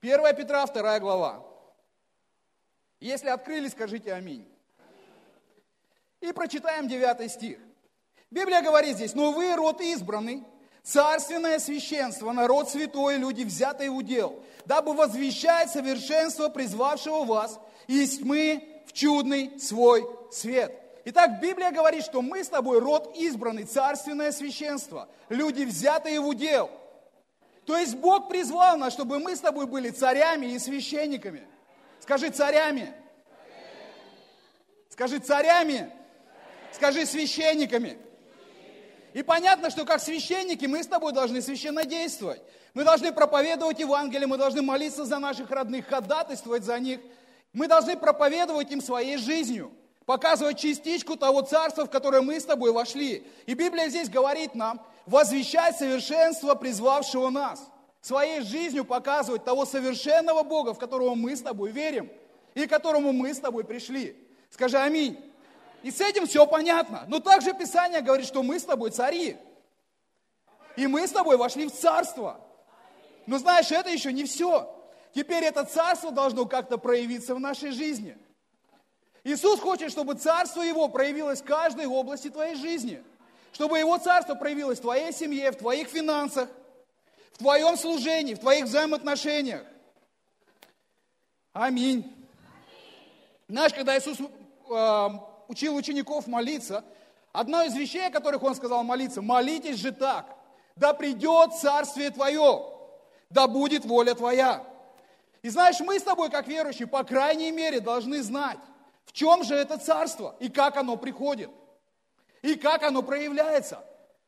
1 0.00 0.36
Петра, 0.36 0.64
2 0.64 1.00
глава. 1.00 1.44
Если 3.00 3.28
открыли, 3.28 3.68
скажите 3.68 4.12
аминь. 4.12 4.46
И 6.20 6.32
прочитаем 6.32 6.86
9 6.86 7.30
стих. 7.30 7.58
Библия 8.30 8.62
говорит 8.62 8.96
здесь, 8.96 9.14
но 9.14 9.32
вы 9.32 9.54
род 9.56 9.80
избранный, 9.80 10.44
царственное 10.84 11.58
священство, 11.58 12.30
народ 12.32 12.70
святой, 12.70 13.16
люди, 13.16 13.42
взятые 13.42 13.90
в 13.90 13.96
удел, 13.96 14.42
дабы 14.66 14.92
возвещать 14.92 15.70
совершенство 15.70 16.48
призвавшего 16.48 17.24
вас 17.24 17.58
из 17.86 18.18
тьмы 18.18 18.82
в 18.86 18.92
чудный 18.92 19.58
свой 19.58 20.08
свет. 20.30 20.80
Итак, 21.06 21.40
Библия 21.40 21.72
говорит, 21.72 22.04
что 22.04 22.22
мы 22.22 22.44
с 22.44 22.48
тобой 22.48 22.78
род 22.78 23.16
избранный, 23.16 23.64
царственное 23.64 24.30
священство, 24.30 25.08
люди, 25.28 25.64
взятые 25.64 26.20
в 26.20 26.28
удел. 26.28 26.70
То 27.68 27.76
есть 27.76 27.96
Бог 27.96 28.30
призвал 28.30 28.78
нас, 28.78 28.94
чтобы 28.94 29.18
мы 29.18 29.36
с 29.36 29.40
тобой 29.40 29.66
были 29.66 29.90
царями 29.90 30.46
и 30.46 30.58
священниками. 30.58 31.46
Скажи 32.00 32.30
царями. 32.30 32.94
Скажи 34.88 35.18
царями. 35.18 35.92
Скажи 36.72 37.04
священниками. 37.04 37.98
И 39.12 39.22
понятно, 39.22 39.68
что 39.68 39.84
как 39.84 40.00
священники 40.00 40.64
мы 40.64 40.82
с 40.82 40.86
тобой 40.86 41.12
должны 41.12 41.42
священно 41.42 41.84
действовать. 41.84 42.40
Мы 42.72 42.84
должны 42.84 43.12
проповедовать 43.12 43.80
Евангелие, 43.80 44.26
мы 44.26 44.38
должны 44.38 44.62
молиться 44.62 45.04
за 45.04 45.18
наших 45.18 45.50
родных, 45.50 45.88
ходатайствовать 45.88 46.64
за 46.64 46.78
них. 46.78 47.00
Мы 47.52 47.68
должны 47.68 47.98
проповедовать 47.98 48.70
им 48.70 48.80
своей 48.80 49.18
жизнью, 49.18 49.70
показывать 50.06 50.58
частичку 50.58 51.16
того 51.16 51.42
царства, 51.42 51.84
в 51.84 51.90
которое 51.90 52.22
мы 52.22 52.40
с 52.40 52.46
тобой 52.46 52.72
вошли. 52.72 53.26
И 53.44 53.52
Библия 53.52 53.90
здесь 53.90 54.08
говорит 54.08 54.54
нам, 54.54 54.80
возвещать 55.08 55.76
совершенство 55.76 56.54
призвавшего 56.54 57.30
нас. 57.30 57.66
Своей 58.00 58.42
жизнью 58.42 58.84
показывать 58.84 59.44
того 59.44 59.64
совершенного 59.64 60.42
Бога, 60.42 60.74
в 60.74 60.78
которого 60.78 61.14
мы 61.14 61.34
с 61.34 61.40
тобой 61.40 61.72
верим 61.72 62.10
и 62.54 62.66
к 62.66 62.70
которому 62.70 63.12
мы 63.12 63.34
с 63.34 63.40
тобой 63.40 63.64
пришли. 63.64 64.16
Скажи 64.50 64.78
аминь. 64.78 65.18
И 65.82 65.90
с 65.90 66.00
этим 66.00 66.26
все 66.26 66.46
понятно. 66.46 67.04
Но 67.08 67.20
также 67.20 67.54
Писание 67.54 68.02
говорит, 68.02 68.26
что 68.26 68.42
мы 68.42 68.58
с 68.58 68.64
тобой 68.64 68.90
цари. 68.90 69.36
И 70.76 70.86
мы 70.86 71.06
с 71.06 71.10
тобой 71.10 71.36
вошли 71.36 71.66
в 71.66 71.72
царство. 71.72 72.40
Но 73.26 73.38
знаешь, 73.38 73.70
это 73.72 73.90
еще 73.90 74.12
не 74.12 74.24
все. 74.24 74.74
Теперь 75.14 75.44
это 75.44 75.64
царство 75.64 76.10
должно 76.10 76.46
как-то 76.46 76.78
проявиться 76.78 77.34
в 77.34 77.40
нашей 77.40 77.70
жизни. 77.70 78.16
Иисус 79.24 79.58
хочет, 79.58 79.90
чтобы 79.90 80.14
царство 80.14 80.62
Его 80.62 80.88
проявилось 80.88 81.40
в 81.40 81.44
каждой 81.44 81.86
области 81.86 82.28
твоей 82.28 82.54
жизни. 82.54 83.02
Чтобы 83.52 83.78
Его 83.78 83.98
царство 83.98 84.34
проявилось 84.34 84.78
в 84.78 84.82
твоей 84.82 85.12
семье, 85.12 85.50
в 85.52 85.56
твоих 85.56 85.88
финансах, 85.88 86.48
в 87.32 87.38
твоем 87.38 87.76
служении, 87.76 88.34
в 88.34 88.40
твоих 88.40 88.64
взаимоотношениях. 88.64 89.64
Аминь. 91.52 92.14
Знаешь, 93.48 93.72
когда 93.72 93.96
Иисус 93.96 94.18
э, 94.20 95.08
учил 95.48 95.74
учеников 95.74 96.26
молиться, 96.26 96.84
одно 97.32 97.62
из 97.62 97.74
вещей, 97.74 98.06
о 98.06 98.10
которых 98.10 98.42
он 98.42 98.54
сказал 98.54 98.84
молиться, 98.84 99.22
молитесь 99.22 99.78
же 99.78 99.92
так, 99.92 100.36
да 100.76 100.92
придет 100.92 101.54
царствие 101.54 102.10
твое, 102.10 102.64
да 103.30 103.48
будет 103.48 103.84
воля 103.84 104.14
твоя. 104.14 104.64
И 105.42 105.48
знаешь, 105.48 105.80
мы 105.80 105.98
с 105.98 106.02
тобой, 106.02 106.30
как 106.30 106.46
верующие, 106.46 106.86
по 106.86 107.04
крайней 107.04 107.50
мере, 107.50 107.80
должны 107.80 108.22
знать, 108.22 108.58
в 109.06 109.12
чем 109.12 109.44
же 109.44 109.54
это 109.54 109.78
царство 109.78 110.36
и 110.40 110.48
как 110.48 110.76
оно 110.76 110.96
приходит, 110.96 111.50
и 112.42 112.54
как 112.54 112.82
оно 112.82 113.02
проявляется. 113.02 113.84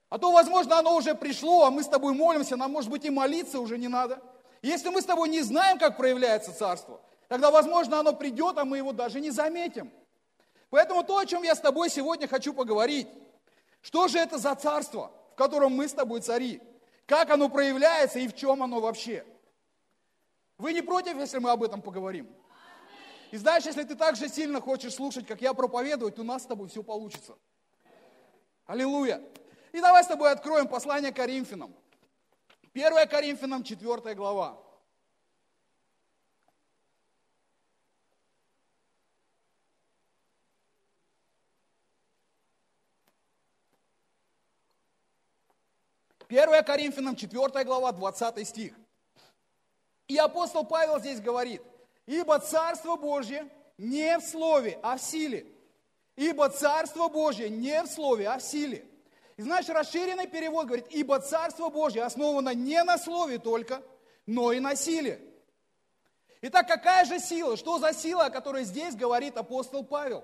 А 0.09 0.19
то, 0.19 0.33
возможно, 0.33 0.79
оно 0.79 0.97
уже 0.97 1.15
пришло, 1.15 1.65
а 1.65 1.71
мы 1.71 1.83
с 1.83 1.89
тобой 1.89 2.15
молимся, 2.15 2.57
нам, 2.57 2.73
может 2.73 2.91
быть, 2.91 3.05
и 3.05 3.11
молиться 3.11 3.61
уже 3.61 3.79
не 3.79 3.89
надо. 3.89 4.21
если 4.63 4.89
мы 4.89 5.01
с 5.01 5.05
тобой 5.05 5.29
не 5.29 5.41
знаем, 5.41 5.79
как 5.79 5.97
проявляется 5.97 6.53
царство, 6.53 7.01
тогда, 7.29 7.51
возможно, 7.51 8.01
оно 8.01 8.13
придет, 8.13 8.59
а 8.59 8.65
мы 8.65 8.79
его 8.79 8.93
даже 8.93 9.21
не 9.21 9.31
заметим. 9.31 9.93
Поэтому 10.69 11.05
то, 11.05 11.19
о 11.19 11.27
чем 11.27 11.43
я 11.43 11.55
с 11.55 11.61
тобой 11.61 11.91
сегодня 11.91 12.29
хочу 12.29 12.53
поговорить, 12.53 13.09
что 13.83 14.09
же 14.09 14.19
это 14.19 14.39
за 14.39 14.55
царство, 14.55 15.13
в 15.33 15.37
котором 15.37 15.73
мы 15.73 15.89
с 15.89 15.93
тобой 15.93 16.21
цари? 16.21 16.61
Как 17.07 17.31
оно 17.31 17.49
проявляется 17.49 18.19
и 18.19 18.29
в 18.29 18.37
чем 18.37 18.63
оно 18.63 18.81
вообще? 18.81 19.25
Вы 20.59 20.73
не 20.73 20.83
против, 20.83 21.17
если 21.17 21.39
мы 21.39 21.51
об 21.51 21.63
этом 21.63 21.83
поговорим? 21.83 22.29
И 23.31 23.37
знаешь, 23.37 23.65
если 23.65 23.85
ты 23.85 23.95
так 23.95 24.17
же 24.17 24.29
сильно 24.29 24.61
хочешь 24.61 24.95
слушать, 24.95 25.27
как 25.27 25.41
я 25.41 25.55
проповедую, 25.55 26.13
то 26.13 26.23
у 26.23 26.25
нас 26.25 26.43
с 26.43 26.47
тобой 26.47 26.69
все 26.69 26.83
получится. 26.83 27.37
Аллилуйя. 28.71 29.21
И 29.73 29.81
давай 29.81 30.05
с 30.05 30.07
тобой 30.07 30.31
откроем 30.31 30.69
послание 30.69 31.11
Коринфянам. 31.11 31.75
1 32.73 33.09
Коринфянам, 33.09 33.65
4 33.65 34.15
глава. 34.15 34.63
1 46.29 46.65
Коринфянам 46.65 47.17
4 47.17 47.65
глава, 47.65 47.91
20 47.91 48.47
стих. 48.47 48.73
И 50.07 50.17
апостол 50.17 50.65
Павел 50.65 51.01
здесь 51.01 51.21
говорит, 51.21 51.61
ибо 52.07 52.39
Царство 52.39 52.95
Божье 52.95 53.51
не 53.79 54.17
в 54.21 54.23
слове, 54.23 54.79
а 54.81 54.97
в 54.97 55.03
силе. 55.03 55.60
Ибо 56.21 56.51
Царство 56.51 57.09
Божье 57.09 57.49
не 57.49 57.83
в 57.83 57.87
слове, 57.87 58.29
а 58.29 58.37
в 58.37 58.43
силе. 58.43 58.85
И 59.39 59.43
знаешь, 59.43 59.67
расширенный 59.71 60.27
перевод 60.27 60.67
говорит, 60.67 60.85
ибо 60.91 61.19
Царство 61.19 61.71
Божье 61.71 62.03
основано 62.03 62.53
не 62.53 62.85
на 62.85 62.99
слове 62.99 63.39
только, 63.39 63.83
но 64.27 64.53
и 64.53 64.61
на 64.61 64.77
силе. 64.77 65.19
Итак, 66.43 66.69
какая 66.69 67.07
же 67.07 67.21
сила? 67.21 67.57
Что 67.57 67.79
за 67.79 67.95
сила, 67.95 68.27
о 68.27 68.31
которой 68.31 68.65
здесь 68.65 68.95
говорит 68.95 69.39
апостол 69.39 69.83
Павел? 69.83 70.23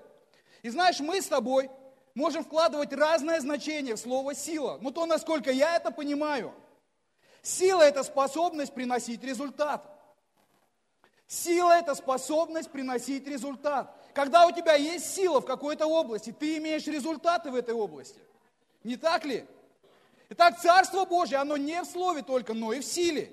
И 0.61 0.69
знаешь, 0.69 0.99
мы 0.99 1.19
с 1.19 1.25
тобой 1.25 1.67
можем 2.13 2.43
вкладывать 2.43 2.93
разное 2.93 3.39
значение 3.39 3.95
в 3.95 3.99
слово 3.99 4.35
«сила». 4.35 4.77
Но 4.79 4.91
то, 4.91 5.07
насколько 5.07 5.49
я 5.49 5.77
это 5.77 5.89
понимаю, 5.89 6.53
сила– 7.41 7.81
это 7.83 8.03
способность 8.03 8.75
приносить 8.75 9.23
результат. 9.23 9.83
Сила– 11.25 11.71
это 11.79 11.95
способность 11.95 12.69
приносить 12.69 13.27
результат. 13.27 13.91
Когда 14.17 14.47
у 14.47 14.51
тебя 14.51 14.73
есть 14.73 15.13
сила 15.13 15.41
в 15.41 15.45
какой-то 15.45 15.85
области, 15.85 16.31
ты 16.31 16.57
имеешь 16.57 16.87
результаты 16.87 17.51
в 17.51 17.55
этой 17.55 17.75
области. 17.75 18.19
Не 18.83 18.97
так 18.97 19.25
ли? 19.25 19.45
Итак, 20.29 20.59
Царство 20.59 21.05
Божье, 21.05 21.37
оно 21.37 21.55
не 21.55 21.79
в 21.83 21.85
слове 21.85 22.23
только, 22.23 22.55
но 22.55 22.73
и 22.73 22.79
в 22.79 22.83
силе. 22.83 23.31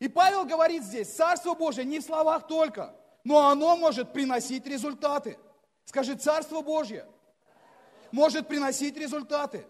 И 0.00 0.08
Павел 0.08 0.44
говорит 0.44 0.82
здесь, 0.82 1.14
Царство 1.14 1.54
Божье 1.54 1.84
не 1.84 2.00
в 2.00 2.02
словах 2.02 2.48
только, 2.48 2.92
но 3.22 3.46
оно 3.46 3.76
может 3.76 4.12
приносить 4.12 4.66
результаты. 4.66 5.38
Скажи, 5.84 6.16
Царство 6.16 6.60
Божье– 6.60 7.06
может 8.10 8.48
приносить 8.48 8.96
результаты. 8.96 9.64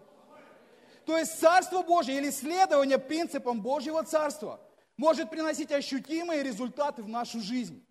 То 1.05 1.19
есть 1.19 1.39
Царство 1.39 1.83
Божье 1.83 2.17
или 2.17 2.31
следование 2.31 2.97
принципам 2.97 3.61
Божьего 3.61 4.03
Царства 4.03 4.59
может 4.97 5.29
приносить 5.29 5.71
ощутимые 5.71 6.41
результаты 6.41 7.03
в 7.03 7.07
нашу 7.07 7.41
жизнь. 7.41 7.85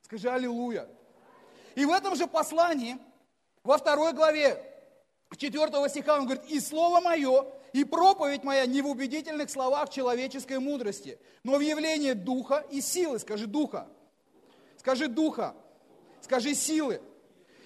Скажи 0.00 0.30
Аллилуйя. 0.30 0.88
И 1.74 1.84
в 1.84 1.90
этом 1.90 2.14
же 2.16 2.26
послании, 2.26 2.98
во 3.62 3.78
второй 3.78 4.12
главе 4.12 4.62
4 5.36 5.88
стиха, 5.88 6.16
он 6.16 6.26
говорит, 6.26 6.44
«И 6.48 6.60
слово 6.60 7.00
мое, 7.00 7.46
и 7.72 7.84
проповедь 7.84 8.44
моя 8.44 8.66
не 8.66 8.82
в 8.82 8.86
убедительных 8.86 9.50
словах 9.50 9.90
человеческой 9.90 10.58
мудрости, 10.58 11.18
но 11.42 11.56
в 11.56 11.60
явлении 11.60 12.12
духа 12.12 12.64
и 12.70 12.80
силы». 12.80 13.18
Скажи 13.18 13.46
«духа». 13.46 13.88
Скажи 14.78 15.08
«духа». 15.08 15.54
Скажи 16.20 16.54
«силы». 16.54 17.02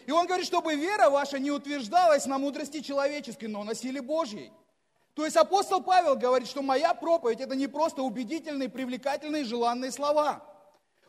И 0.07 0.11
он 0.11 0.27
говорит, 0.27 0.47
чтобы 0.47 0.75
вера 0.75 1.11
ваша 1.11 1.39
не 1.39 1.51
утверждалась 1.51 2.25
на 2.25 2.39
мудрости 2.39 2.81
человеческой, 2.81 3.45
но 3.45 3.63
на 3.63 3.75
силе 3.75 4.01
Божьей. 4.01 4.51
То 5.13 5.25
есть 5.25 5.37
апостол 5.37 5.83
Павел 5.83 6.17
говорит, 6.17 6.49
что 6.49 6.63
моя 6.63 6.95
проповедь 6.95 7.41
это 7.41 7.55
не 7.55 7.67
просто 7.67 8.03
убедительные, 8.03 8.71
привлекательные, 8.71 9.45
желанные 9.45 9.91
слова. 9.91 10.43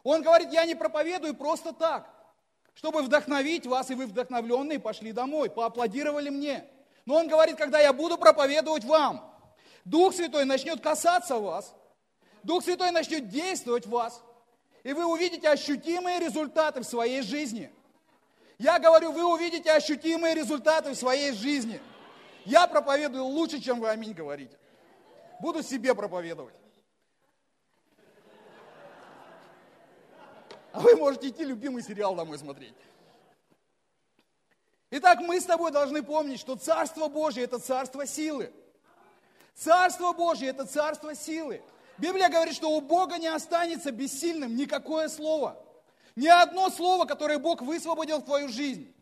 Он 0.04 0.22
говорит, 0.22 0.52
я 0.52 0.66
не 0.66 0.76
проповедую 0.76 1.36
просто 1.36 1.72
так, 1.72 2.10
чтобы 2.80 3.04
вдохновить 3.04 3.68
вас, 3.68 3.92
и 3.92 3.94
вы 3.94 4.08
вдохновленные 4.08 4.80
пошли 4.80 5.12
домой, 5.12 5.50
поаплодировали 5.50 6.30
мне. 6.30 6.64
Но 7.06 7.16
он 7.16 7.28
говорит, 7.28 7.58
когда 7.58 7.80
я 7.80 7.94
буду 7.94 8.18
проповедовать 8.18 8.86
вам, 8.86 9.24
Дух 9.86 10.16
Святой 10.16 10.46
начнет 10.46 10.82
касаться 10.82 11.38
вас, 11.38 11.76
Дух 12.42 12.64
Святой 12.64 12.92
начнет 12.92 13.28
действовать 13.28 13.86
в 13.86 13.90
вас, 13.90 14.24
и 14.84 14.94
вы 14.94 15.06
увидите 15.06 15.50
ощутимые 15.50 16.20
результаты 16.20 16.80
в 16.80 16.86
своей 16.86 17.22
жизни– 17.22 17.72
я 18.60 18.78
говорю, 18.78 19.14
вы 19.14 19.24
увидите 19.24 19.72
ощутимые 19.72 20.36
результаты 20.36 20.92
в 20.92 20.96
своей 20.96 21.32
жизни. 21.32 21.80
Я 22.44 22.68
проповедую 22.68 23.24
лучше, 23.24 23.62
чем 23.62 23.80
вы 23.80 23.90
аминь 23.90 24.12
говорите. 24.12 24.58
Буду 25.40 25.64
себе 25.64 25.96
проповедовать. 25.96 26.54
А 30.72 30.80
вы 30.80 30.96
можете 30.96 31.30
идти 31.30 31.44
любимый 31.44 31.84
сериал 31.84 32.16
домой 32.16 32.38
смотреть. 32.38 32.74
Итак, 34.92 35.20
мы 35.20 35.40
с 35.40 35.46
тобой 35.46 35.72
должны 35.72 36.02
помнить, 36.02 36.40
что 36.40 36.56
Царство 36.56 37.08
Божье– 37.08 37.44
это 37.46 37.60
царство 37.60 38.06
силы. 38.08 38.52
Царство 39.56 40.14
Божье– 40.14 40.50
это 40.50 40.66
царство 40.66 41.14
силы. 41.14 41.62
Библия 41.98 42.30
говорит, 42.30 42.56
что 42.56 42.70
у 42.72 42.82
Бога 42.82 43.18
не 43.18 43.28
останется 43.28 43.92
бессильным 43.92 44.56
никакое 44.56 45.10
слово. 45.10 45.62
Ни 46.16 46.28
одно 46.28 46.70
слово, 46.70 47.06
которое 47.06 47.40
Бог 47.40 47.62
высвободил 47.62 48.20
в 48.20 48.26
твою 48.26 48.50
жизнь, 48.50 48.94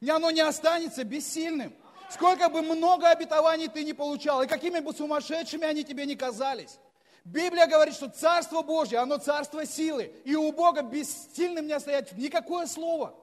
ни 0.00 0.10
оно 0.10 0.30
не 0.30 0.40
останется 0.40 1.04
бессильным. 1.04 1.74
Сколько 2.10 2.48
бы 2.48 2.62
много 2.62 3.08
обетований 3.08 3.68
ты 3.68 3.82
не 3.82 3.92
получал, 3.92 4.42
и 4.42 4.46
какими 4.46 4.78
бы 4.78 4.92
сумасшедшими 4.92 5.64
они 5.66 5.84
тебе 5.84 6.06
не 6.06 6.14
казались. 6.14 6.78
Библия 7.24 7.66
говорит, 7.66 7.94
что 7.94 8.08
Царство 8.08 8.62
Божье, 8.62 8.98
оно 8.98 9.18
Царство 9.18 9.64
силы, 9.64 10.12
и 10.24 10.34
у 10.34 10.52
Бога 10.52 10.82
бессильным 10.82 11.66
не 11.66 11.72
остается 11.72 12.14
никакое 12.16 12.66
слово, 12.66 13.14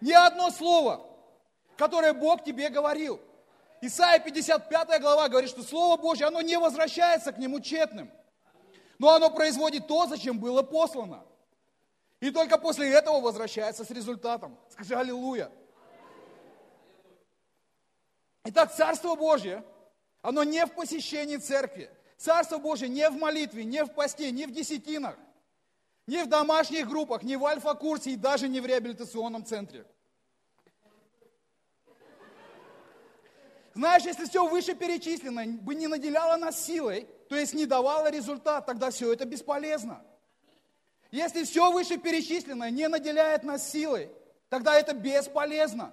ни 0.00 0.12
одно 0.12 0.50
слово, 0.50 1.06
которое 1.76 2.14
Бог 2.14 2.42
тебе 2.42 2.70
говорил. 2.70 3.20
Исайя 3.80 4.18
55 4.18 5.00
глава 5.00 5.28
говорит, 5.28 5.50
что 5.50 5.62
Слово 5.62 6.00
Божье, 6.00 6.26
оно 6.26 6.40
не 6.40 6.58
возвращается 6.58 7.32
к 7.32 7.38
нему 7.38 7.60
тщетным 7.60 8.10
но 8.98 9.14
оно 9.14 9.30
производит 9.30 9.86
то, 9.86 10.06
зачем 10.06 10.38
было 10.38 10.62
послано. 10.62 11.24
И 12.20 12.30
только 12.30 12.58
после 12.58 12.90
этого 12.90 13.20
возвращается 13.20 13.84
с 13.84 13.90
результатом. 13.90 14.58
Скажи 14.70 14.94
аллилуйя. 14.94 15.50
Итак, 18.44 18.72
Царство 18.74 19.14
Божье, 19.14 19.64
оно 20.22 20.42
не 20.44 20.64
в 20.64 20.74
посещении 20.74 21.36
церкви. 21.36 21.90
Царство 22.16 22.58
Божье 22.58 22.88
не 22.88 23.08
в 23.10 23.14
молитве, 23.14 23.64
не 23.64 23.84
в 23.84 23.92
посте, 23.92 24.30
не 24.30 24.46
в 24.46 24.52
десятинах, 24.52 25.16
не 26.06 26.22
в 26.24 26.28
домашних 26.28 26.88
группах, 26.88 27.22
не 27.22 27.36
в 27.36 27.44
альфа-курсе 27.44 28.10
и 28.10 28.16
даже 28.16 28.48
не 28.48 28.60
в 28.60 28.66
реабилитационном 28.66 29.44
центре. 29.44 29.86
Знаешь, 33.74 34.04
если 34.04 34.24
все 34.26 34.46
вышеперечисленное 34.46 35.46
бы 35.46 35.74
не 35.74 35.88
наделяло 35.88 36.36
нас 36.36 36.64
силой, 36.64 37.08
то 37.28 37.34
есть 37.34 37.54
не 37.54 37.66
давало 37.66 38.08
результат, 38.10 38.66
тогда 38.66 38.90
все 38.90 39.12
это 39.12 39.24
бесполезно. 39.24 40.04
Если 41.10 41.44
все 41.44 41.70
вышеперечисленное 41.72 42.70
не 42.70 42.88
наделяет 42.88 43.42
нас 43.42 43.68
силой, 43.68 44.10
тогда 44.48 44.74
это 44.74 44.94
бесполезно. 44.94 45.92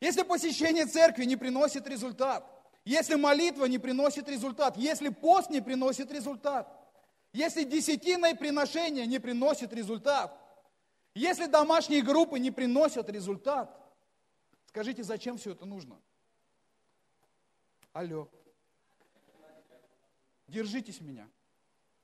Если 0.00 0.22
посещение 0.22 0.86
церкви 0.86 1.24
не 1.24 1.36
приносит 1.36 1.86
результат, 1.86 2.44
если 2.88 3.16
молитва 3.16 3.66
не 3.66 3.76
приносит 3.76 4.30
результат, 4.30 4.78
если 4.78 5.10
пост 5.10 5.50
не 5.50 5.60
приносит 5.60 6.10
результат, 6.10 6.66
если 7.34 7.64
десятиное 7.64 8.34
приношение 8.34 9.06
не 9.06 9.18
приносит 9.18 9.74
результат, 9.74 10.34
если 11.12 11.44
домашние 11.48 12.00
группы 12.00 12.38
не 12.38 12.50
приносят 12.50 13.10
результат, 13.10 13.78
скажите, 14.68 15.02
зачем 15.02 15.36
все 15.36 15.52
это 15.52 15.66
нужно? 15.66 16.00
Алло. 17.92 18.26
Держитесь 20.46 21.02
меня. 21.02 21.28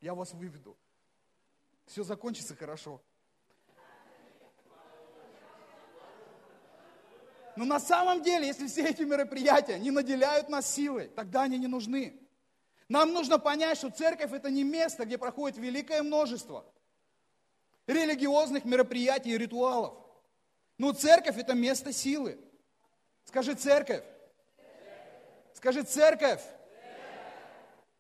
Я 0.03 0.15
вас 0.15 0.35
выведу. 0.35 0.77
Все 1.87 2.05
закончится 2.05 2.55
хорошо. 2.55 3.01
Но 7.57 7.65
на 7.65 7.79
самом 7.79 8.23
деле, 8.23 8.47
если 8.47 8.67
все 8.67 8.89
эти 8.89 9.03
мероприятия 9.03 9.79
не 9.79 9.91
наделяют 9.91 10.49
нас 10.49 10.73
силой, 10.73 11.09
тогда 11.09 11.43
они 11.43 11.59
не 11.59 11.67
нужны. 11.67 12.21
Нам 12.89 13.13
нужно 13.13 13.39
понять, 13.39 13.79
что 13.79 13.91
церковь 13.91 14.33
это 14.33 14.51
не 14.51 14.65
место, 14.65 15.05
где 15.05 15.19
проходит 15.19 15.59
великое 15.59 16.03
множество 16.03 16.65
религиозных 17.87 18.65
мероприятий 18.65 19.31
и 19.31 19.39
ритуалов. 19.39 19.95
Но 20.79 20.93
церковь 20.93 21.39
это 21.39 21.55
место 21.55 21.93
силы. 21.93 22.39
Скажи 23.25 23.55
церковь. 23.55 24.03
Скажи 25.55 25.83
церковь 25.83 26.43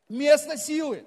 место 0.08 0.56
силы. 0.56 1.04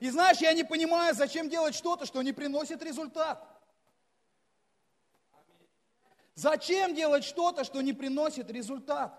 И 0.00 0.10
знаешь, 0.10 0.38
я 0.38 0.52
не 0.52 0.64
понимаю, 0.64 1.14
зачем 1.14 1.48
делать 1.48 1.74
что-то, 1.74 2.06
что 2.06 2.22
не 2.22 2.32
приносит 2.32 2.82
результат. 2.82 3.42
Зачем 6.36 6.94
делать 6.94 7.24
что-то, 7.24 7.64
что 7.64 7.80
не 7.80 7.94
приносит 7.94 8.50
результат? 8.50 9.18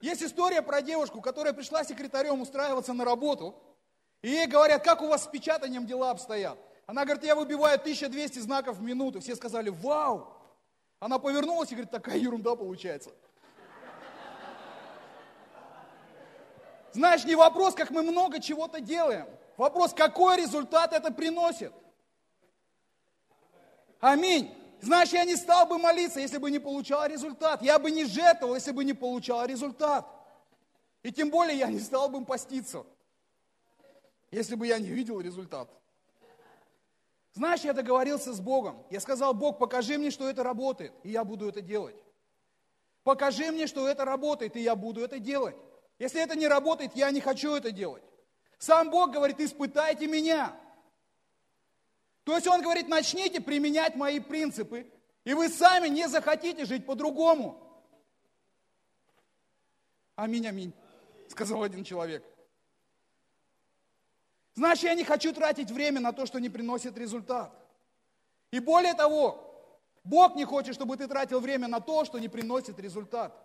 Есть 0.00 0.22
история 0.22 0.60
про 0.60 0.82
девушку, 0.82 1.22
которая 1.22 1.54
пришла 1.54 1.82
секретарем 1.82 2.42
устраиваться 2.42 2.92
на 2.92 3.06
работу, 3.06 3.58
и 4.20 4.28
ей 4.28 4.46
говорят, 4.46 4.84
как 4.84 5.00
у 5.00 5.08
вас 5.08 5.24
с 5.24 5.26
печатанием 5.26 5.86
дела 5.86 6.10
обстоят. 6.10 6.58
Она 6.84 7.04
говорит, 7.04 7.24
я 7.24 7.34
выбиваю 7.34 7.76
1200 7.76 8.38
знаков 8.40 8.76
в 8.76 8.82
минуту. 8.82 9.20
Все 9.20 9.34
сказали, 9.34 9.70
вау. 9.70 10.30
Она 11.00 11.18
повернулась 11.18 11.72
и 11.72 11.74
говорит, 11.74 11.90
такая 11.90 12.18
ерунда 12.18 12.54
получается. 12.54 13.10
Знаешь, 16.92 17.24
не 17.24 17.34
вопрос, 17.34 17.74
как 17.74 17.90
мы 17.90 18.02
много 18.02 18.40
чего-то 18.40 18.80
делаем. 18.80 19.26
Вопрос, 19.56 19.94
какой 19.94 20.36
результат 20.36 20.92
это 20.92 21.10
приносит. 21.10 21.72
Аминь. 24.00 24.54
Знаешь, 24.80 25.10
я 25.10 25.24
не 25.24 25.36
стал 25.36 25.66
бы 25.66 25.78
молиться, 25.78 26.20
если 26.20 26.38
бы 26.38 26.50
не 26.50 26.58
получал 26.58 27.06
результат. 27.06 27.62
Я 27.62 27.78
бы 27.78 27.90
не 27.90 28.04
жертвовал, 28.04 28.54
если 28.54 28.72
бы 28.72 28.84
не 28.84 28.92
получал 28.92 29.44
результат. 29.46 30.06
И 31.02 31.12
тем 31.12 31.30
более 31.30 31.58
я 31.58 31.68
не 31.68 31.78
стал 31.78 32.08
бы 32.08 32.24
поститься, 32.24 32.84
если 34.30 34.54
бы 34.54 34.66
я 34.66 34.78
не 34.78 34.88
видел 34.88 35.20
результат. 35.20 35.68
Знаешь, 37.32 37.60
я 37.60 37.72
договорился 37.72 38.32
с 38.32 38.40
Богом. 38.40 38.82
Я 38.90 38.98
сказал, 38.98 39.34
Бог, 39.34 39.58
покажи 39.58 39.98
мне, 39.98 40.10
что 40.10 40.28
это 40.28 40.42
работает, 40.42 40.92
и 41.02 41.10
я 41.10 41.22
буду 41.22 41.48
это 41.48 41.60
делать. 41.60 41.96
Покажи 43.04 43.52
мне, 43.52 43.66
что 43.66 43.86
это 43.86 44.04
работает, 44.04 44.56
и 44.56 44.60
я 44.60 44.74
буду 44.74 45.04
это 45.04 45.18
делать. 45.18 45.54
Если 45.98 46.20
это 46.20 46.36
не 46.36 46.48
работает, 46.48 46.96
я 46.96 47.10
не 47.10 47.20
хочу 47.20 47.54
это 47.54 47.70
делать. 47.70 48.02
Сам 48.58 48.90
Бог 48.90 49.12
говорит, 49.12 49.40
испытайте 49.40 50.06
меня. 50.06 50.56
То 52.26 52.34
есть 52.34 52.48
Он 52.48 52.60
говорит, 52.60 52.88
начните 52.88 53.40
применять 53.40 53.94
мои 53.94 54.18
принципы, 54.18 54.92
и 55.22 55.32
вы 55.32 55.48
сами 55.48 55.86
не 55.86 56.08
захотите 56.08 56.64
жить 56.64 56.84
по-другому. 56.84 57.56
Аминь, 60.16 60.44
аминь, 60.48 60.72
сказал 61.28 61.62
один 61.62 61.84
человек. 61.84 62.24
Значит, 64.54 64.84
я 64.84 64.94
не 64.96 65.04
хочу 65.04 65.32
тратить 65.32 65.70
время 65.70 66.00
на 66.00 66.12
то, 66.12 66.26
что 66.26 66.40
не 66.40 66.48
приносит 66.48 66.98
результат. 66.98 67.52
И 68.50 68.58
более 68.58 68.94
того, 68.94 69.80
Бог 70.02 70.34
не 70.34 70.44
хочет, 70.44 70.74
чтобы 70.74 70.96
ты 70.96 71.06
тратил 71.06 71.38
время 71.38 71.68
на 71.68 71.78
то, 71.78 72.04
что 72.04 72.18
не 72.18 72.28
приносит 72.28 72.80
результат. 72.80 73.40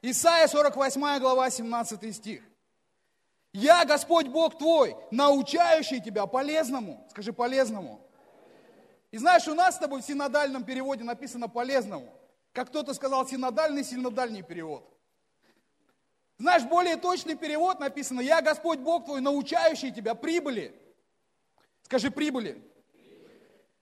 Исайя 0.00 0.46
48 0.46 1.18
глава 1.18 1.50
17 1.50 2.16
стих. 2.16 2.42
Я 3.56 3.86
Господь 3.86 4.26
Бог 4.26 4.58
твой, 4.58 4.94
научающий 5.10 5.98
тебя 5.98 6.26
полезному. 6.26 7.06
Скажи 7.08 7.32
полезному. 7.32 8.06
И 9.10 9.16
знаешь, 9.16 9.48
у 9.48 9.54
нас 9.54 9.76
с 9.76 9.78
тобой 9.78 10.02
в 10.02 10.04
синодальном 10.04 10.62
переводе 10.62 11.04
написано 11.04 11.48
полезному. 11.48 12.06
Как 12.52 12.68
кто-то 12.68 12.92
сказал, 12.92 13.26
синодальный, 13.26 13.82
синодальный 13.82 14.42
перевод. 14.42 14.86
Знаешь, 16.36 16.64
более 16.64 16.96
точный 16.96 17.34
перевод 17.34 17.80
написано, 17.80 18.20
я 18.20 18.42
Господь 18.42 18.80
Бог 18.80 19.06
твой, 19.06 19.22
научающий 19.22 19.90
тебя 19.90 20.14
прибыли. 20.14 20.78
Скажи 21.80 22.10
прибыли. 22.10 22.62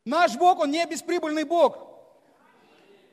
Наш 0.04 0.36
Бог, 0.36 0.60
Он 0.60 0.70
не 0.70 0.86
бесприбыльный 0.86 1.42
Бог. 1.42 1.78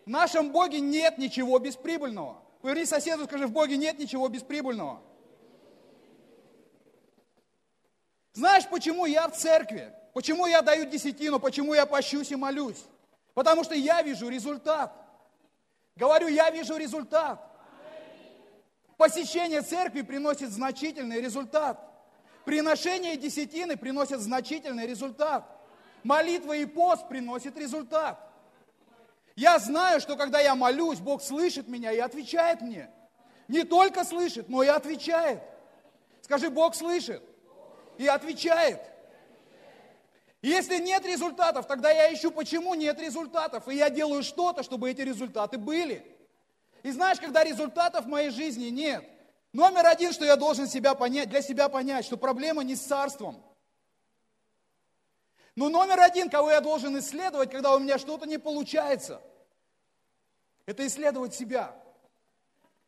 В 0.06 0.10
нашем 0.12 0.52
Боге 0.52 0.80
нет 0.80 1.18
ничего 1.18 1.58
бесприбыльного. 1.58 2.40
Поверни 2.62 2.86
соседу, 2.86 3.26
скажи, 3.26 3.48
в 3.48 3.52
Боге 3.52 3.78
нет 3.78 3.98
ничего 3.98 4.28
бесприбыльного. 4.28 5.02
Знаешь, 8.34 8.68
почему 8.68 9.06
я 9.06 9.28
в 9.28 9.36
церкви? 9.36 9.94
Почему 10.14 10.46
я 10.46 10.62
даю 10.62 10.86
десятину? 10.86 11.40
Почему 11.40 11.74
я 11.74 11.86
пощусь 11.86 12.32
и 12.32 12.36
молюсь? 12.36 12.84
Потому 13.34 13.64
что 13.64 13.76
я 13.76 14.02
вижу 14.02 14.30
результат. 14.30 14.94
Говорю, 15.96 16.28
я 16.28 16.50
вижу 16.50 16.78
результат. 16.78 17.42
Посещение 18.98 19.62
церкви 19.62 20.02
приносит 20.02 20.52
значительный 20.52 21.20
результат. 21.20 21.80
Приношение 22.46 23.18
десятины 23.18 23.76
приносит 23.78 24.20
значительный 24.20 24.88
результат. 24.88 25.46
Молитва 26.04 26.54
и 26.54 26.66
пост 26.66 27.08
приносит 27.08 27.58
результат. 27.58 28.20
Я 29.36 29.60
знаю, 29.60 30.02
что 30.02 30.16
когда 30.16 30.40
я 30.40 30.56
молюсь, 30.56 31.00
Бог 31.00 31.22
слышит 31.22 31.68
меня 31.68 31.92
и 31.92 32.00
отвечает 32.00 32.62
мне. 32.62 32.90
Не 33.48 33.64
только 33.64 34.04
слышит, 34.04 34.50
но 34.50 34.64
и 34.64 34.68
отвечает. 34.68 35.42
Скажи, 36.22 36.50
Бог 36.50 36.76
слышит 36.76 37.24
и 38.02 38.08
отвечает. 38.08 38.82
если 40.42 40.80
нет 40.80 41.06
результатов, 41.06 41.68
тогда 41.68 41.92
я 41.92 42.12
ищу, 42.12 42.32
почему 42.32 42.74
нет 42.74 43.00
результатов. 43.00 43.68
И 43.68 43.76
я 43.76 43.92
делаю 43.92 44.24
что-то, 44.24 44.64
чтобы 44.64 44.90
эти 44.90 45.02
результаты 45.02 45.60
были. 45.60 46.04
И 46.82 46.90
знаешь, 46.90 47.20
когда 47.20 47.44
результатов 47.44 48.06
в 48.06 48.10
моей 48.10 48.32
жизни 48.32 48.70
нет, 48.70 49.08
номер 49.54 49.86
один, 49.86 50.14
что 50.14 50.26
я 50.26 50.36
должен 50.36 50.68
себя 50.68 50.96
понять, 50.96 51.30
для 51.30 51.44
себя 51.44 51.70
понять, 51.70 52.06
что 52.06 52.18
проблема 52.18 52.64
не 52.64 52.76
с 52.76 52.82
царством. 52.82 53.44
Но 55.56 55.70
номер 55.70 56.00
один, 56.00 56.30
кого 56.30 56.50
я 56.50 56.60
должен 56.60 56.98
исследовать, 56.98 57.52
когда 57.52 57.76
у 57.76 57.80
меня 57.80 58.00
что-то 58.00 58.26
не 58.26 58.40
получается, 58.40 59.22
это 60.66 60.88
исследовать 60.88 61.36
себя. 61.36 61.76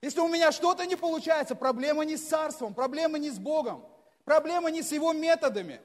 Если 0.01 0.19
у 0.21 0.27
меня 0.27 0.51
что-то 0.51 0.87
не 0.87 0.95
получается, 0.95 1.53
проблема 1.53 2.03
не 2.03 2.17
с 2.17 2.27
царством, 2.27 2.73
проблема 2.73 3.19
не 3.19 3.29
с 3.29 3.37
Богом, 3.37 3.85
проблема 4.25 4.71
не 4.71 4.81
с 4.81 4.91
его 4.91 5.13
методами, 5.13 5.81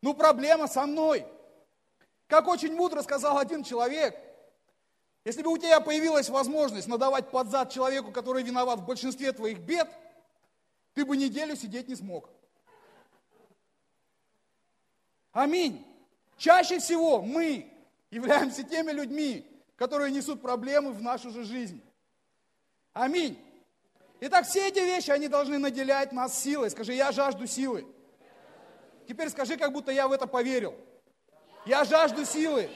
ну 0.00 0.14
проблема 0.14 0.68
со 0.68 0.86
мной. 0.86 1.26
Как 2.26 2.48
очень 2.48 2.74
мудро 2.74 3.02
сказал 3.02 3.38
один 3.38 3.62
человек, 3.62 4.18
если 5.24 5.42
бы 5.42 5.52
у 5.52 5.58
тебя 5.58 5.80
появилась 5.80 6.28
возможность 6.28 6.88
надавать 6.88 7.30
под 7.30 7.48
зад 7.48 7.70
человеку, 7.70 8.10
который 8.10 8.42
виноват 8.42 8.80
в 8.80 8.86
большинстве 8.86 9.32
твоих 9.32 9.60
бед, 9.60 9.88
ты 10.94 11.04
бы 11.04 11.16
неделю 11.16 11.56
сидеть 11.56 11.88
не 11.88 11.94
смог. 11.94 12.28
Аминь. 15.32 15.86
Чаще 16.36 16.78
всего 16.78 17.22
мы 17.22 17.72
являемся 18.10 18.64
теми 18.64 18.92
людьми, 18.92 19.46
которые 19.76 20.10
несут 20.10 20.42
проблемы 20.42 20.92
в 20.92 21.00
нашу 21.00 21.30
же 21.30 21.44
жизнь. 21.44 21.82
Аминь. 22.92 23.38
Итак, 24.24 24.46
все 24.46 24.68
эти 24.68 24.78
вещи, 24.78 25.10
они 25.10 25.26
должны 25.26 25.58
наделять 25.58 26.12
нас 26.12 26.40
силой. 26.40 26.70
Скажи, 26.70 26.92
я 26.92 27.10
жажду 27.10 27.44
силы. 27.48 27.84
Теперь 29.08 29.28
скажи, 29.30 29.56
как 29.56 29.72
будто 29.72 29.90
я 29.90 30.06
в 30.06 30.12
это 30.12 30.28
поверил. 30.28 30.76
Я 31.66 31.82
жажду 31.84 32.24
силы. 32.24 32.70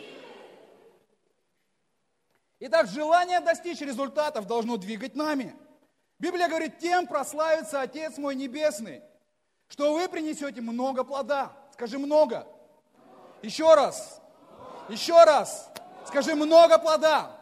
Итак, 2.58 2.88
желание 2.88 3.38
достичь 3.38 3.80
результатов 3.80 4.48
должно 4.48 4.76
двигать 4.76 5.14
нами. 5.14 5.54
Библия 6.18 6.48
говорит, 6.48 6.80
тем 6.80 7.06
прославится 7.06 7.80
Отец 7.80 8.18
мой 8.18 8.34
Небесный, 8.34 9.04
что 9.68 9.94
вы 9.94 10.08
принесете 10.08 10.60
много 10.60 11.04
плода. 11.04 11.52
Скажи 11.74 12.00
много. 12.00 12.44
Еще 13.42 13.72
раз. 13.72 14.20
Еще 14.88 15.14
раз. 15.22 15.70
Скажи 16.08 16.34
много 16.34 16.76
плода. 16.78 17.40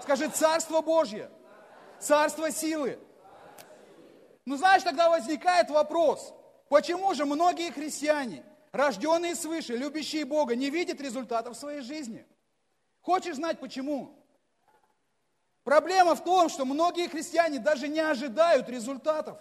Скажи 0.00 0.30
Царство 0.30 0.80
Божье. 0.80 1.30
Царство 2.00 2.50
силы. 2.50 2.98
Ну, 4.46 4.56
знаешь, 4.56 4.84
тогда 4.84 5.10
возникает 5.10 5.70
вопрос, 5.70 6.32
почему 6.68 7.12
же 7.14 7.26
многие 7.26 7.72
христиане, 7.72 8.44
рожденные 8.70 9.34
свыше, 9.34 9.76
любящие 9.76 10.24
Бога, 10.24 10.54
не 10.54 10.70
видят 10.70 11.00
результатов 11.00 11.56
в 11.56 11.60
своей 11.60 11.80
жизни? 11.80 12.24
Хочешь 13.00 13.36
знать 13.36 13.58
почему? 13.58 14.24
Проблема 15.64 16.14
в 16.14 16.22
том, 16.22 16.48
что 16.48 16.64
многие 16.64 17.08
христиане 17.08 17.58
даже 17.58 17.88
не 17.88 17.98
ожидают 17.98 18.68
результатов. 18.68 19.36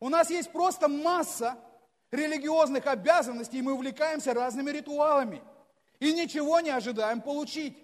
У 0.00 0.10
нас 0.10 0.28
есть 0.28 0.52
просто 0.52 0.86
масса 0.86 1.56
религиозных 2.10 2.86
обязанностей, 2.86 3.60
и 3.60 3.62
мы 3.62 3.72
увлекаемся 3.72 4.34
разными 4.34 4.70
ритуалами. 4.70 5.42
И 5.98 6.12
ничего 6.12 6.60
не 6.60 6.68
ожидаем 6.68 7.22
получить. 7.22 7.78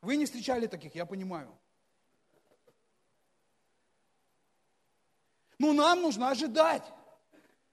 Вы 0.00 0.16
не 0.16 0.24
встречали 0.24 0.66
таких, 0.66 0.96
я 0.96 1.06
понимаю. 1.06 1.56
Но 5.58 5.72
нам 5.72 6.02
нужно 6.02 6.30
ожидать 6.30 6.84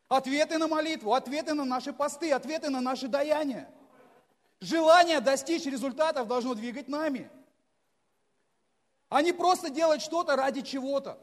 ответы 0.07 0.57
на 0.57 0.67
молитву, 0.67 1.13
ответы 1.13 1.53
на 1.53 1.65
наши 1.65 1.91
посты, 1.91 2.31
ответы 2.31 2.69
на 2.69 2.81
наши 2.81 3.07
даяния. 3.07 3.69
Желание 4.59 5.19
достичь 5.19 5.65
результатов 5.65 6.27
должно 6.27 6.53
двигать 6.53 6.87
нами. 6.87 7.29
А 9.09 9.21
не 9.21 9.33
просто 9.33 9.69
делать 9.69 10.01
что-то 10.01 10.35
ради 10.35 10.61
чего-то. 10.61 11.19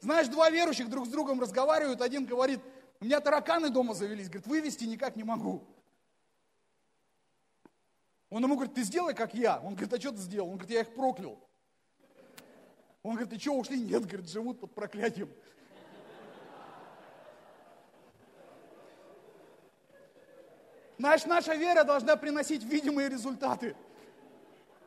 Знаешь, 0.00 0.28
два 0.28 0.50
верующих 0.50 0.88
друг 0.88 1.06
с 1.06 1.08
другом 1.08 1.40
разговаривают, 1.40 2.00
один 2.00 2.24
говорит, 2.24 2.60
у 3.00 3.04
меня 3.04 3.20
тараканы 3.20 3.70
дома 3.70 3.94
завелись, 3.94 4.28
говорит, 4.28 4.46
вывести 4.46 4.84
никак 4.84 5.16
не 5.16 5.24
могу. 5.24 5.66
Он 8.30 8.42
ему 8.42 8.56
говорит, 8.56 8.74
ты 8.74 8.82
сделай, 8.82 9.14
как 9.14 9.34
я. 9.34 9.58
Он 9.60 9.74
говорит, 9.74 9.92
а 9.92 10.00
что 10.00 10.12
ты 10.12 10.18
сделал? 10.18 10.48
Он 10.48 10.56
говорит, 10.56 10.70
я 10.70 10.80
их 10.80 10.94
проклял. 10.94 11.47
Он 13.02 13.12
говорит, 13.12 13.30
ты 13.30 13.38
что, 13.38 13.52
ушли? 13.52 13.78
Нет, 13.80 14.06
говорит, 14.06 14.28
живут 14.28 14.60
под 14.60 14.74
проклятием. 14.74 15.30
Знаешь, 20.98 21.24
наша 21.26 21.54
вера 21.54 21.84
должна 21.84 22.16
приносить 22.16 22.64
видимые 22.64 23.08
результаты. 23.08 23.76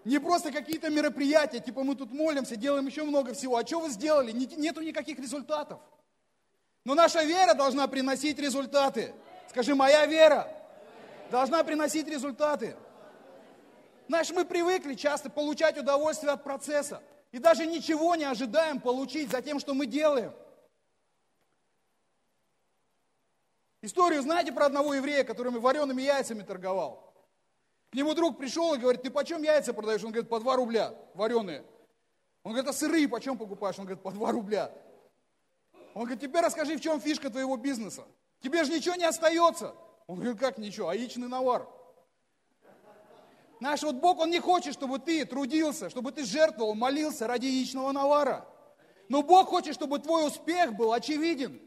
Не 0.03 0.19
просто 0.19 0.51
какие-то 0.51 0.89
мероприятия, 0.89 1.59
типа 1.59 1.83
мы 1.83 1.95
тут 1.95 2.11
молимся, 2.11 2.55
делаем 2.55 2.87
еще 2.87 3.03
много 3.03 3.33
всего. 3.33 3.55
А 3.55 3.65
что 3.65 3.79
вы 3.79 3.89
сделали? 3.89 4.31
Нету 4.31 4.81
никаких 4.81 5.19
результатов. 5.19 5.79
Но 6.83 6.95
наша 6.95 7.23
вера 7.23 7.53
должна 7.53 7.87
приносить 7.87 8.39
результаты. 8.39 9.13
Скажи, 9.49 9.75
моя 9.75 10.05
вера 10.05 10.51
должна 11.29 11.63
приносить 11.63 12.07
результаты. 12.07 12.75
Знаешь, 14.07 14.31
мы 14.31 14.43
привыкли 14.43 14.95
часто 14.95 15.29
получать 15.29 15.77
удовольствие 15.77 16.33
от 16.33 16.43
процесса. 16.43 17.01
И 17.31 17.39
даже 17.39 17.65
ничего 17.65 18.15
не 18.15 18.25
ожидаем 18.25 18.79
получить 18.81 19.31
за 19.31 19.41
тем, 19.41 19.59
что 19.59 19.73
мы 19.73 19.85
делаем. 19.85 20.33
Историю 23.81 24.21
знаете 24.21 24.51
про 24.51 24.65
одного 24.65 24.93
еврея, 24.93 25.23
который 25.23 25.51
вареными 25.51 26.01
яйцами 26.01 26.43
торговал? 26.43 27.13
К 27.91 27.95
нему 27.95 28.13
друг 28.13 28.37
пришел 28.37 28.73
и 28.73 28.77
говорит, 28.77 29.01
ты 29.01 29.09
почем 29.09 29.41
яйца 29.43 29.73
продаешь? 29.73 30.03
Он 30.03 30.11
говорит, 30.11 30.29
по 30.29 30.39
2 30.39 30.55
рубля 30.55 30.93
вареные. 31.13 31.65
Он 32.43 32.51
говорит, 32.51 32.69
а 32.69 32.73
сырые 32.73 33.07
почем 33.07 33.37
покупаешь? 33.37 33.79
Он 33.79 33.85
говорит, 33.85 34.03
по 34.03 34.11
2 34.11 34.31
рубля. 34.31 34.71
Он 35.93 36.03
говорит, 36.03 36.21
теперь 36.21 36.41
расскажи, 36.41 36.77
в 36.77 36.81
чем 36.81 37.01
фишка 37.01 37.29
твоего 37.29 37.57
бизнеса. 37.57 38.05
Тебе 38.41 38.63
же 38.63 38.71
ничего 38.71 38.95
не 38.95 39.05
остается. 39.05 39.75
Он 40.07 40.19
говорит, 40.19 40.39
как 40.39 40.57
ничего, 40.57 40.89
а 40.89 40.95
яичный 40.95 41.27
навар. 41.27 41.67
Наш 43.61 43.83
вот 43.83 43.97
Бог, 43.97 44.17
Он 44.19 44.31
не 44.31 44.39
хочет, 44.39 44.73
чтобы 44.73 44.97
ты 44.97 45.23
трудился, 45.23 45.91
чтобы 45.91 46.11
ты 46.11 46.25
жертвовал, 46.25 46.73
молился 46.73 47.27
ради 47.27 47.45
яичного 47.45 47.91
навара. 47.91 48.43
Но 49.07 49.21
Бог 49.21 49.49
хочет, 49.49 49.75
чтобы 49.75 49.99
твой 49.99 50.25
успех 50.25 50.73
был 50.73 50.93
очевиден. 50.93 51.61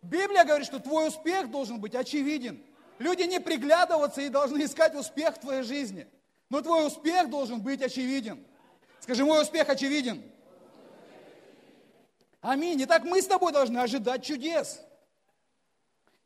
Библия 0.00 0.44
говорит, 0.44 0.66
что 0.66 0.80
твой 0.80 1.08
успех 1.08 1.50
должен 1.50 1.78
быть 1.80 1.94
очевиден. 1.94 2.64
Люди 2.98 3.24
не 3.24 3.40
приглядываться 3.40 4.22
и 4.22 4.30
должны 4.30 4.64
искать 4.64 4.94
успех 4.94 5.36
в 5.36 5.40
твоей 5.40 5.62
жизни. 5.62 6.06
Но 6.48 6.62
твой 6.62 6.86
успех 6.86 7.28
должен 7.28 7.60
быть 7.60 7.82
очевиден. 7.82 8.42
Скажи, 9.00 9.22
мой 9.22 9.42
успех 9.42 9.68
очевиден. 9.68 10.22
Аминь. 12.40 12.82
Итак, 12.84 13.04
мы 13.04 13.20
с 13.20 13.26
тобой 13.26 13.52
должны 13.52 13.76
ожидать 13.76 14.24
чудес. 14.24 14.80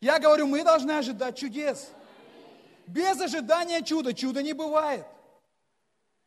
Я 0.00 0.20
говорю, 0.20 0.46
мы 0.46 0.62
должны 0.62 0.92
ожидать 0.92 1.36
чудес. 1.36 1.88
Без 2.86 3.20
ожидания 3.20 3.82
чуда 3.82 4.14
чуда 4.14 4.42
не 4.42 4.52
бывает. 4.52 5.04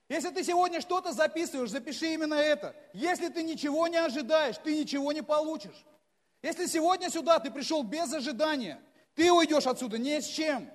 Если 0.09 0.29
ты 0.29 0.43
сегодня 0.43 0.81
что-то 0.81 1.13
записываешь, 1.13 1.69
запиши 1.69 2.13
именно 2.13 2.33
это. 2.33 2.75
Если 2.93 3.29
ты 3.29 3.43
ничего 3.43 3.87
не 3.87 3.97
ожидаешь, 3.97 4.57
ты 4.57 4.77
ничего 4.77 5.11
не 5.11 5.21
получишь. 5.21 5.85
Если 6.41 6.65
сегодня 6.65 7.09
сюда 7.09 7.39
ты 7.39 7.51
пришел 7.51 7.83
без 7.83 8.11
ожидания, 8.11 8.81
ты 9.13 9.31
уйдешь 9.31 9.67
отсюда 9.67 9.97
ни 9.97 10.19
с 10.19 10.25
чем. 10.25 10.69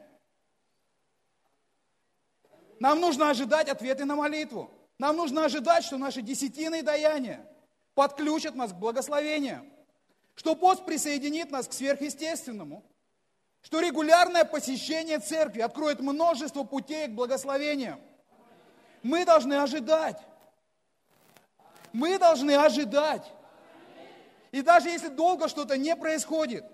Нам 2.79 3.01
нужно 3.01 3.31
ожидать 3.31 3.69
ответы 3.69 4.05
на 4.05 4.15
молитву. 4.15 4.71
Нам 4.99 5.17
нужно 5.17 5.45
ожидать, 5.45 5.85
что 5.85 5.99
наши 5.99 6.23
десятины 6.23 6.79
и 6.79 6.83
даяния 6.83 7.45
подключат 7.95 8.55
нас 8.55 8.73
к 8.73 8.77
благословениям. 8.77 9.69
Что 10.37 10.55
пост 10.55 10.85
присоединит 10.85 11.51
нас 11.51 11.67
к 11.67 11.73
сверхъестественному 11.73 12.85
что 13.65 13.81
регулярное 13.81 14.45
посещение 14.45 15.19
церкви 15.19 15.63
откроет 15.63 15.99
множество 15.99 16.65
путей 16.65 17.09
к 17.09 17.13
благословениям. 17.13 17.99
Мы 19.03 19.25
должны 19.25 19.55
ожидать. 19.55 20.21
Мы 21.93 22.19
должны 22.19 22.53
ожидать. 22.57 23.25
И 24.53 24.61
даже 24.61 24.91
если 24.91 25.09
долго 25.09 25.49
что-то 25.49 25.79
не 25.79 25.97
происходит, 25.97 26.65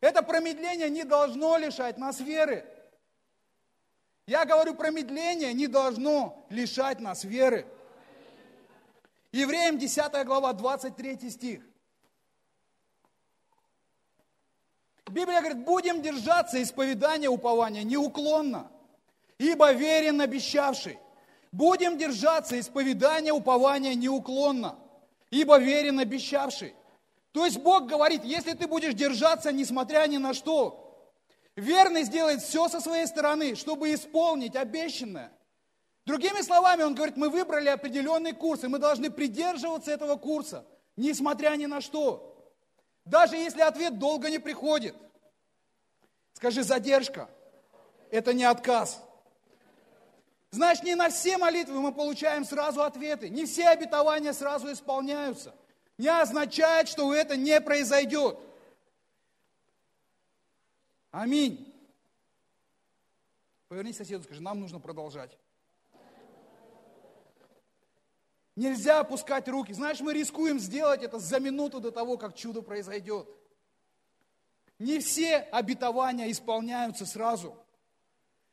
это 0.00 0.22
промедление 0.22 0.90
не 0.90 1.04
должно 1.04 1.56
лишать 1.56 1.96
нас 1.96 2.18
веры. 2.18 2.66
Я 4.26 4.44
говорю, 4.44 4.74
промедление 4.74 5.52
не 5.52 5.68
должно 5.68 6.44
лишать 6.50 6.98
нас 6.98 7.22
веры. 7.22 7.66
Евреям 9.30 9.78
10 9.78 10.26
глава, 10.26 10.52
23 10.52 11.30
стих. 11.30 11.62
Библия 15.10 15.40
говорит, 15.40 15.64
будем 15.64 16.02
держаться 16.02 16.62
исповедания 16.62 17.28
упования 17.28 17.82
неуклонно, 17.82 18.70
ибо 19.38 19.72
верен 19.72 20.20
обещавший. 20.20 20.98
Будем 21.52 21.96
держаться 21.96 22.60
исповедания 22.60 23.32
упования 23.32 23.94
неуклонно, 23.94 24.76
ибо 25.30 25.58
верен 25.58 25.98
обещавший. 25.98 26.74
То 27.32 27.44
есть 27.44 27.58
Бог 27.58 27.86
говорит, 27.86 28.24
если 28.24 28.52
ты 28.52 28.66
будешь 28.66 28.94
держаться, 28.94 29.52
несмотря 29.52 30.06
ни 30.06 30.18
на 30.18 30.34
что, 30.34 31.10
верный 31.56 32.02
сделает 32.02 32.42
все 32.42 32.68
со 32.68 32.80
своей 32.80 33.06
стороны, 33.06 33.54
чтобы 33.54 33.94
исполнить 33.94 34.56
обещанное. 34.56 35.32
Другими 36.04 36.40
словами, 36.40 36.82
он 36.82 36.94
говорит, 36.94 37.16
мы 37.16 37.28
выбрали 37.28 37.68
определенный 37.68 38.32
курс, 38.32 38.64
и 38.64 38.68
мы 38.68 38.78
должны 38.78 39.10
придерживаться 39.10 39.90
этого 39.90 40.16
курса, 40.16 40.66
несмотря 40.96 41.50
ни 41.56 41.66
на 41.66 41.80
что. 41.80 42.27
Даже 43.08 43.36
если 43.36 43.62
ответ 43.62 43.98
долго 43.98 44.28
не 44.28 44.38
приходит. 44.38 44.94
Скажи, 46.34 46.62
задержка– 46.62 47.28
это 48.10 48.34
не 48.34 48.44
отказ. 48.44 49.02
Знаешь, 50.50 50.82
не 50.82 50.94
на 50.94 51.08
все 51.08 51.38
молитвы 51.38 51.80
мы 51.80 51.92
получаем 51.92 52.44
сразу 52.44 52.82
ответы, 52.82 53.28
не 53.30 53.46
все 53.46 53.68
обетования 53.68 54.32
сразу 54.32 54.70
исполняются. 54.70 55.54
Не 55.96 56.08
означает, 56.08 56.88
что 56.88 57.12
это 57.12 57.36
не 57.36 57.60
произойдет. 57.60 58.38
Аминь. 61.10 61.74
Поверни 63.68 63.92
соседу, 63.92 64.22
скажи, 64.22 64.42
нам 64.42 64.60
нужно 64.60 64.80
продолжать. 64.80 65.36
Нельзя 68.58 68.98
опускать 68.98 69.46
руки. 69.48 69.72
Знаешь, 69.72 70.00
мы 70.00 70.12
рискуем 70.12 70.58
сделать 70.58 71.04
это 71.04 71.20
за 71.20 71.38
минуту 71.38 71.78
до 71.78 71.92
того, 71.92 72.18
как 72.18 72.34
чудо 72.34 72.60
произойдет. 72.60 73.28
Не 74.80 74.98
все 74.98 75.36
обетования 75.36 76.28
исполняются 76.28 77.06
сразу. 77.06 77.56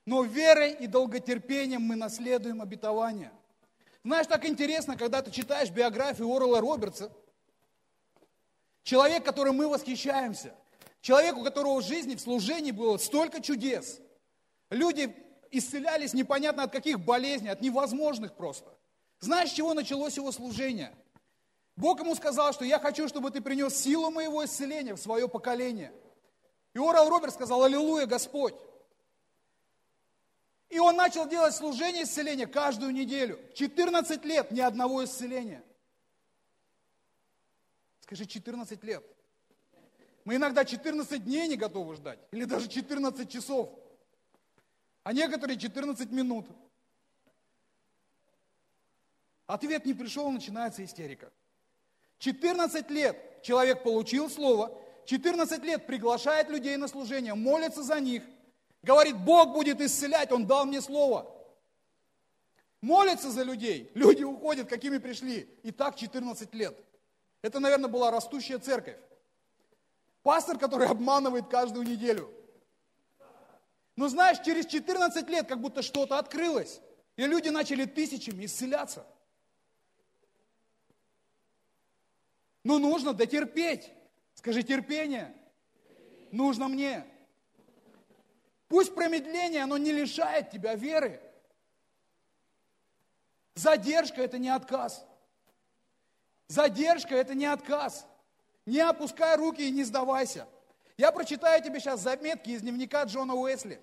Но 0.06 0.22
верой 0.22 0.74
и 0.74 0.86
долготерпением 0.86 1.82
мы 1.82 1.96
наследуем 1.96 2.62
обетование. 2.62 3.32
Знаешь, 4.04 4.28
так 4.28 4.46
интересно, 4.46 4.96
когда 4.96 5.24
ты 5.24 5.32
читаешь 5.32 5.72
биографию 5.72 6.32
Орла 6.32 6.62
Робертса, 6.62 7.12
человек, 8.84 9.26
которым 9.26 9.56
мы 9.56 9.68
восхищаемся, 9.68 10.54
человек, 11.02 11.36
у 11.36 11.44
которого 11.44 11.82
в 11.82 11.84
жизни, 11.84 12.14
в 12.14 12.22
служении 12.22 12.70
было 12.70 12.98
столько 12.98 13.42
чудес. 13.42 14.00
Люди 14.70 15.16
исцелялись 15.50 16.14
непонятно 16.14 16.62
от 16.62 16.72
каких 16.72 17.00
болезней, 17.00 17.50
от 17.50 17.62
невозможных 17.62 18.36
просто. 18.36 18.72
Знаешь, 19.19 19.50
с 19.50 19.53
чего 19.53 19.74
началось 19.74 20.17
его 20.17 20.31
служение? 20.31 20.95
Бог 21.75 22.00
ему 22.00 22.15
сказал, 22.15 22.53
что 22.53 22.63
я 22.63 22.79
хочу, 22.79 23.07
чтобы 23.07 23.31
ты 23.31 23.41
принес 23.41 23.75
силу 23.75 24.10
моего 24.12 24.45
исцеления 24.45 24.93
в 24.95 25.00
свое 25.00 25.27
поколение. 25.27 25.93
И 26.74 26.79
Орал 26.79 27.10
Роберт 27.10 27.34
сказал, 27.34 27.63
аллилуйя, 27.63 28.05
Господь. 28.05 28.55
И 30.69 30.79
он 30.79 30.95
начал 30.95 31.27
делать 31.27 31.55
служение 31.55 32.03
исцеления 32.03 32.48
каждую 32.48 32.91
неделю. 32.91 33.39
14 33.53 34.25
лет 34.25 34.51
ни 34.51 34.60
одного 34.60 35.03
исцеления. 35.03 35.63
Скажи, 38.01 38.25
14 38.25 38.84
лет. 38.84 39.03
Мы 40.25 40.36
иногда 40.36 40.65
14 40.65 41.24
дней 41.24 41.48
не 41.48 41.55
готовы 41.55 41.95
ждать, 41.95 42.19
или 42.31 42.45
даже 42.45 42.67
14 42.67 43.29
часов, 43.29 43.69
а 45.03 45.13
некоторые 45.13 45.57
14 45.57 46.12
минут. 46.12 46.48
Ответ 49.48 49.86
не 49.86 49.94
пришел, 49.94 50.30
начинается 50.32 50.84
истерика. 50.84 51.32
14 52.20 52.90
лет 52.90 53.42
человек 53.44 53.84
получил 53.84 54.30
слово, 54.30 54.75
14 55.06 55.64
лет 55.64 55.86
приглашает 55.86 56.50
людей 56.50 56.78
на 56.78 56.88
служение, 56.88 57.36
молится 57.36 57.84
за 57.84 58.00
них, 58.00 58.24
говорит, 58.82 59.18
Бог 59.18 59.54
будет 59.54 59.82
исцелять, 59.82 60.32
Он 60.32 60.48
дал 60.48 60.66
мне 60.66 60.82
слово. 60.82 61.32
Молится 62.82 63.32
за 63.32 63.44
людей, 63.44 63.92
люди 63.94 64.24
уходят, 64.24 64.70
какими 64.70 64.98
пришли. 64.98 65.50
И 65.64 65.72
так 65.72 65.96
14 65.96 66.54
лет. 66.54 66.78
Это, 67.42 67.60
наверное, 67.60 67.90
была 67.90 68.12
растущая 68.12 68.60
церковь. 68.60 68.98
Пастор, 70.24 70.58
который 70.58 70.88
обманывает 70.88 71.48
каждую 71.48 71.86
неделю. 71.88 72.32
Но 73.96 74.08
знаешь, 74.08 74.40
через 74.44 74.66
14 74.66 75.30
лет 75.30 75.48
как 75.48 75.62
будто 75.62 75.82
что-то 75.82 76.18
открылось. 76.18 76.82
И 77.16 77.25
люди 77.25 77.50
начали 77.50 77.86
тысячами 77.86 78.46
исцеляться. 78.46 79.06
Но 82.65 82.79
нужно 82.79 83.13
дотерпеть. 83.13 83.93
Скажи, 84.34 84.63
терпение 84.63 85.34
нужно 86.31 86.67
мне. 86.67 87.05
Пусть 88.67 88.95
промедление, 88.95 89.62
оно 89.62 89.77
не 89.77 89.91
лишает 89.91 90.50
тебя 90.50 90.74
веры. 90.74 91.22
Задержка– 93.53 94.22
это 94.24 94.39
не 94.39 94.50
отказ. 94.50 95.05
Задержка– 96.48 97.15
это 97.15 97.36
не 97.36 97.45
отказ. 97.45 98.08
Не 98.65 98.80
опускай 98.80 99.38
руки 99.38 99.62
и 99.62 99.71
не 99.71 99.84
сдавайся. 99.84 100.47
Я 100.97 101.12
прочитаю 101.12 101.63
тебе 101.63 101.80
сейчас 101.80 102.01
заметки 102.01 102.49
из 102.49 102.62
дневника 102.62 103.04
Джона 103.04 103.36
Уэсли. 103.36 103.80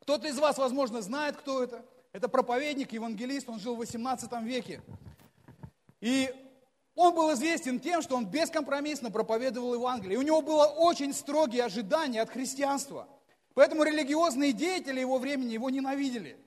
Кто-то 0.00 0.26
из 0.26 0.36
вас, 0.36 0.58
возможно, 0.58 1.00
знает, 1.00 1.36
кто 1.36 1.62
это. 1.62 1.86
Это 2.10 2.28
проповедник, 2.28 2.92
евангелист, 2.92 3.48
он 3.48 3.60
жил 3.60 3.76
в 3.76 3.78
18 3.78 4.32
веке. 4.42 4.82
И 6.00 6.34
он 6.94 7.14
был 7.14 7.32
известен 7.32 7.80
тем, 7.80 8.02
что 8.02 8.16
он 8.16 8.26
бескомпромиссно 8.26 9.10
проповедовал 9.10 9.74
Евангелие. 9.74 10.14
И 10.14 10.18
у 10.18 10.22
него 10.22 10.42
было 10.42 10.66
очень 10.66 11.14
строгие 11.14 11.64
ожидания 11.64 12.20
от 12.20 12.30
христианства. 12.30 13.08
Поэтому 13.54 13.82
религиозные 13.82 14.52
деятели 14.52 15.00
его 15.00 15.18
времени 15.18 15.52
его 15.52 15.70
ненавидели. 15.70 16.38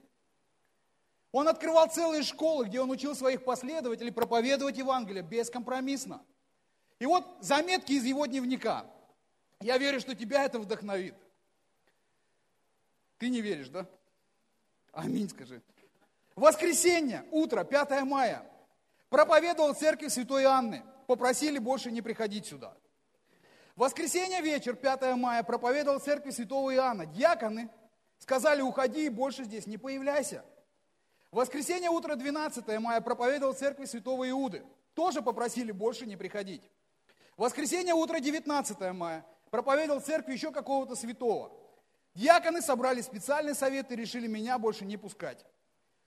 Он 1.32 1.48
открывал 1.48 1.88
целые 1.88 2.22
школы, 2.22 2.66
где 2.66 2.80
он 2.80 2.90
учил 2.90 3.14
своих 3.14 3.44
последователей 3.44 4.12
проповедовать 4.12 4.78
Евангелие 4.78 5.22
бескомпромиссно. 5.22 6.22
И 6.98 7.06
вот 7.06 7.26
заметки 7.40 7.92
из 7.92 8.04
его 8.04 8.26
дневника. 8.26 8.86
Я 9.60 9.78
верю, 9.78 10.00
что 10.00 10.14
тебя 10.14 10.44
это 10.44 10.58
вдохновит. 10.58 11.14
Ты 13.18 13.28
не 13.28 13.40
веришь, 13.40 13.68
да? 13.68 13.86
Аминь, 14.92 15.28
скажи. 15.28 15.60
Воскресенье, 16.36 17.24
утро, 17.30 17.64
5 17.64 18.04
мая. 18.04 18.46
Проповедовал 19.08 19.74
в 19.74 19.78
церкви 19.78 20.08
Святой 20.08 20.44
Анны. 20.44 20.82
Попросили 21.06 21.58
больше 21.58 21.90
не 21.90 22.02
приходить 22.02 22.46
сюда. 22.46 22.76
Воскресенье 23.76 24.40
вечер, 24.40 24.74
5 24.74 25.16
мая, 25.16 25.42
проповедовал 25.42 26.00
в 26.00 26.02
церкви 26.02 26.30
Святого 26.30 26.74
Иоанна. 26.74 27.06
Дьяконы 27.06 27.70
сказали, 28.18 28.62
уходи 28.62 29.06
и 29.06 29.10
больше 29.10 29.44
здесь 29.44 29.66
не 29.66 29.76
появляйся. 29.76 30.44
Воскресенье 31.30 31.90
утро, 31.90 32.16
12 32.16 32.66
мая, 32.80 33.00
проповедовал 33.00 33.54
в 33.54 33.58
церкви 33.58 33.84
Святого 33.84 34.28
Иуды. 34.30 34.64
Тоже 34.94 35.20
попросили 35.20 35.72
больше 35.72 36.06
не 36.06 36.16
приходить. 36.16 36.70
Воскресенье 37.36 37.92
утро, 37.92 38.18
19 38.18 38.80
мая, 38.92 39.26
проповедовал 39.50 40.00
в 40.00 40.04
церкви 40.04 40.32
еще 40.32 40.50
какого-то 40.50 40.96
святого. 40.96 41.52
Дьяконы 42.14 42.62
собрали 42.62 43.02
специальный 43.02 43.54
совет 43.54 43.92
и 43.92 43.96
решили 43.96 44.26
меня 44.26 44.58
больше 44.58 44.86
не 44.86 44.96
пускать. 44.96 45.44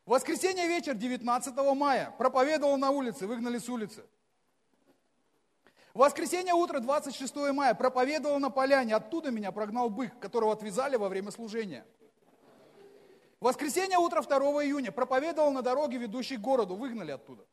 Воскресенье 0.10 0.68
вечер 0.68 0.96
19 0.96 1.56
мая 1.76 2.10
проповедовал 2.18 2.78
на 2.78 2.90
улице, 2.90 3.28
выгнали 3.28 3.60
с 3.60 3.70
улицы. 3.70 4.04
Воскресенье 5.94 6.56
утро 6.56 6.80
26 6.80 7.36
мая 7.54 7.76
проповедовал 7.76 8.40
на 8.40 8.50
поляне, 8.50 8.96
оттуда 8.96 9.30
меня 9.30 9.52
прогнал 9.52 9.92
бык, 9.92 10.18
которого 10.20 10.52
отвязали 10.52 10.96
во 10.96 11.10
время 11.10 11.30
служения. 11.30 11.86
Воскресенье 13.40 14.00
утро 14.00 14.24
2 14.24 14.36
июня 14.66 14.92
проповедовал 14.92 15.52
на 15.52 15.62
дороге, 15.62 16.00
ведущей 16.00 16.38
к 16.38 16.42
городу, 16.42 16.76
выгнали 16.76 17.12
оттуда. 17.12 17.46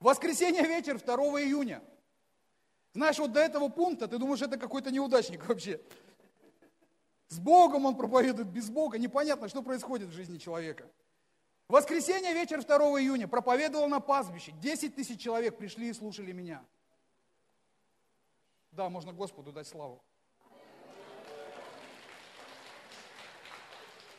Воскресенье 0.00 0.62
вечер 0.62 0.98
2 0.98 1.16
июня. 1.42 1.82
Знаешь, 2.94 3.18
вот 3.18 3.32
до 3.32 3.40
этого 3.40 3.68
пункта 3.68 4.08
ты 4.08 4.16
думаешь, 4.16 4.40
это 4.40 4.56
какой-то 4.56 4.90
неудачник 4.90 5.46
вообще. 5.46 5.82
С 7.32 7.38
Богом 7.38 7.86
он 7.86 7.96
проповедует, 7.96 8.48
без 8.48 8.68
Бога. 8.68 8.98
Непонятно, 8.98 9.48
что 9.48 9.62
происходит 9.62 10.08
в 10.08 10.12
жизни 10.12 10.36
человека. 10.36 10.86
воскресенье 11.66 12.34
вечер 12.34 12.62
2 12.62 12.76
июня 13.00 13.26
проповедовал 13.26 13.88
на 13.88 14.00
пастбище. 14.00 14.52
10 14.60 14.94
тысяч 14.94 15.18
человек 15.18 15.56
пришли 15.56 15.88
и 15.88 15.94
слушали 15.94 16.32
меня. 16.32 16.62
Да, 18.70 18.90
можно 18.90 19.14
Господу 19.14 19.50
дать 19.50 19.66
славу. 19.66 20.02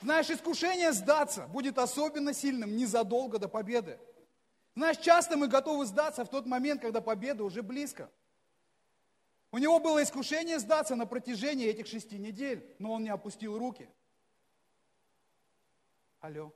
Знаешь, 0.02 0.32
искушение 0.32 0.91
сдаться 0.91 1.45
будет 1.45 1.78
особенно 1.78 2.34
сильным 2.34 2.76
незадолго 2.76 3.38
до 3.38 3.47
победы. 3.47 3.99
Знаешь, 4.76 4.97
часто 4.97 5.38
мы 5.38 5.47
готовы 5.47 5.86
сдаться 5.86 6.26
в 6.26 6.30
тот 6.30 6.47
момент, 6.47 6.82
когда 6.82 6.99
победа 6.99 7.43
уже 7.43 7.62
близко. 7.62 8.10
У 9.54 9.60
него 9.60 9.78
было 9.80 10.02
искушение 10.02 10.58
сдаться 10.58 10.96
на 10.96 11.06
протяжении 11.06 11.68
этих 11.68 11.86
шести 11.86 12.18
недель, 12.18 12.76
но 12.80 12.92
он 12.92 13.04
не 13.04 13.12
опустил 13.12 13.56
руки. 13.56 13.88
Алло. 16.22 16.52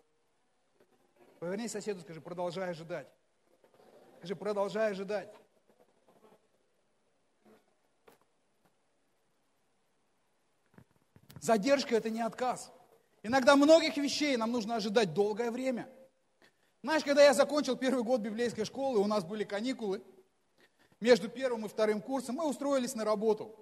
Поверни 1.40 1.68
соседу, 1.68 2.02
скажи, 2.02 2.22
продолжай 2.22 2.72
ожидать. 2.72 3.08
Скажи, 4.18 4.36
продолжай 4.36 4.90
ожидать. 4.90 5.32
Задержка– 11.40 11.96
это 11.98 12.10
не 12.10 12.22
отказ. 12.22 12.74
Иногда 13.22 13.56
многих 13.56 13.98
вещей 13.98 14.38
нам 14.38 14.52
нужно 14.52 14.78
ожидать 14.78 15.14
долгое 15.14 15.52
время. 15.52 15.88
Знаешь, 16.82 17.04
когда 17.04 17.24
я 17.24 17.36
закончил 17.36 17.78
первый 17.78 18.04
год 18.04 18.22
библейской 18.22 18.66
школы, 18.66 18.98
у 18.98 19.06
нас 19.06 19.24
были 19.24 19.44
каникулы– 19.44 20.04
между 21.00 21.30
первым 21.30 21.66
и 21.66 21.70
вторым 21.70 22.02
курсом, 22.02 22.36
мы 22.36 22.48
устроились 22.48 22.96
на 22.96 23.06
работу. 23.06 23.56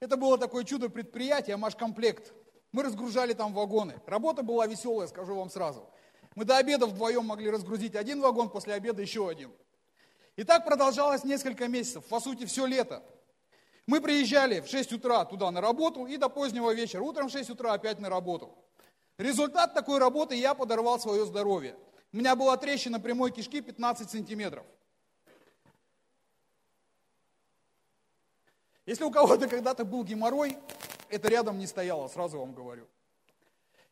Это 0.00 0.16
было 0.16 0.38
такое 0.38 0.64
чудо 0.64 0.88
предприятие, 0.88 1.56
Машкомплект. 1.56 2.32
Мы 2.72 2.82
разгружали 2.82 3.32
там 3.32 3.52
вагоны. 3.52 4.00
Работа 4.06 4.42
была 4.42 4.66
веселая, 4.66 5.08
скажу 5.08 5.34
вам 5.34 5.50
сразу. 5.50 5.90
Мы 6.36 6.44
до 6.44 6.56
обеда 6.56 6.86
вдвоем 6.86 7.26
могли 7.26 7.50
разгрузить 7.50 7.96
один 7.96 8.20
вагон, 8.20 8.48
после 8.48 8.74
обеда 8.74 9.02
еще 9.02 9.28
один. 9.28 9.52
И 10.36 10.44
так 10.44 10.64
продолжалось 10.64 11.24
несколько 11.24 11.68
месяцев, 11.68 12.04
по 12.06 12.20
сути, 12.20 12.46
все 12.46 12.64
лето. 12.64 13.02
Мы 13.86 14.00
приезжали 14.00 14.60
в 14.60 14.68
6 14.68 14.92
утра 14.92 15.24
туда 15.24 15.50
на 15.50 15.60
работу 15.60 16.06
и 16.06 16.16
до 16.16 16.28
позднего 16.28 16.72
вечера. 16.72 17.02
Утром 17.02 17.28
в 17.28 17.32
6 17.32 17.50
утра 17.50 17.72
опять 17.72 17.98
на 17.98 18.08
работу. 18.08 18.56
Результат 19.18 19.74
такой 19.74 19.98
работы 19.98 20.34
я 20.36 20.54
подорвал 20.54 20.98
свое 21.00 21.26
здоровье. 21.26 21.76
У 22.12 22.16
меня 22.16 22.36
была 22.36 22.56
трещина 22.56 23.00
прямой 23.00 23.32
кишки 23.32 23.60
15 23.60 24.08
сантиметров. 24.08 24.64
Если 28.86 29.04
у 29.04 29.10
кого-то 29.10 29.48
когда-то 29.48 29.84
был 29.84 30.04
геморрой, 30.04 30.56
это 31.08 31.28
рядом 31.28 31.58
не 31.58 31.66
стояло, 31.66 32.08
сразу 32.08 32.38
вам 32.38 32.52
говорю. 32.52 32.86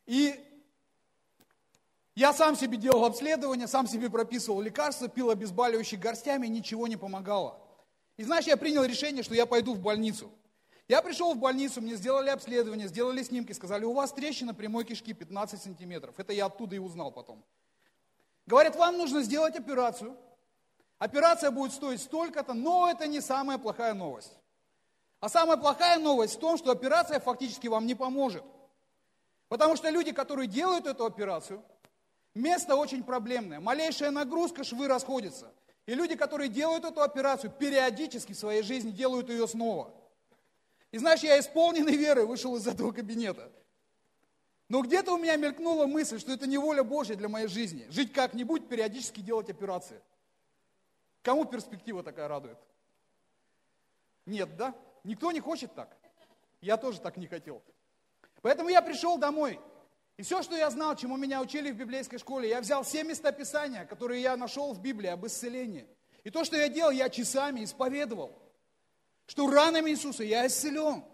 И 0.07 0.44
я 2.14 2.33
сам 2.33 2.57
себе 2.57 2.79
делал 2.79 3.05
обследование, 3.05 3.68
сам 3.68 3.87
себе 3.87 4.11
прописывал 4.11 4.61
лекарства, 4.61 5.09
пил 5.09 5.31
обезболивающие 5.31 6.01
горстями, 6.01 6.46
ничего 6.46 6.87
не 6.87 6.96
помогало. 6.96 7.61
И 8.16 8.24
знаешь, 8.24 8.46
я 8.46 8.57
принял 8.57 8.83
решение, 8.85 9.22
что 9.22 9.35
я 9.35 9.46
пойду 9.46 9.74
в 9.74 9.81
больницу. 9.81 10.31
Я 10.88 11.03
пришел 11.03 11.35
в 11.35 11.38
больницу, 11.38 11.83
мне 11.83 11.96
сделали 11.96 12.31
обследование, 12.31 12.88
сделали 12.88 13.22
снимки, 13.22 13.53
сказали, 13.53 13.85
у 13.85 13.92
вас 13.92 14.11
трещина 14.12 14.55
прямой 14.55 14.85
кишки 14.85 15.12
15 15.12 15.62
сантиметров. 15.62 16.14
Это 16.16 16.33
я 16.33 16.46
оттуда 16.46 16.74
и 16.74 16.79
узнал 16.79 17.12
потом. 17.12 17.44
Говорят, 18.46 18.74
вам 18.77 18.96
нужно 18.96 19.22
сделать 19.22 19.55
операцию. 19.55 20.16
Операция 20.98 21.51
будет 21.51 21.72
стоить 21.72 22.01
столько-то, 22.01 22.55
но 22.55 22.90
это 22.90 23.07
не 23.07 23.20
самая 23.20 23.59
плохая 23.59 23.92
новость. 23.92 24.33
А 25.20 25.28
самая 25.28 25.57
плохая 25.57 25.98
новость 25.98 26.37
в 26.37 26.38
том, 26.38 26.57
что 26.57 26.70
операция 26.70 27.18
фактически 27.18 27.66
вам 27.66 27.87
не 27.87 27.94
поможет. 27.94 28.44
Потому 29.48 29.76
что 29.76 29.88
люди, 29.90 30.12
которые 30.12 30.46
делают 30.46 30.87
эту 30.87 31.04
операцию, 31.04 31.64
место 32.35 32.76
очень 32.76 33.02
проблемное. 33.02 33.61
Малейшая 33.61 34.11
нагрузка, 34.11 34.62
швы 34.62 34.87
расходятся. 34.87 35.52
И 35.87 35.94
люди, 35.94 36.14
которые 36.14 36.48
делают 36.48 36.85
эту 36.85 37.02
операцию, 37.02 37.50
периодически 37.50 38.33
в 38.33 38.38
своей 38.38 38.62
жизни 38.62 38.90
делают 38.90 39.31
ее 39.31 39.48
снова. 39.48 39.92
И 40.92 40.98
знаешь, 40.98 41.20
я 41.20 41.38
исполненный 41.40 41.96
верой 41.96 42.26
вышел 42.26 42.54
из 42.57 42.66
этого 42.66 42.92
кабинета. 42.92 43.50
Но 44.68 44.83
где-то 44.83 45.14
у 45.14 45.18
меня 45.18 45.37
мелькнула 45.37 45.87
мысль, 45.87 46.20
что 46.20 46.33
это 46.33 46.46
не 46.46 46.59
воля 46.59 46.85
Божья 46.85 47.14
для 47.14 47.28
моей 47.28 47.48
жизни. 47.48 47.87
Жить 47.88 48.12
как-нибудь, 48.12 48.68
периодически 48.68 49.20
делать 49.20 49.48
операции. 49.48 50.00
Кому 51.22 51.46
перспектива 51.46 52.02
такая 52.02 52.28
радует? 52.28 52.59
Нет, 54.26 54.57
да? 54.57 54.74
Никто 55.04 55.32
не 55.32 55.40
хочет 55.40 55.74
так. 55.74 55.96
Я 56.61 56.76
тоже 56.76 57.00
так 57.00 57.16
не 57.16 57.26
хотел. 57.26 57.62
Поэтому 58.42 58.68
я 58.68 58.82
пришел 58.82 59.18
домой. 59.18 59.61
И 60.16 60.22
все, 60.22 60.42
что 60.42 60.56
я 60.56 60.68
знал, 60.70 60.96
чему 60.96 61.16
меня 61.16 61.40
учили 61.40 61.70
в 61.70 61.76
библейской 61.76 62.18
школе, 62.18 62.48
я 62.48 62.61
взял 62.61 62.82
все 62.82 63.04
места 63.04 63.30
Писания, 63.30 63.84
которые 63.84 64.20
я 64.20 64.37
нашел 64.37 64.72
в 64.72 64.80
Библии 64.80 65.08
об 65.08 65.24
исцелении. 65.26 65.87
И 66.24 66.30
то, 66.30 66.44
что 66.44 66.56
я 66.56 66.68
делал, 66.68 66.90
я 66.90 67.08
часами 67.08 67.62
исповедовал, 67.62 68.37
что 69.26 69.48
ранами 69.48 69.90
Иисуса 69.90 70.24
я 70.24 70.46
исцелен. 70.46 71.04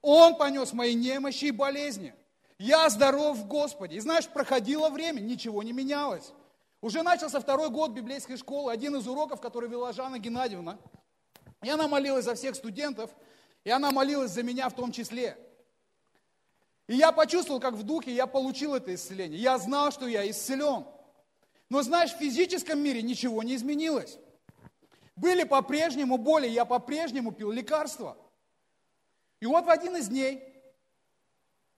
Он 0.00 0.36
понес 0.36 0.72
мои 0.72 0.94
немощи 0.94 1.46
и 1.46 1.50
болезни. 1.50 2.14
Я 2.58 2.88
здоров 2.88 3.36
в 3.36 3.46
Господе. 3.46 3.96
И 3.96 4.00
знаешь, 4.00 4.28
проходило 4.28 4.88
время, 4.88 5.20
ничего 5.20 5.62
не 5.62 5.72
менялось. 5.72 6.32
Уже 6.80 7.02
начался 7.02 7.40
второй 7.40 7.70
год 7.70 7.92
библейской 7.92 8.36
школы. 8.36 8.72
Один 8.72 8.96
из 8.96 9.06
уроков, 9.06 9.40
который 9.40 9.68
вела 9.68 9.92
Жанна 9.92 10.18
Геннадьевна. 10.18 10.78
И 11.62 11.70
она 11.70 11.88
за 12.20 12.34
всех 12.34 12.54
студентов, 12.54 13.10
и 13.64 13.70
она 13.70 13.90
молилась 13.90 14.30
за 14.30 14.42
меня 14.42 14.68
в 14.68 14.74
том 14.74 14.92
числе. 14.92 15.38
И 16.86 16.96
я 16.96 17.12
почувствовал, 17.12 17.60
как 17.60 17.74
в 17.74 17.82
духе 17.82 18.14
я 18.14 18.26
получил 18.26 18.74
это 18.74 18.94
исцеление. 18.94 19.40
Я 19.40 19.58
знал, 19.58 19.90
что 19.90 20.06
я 20.06 20.28
исцелен. 20.30 20.84
Но 21.70 21.82
знаешь, 21.82 22.12
в 22.12 22.18
физическом 22.18 22.78
мире 22.78 23.00
ничего 23.00 23.42
не 23.42 23.56
изменилось. 23.56 24.18
Были 25.16 25.44
по-прежнему 25.44 26.18
боли, 26.18 26.46
я 26.46 26.66
по-прежнему 26.66 27.32
пил 27.32 27.50
лекарства. 27.50 28.18
И 29.40 29.46
вот 29.46 29.64
в 29.64 29.70
один 29.70 29.96
из 29.96 30.08
дней 30.08 30.42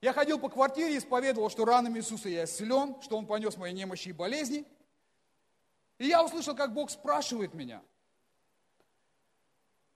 я 0.01 0.13
ходил 0.13 0.41
по 0.41 0.49
квартире 0.49 0.95
и 0.95 0.99
исповедовал, 0.99 1.51
что 1.51 1.65
ранами 1.65 1.99
Иисуса 1.99 2.29
я 2.29 2.45
исцелен, 2.45 3.01
что 3.01 3.17
Он 3.17 3.27
понес 3.27 3.57
мои 3.57 3.73
немощи 3.73 4.09
и 4.09 4.13
болезни. 4.13 4.67
И 5.99 6.09
я 6.09 6.25
услышал, 6.25 6.57
как 6.57 6.75
Бог 6.75 6.91
спрашивает 6.91 7.55
меня, 7.55 7.81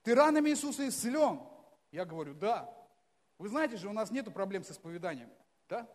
ты 0.03 0.15
ранами 0.15 0.51
Иисуса 0.51 0.89
исцелен? 0.89 1.41
Я 1.93 2.05
говорю, 2.05 2.35
да. 2.35 2.73
Вы 3.39 3.49
знаете 3.49 3.77
же, 3.77 3.89
у 3.89 3.93
нас 3.93 4.11
нет 4.11 4.33
проблем 4.33 4.65
с 4.65 4.71
исповеданием, 4.71 5.31
да? 5.69 5.89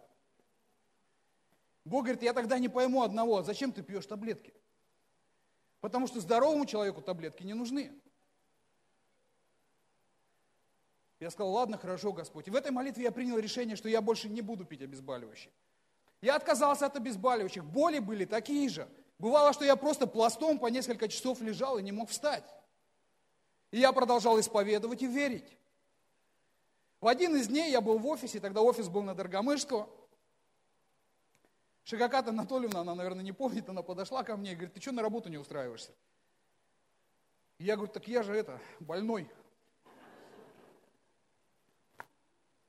Бог 1.83 2.05
говорит, 2.05 2.23
я 2.23 2.33
тогда 2.33 2.57
не 2.57 2.67
пойму 2.67 3.03
одного, 3.03 3.37
а 3.37 3.43
зачем 3.43 3.71
ты 3.71 3.83
пьешь 3.83 4.07
таблетки? 4.07 4.53
Потому 5.79 6.07
что 6.07 6.19
здоровому 6.19 6.65
человеку 6.65 7.01
таблетки 7.01 7.43
не 7.43 7.53
нужны. 7.53 7.93
Я 11.19 11.29
сказал, 11.29 11.53
ладно, 11.53 11.77
хорошо, 11.77 12.11
Господь. 12.11 12.47
И 12.47 12.51
в 12.51 12.55
этой 12.55 12.71
молитве 12.71 13.03
я 13.03 13.11
принял 13.11 13.37
решение, 13.37 13.75
что 13.75 13.87
я 13.87 14.01
больше 14.01 14.27
не 14.27 14.41
буду 14.41 14.65
пить 14.65 14.81
обезболивающие. 14.81 15.53
Я 16.21 16.35
отказался 16.35 16.87
от 16.87 16.95
обезболивающих. 16.95 17.63
Боли 17.63 17.99
были 17.99 18.25
такие 18.25 18.67
же. 18.67 18.89
Бывало, 19.19 19.53
что 19.53 19.63
я 19.63 19.75
просто 19.75 20.07
пластом 20.07 20.59
по 20.59 20.67
несколько 20.67 21.07
часов 21.07 21.39
лежал 21.41 21.77
и 21.77 21.83
не 21.83 21.91
мог 21.91 22.09
встать. 22.09 22.45
И 23.71 23.79
я 23.79 23.93
продолжал 23.93 24.39
исповедовать 24.39 25.03
и 25.03 25.07
верить. 25.07 25.57
В 27.05 27.07
один 27.07 27.35
из 27.35 27.49
дней 27.49 27.69
я 27.69 27.81
был 27.81 27.99
в 27.99 28.07
офисе, 28.07 28.39
тогда 28.39 28.63
офис 28.63 28.89
был 28.89 29.03
на 29.03 29.13
Дорогомышского. 29.13 29.87
Шагаката 31.83 32.31
Анатольевна, 32.31 32.79
она, 32.79 32.95
наверное, 32.95 33.23
не 33.23 33.31
помнит, 33.31 33.69
она 33.69 33.83
подошла 33.83 34.23
ко 34.23 34.35
мне 34.35 34.53
и 34.53 34.55
говорит, 34.55 34.73
ты 34.73 34.81
что 34.81 34.91
на 34.91 35.03
работу 35.03 35.29
не 35.29 35.37
устраиваешься? 35.37 35.91
Я 37.59 37.75
говорю, 37.75 37.91
так 37.91 38.07
я 38.07 38.23
же 38.23 38.33
это, 38.33 38.59
больной. 38.79 39.29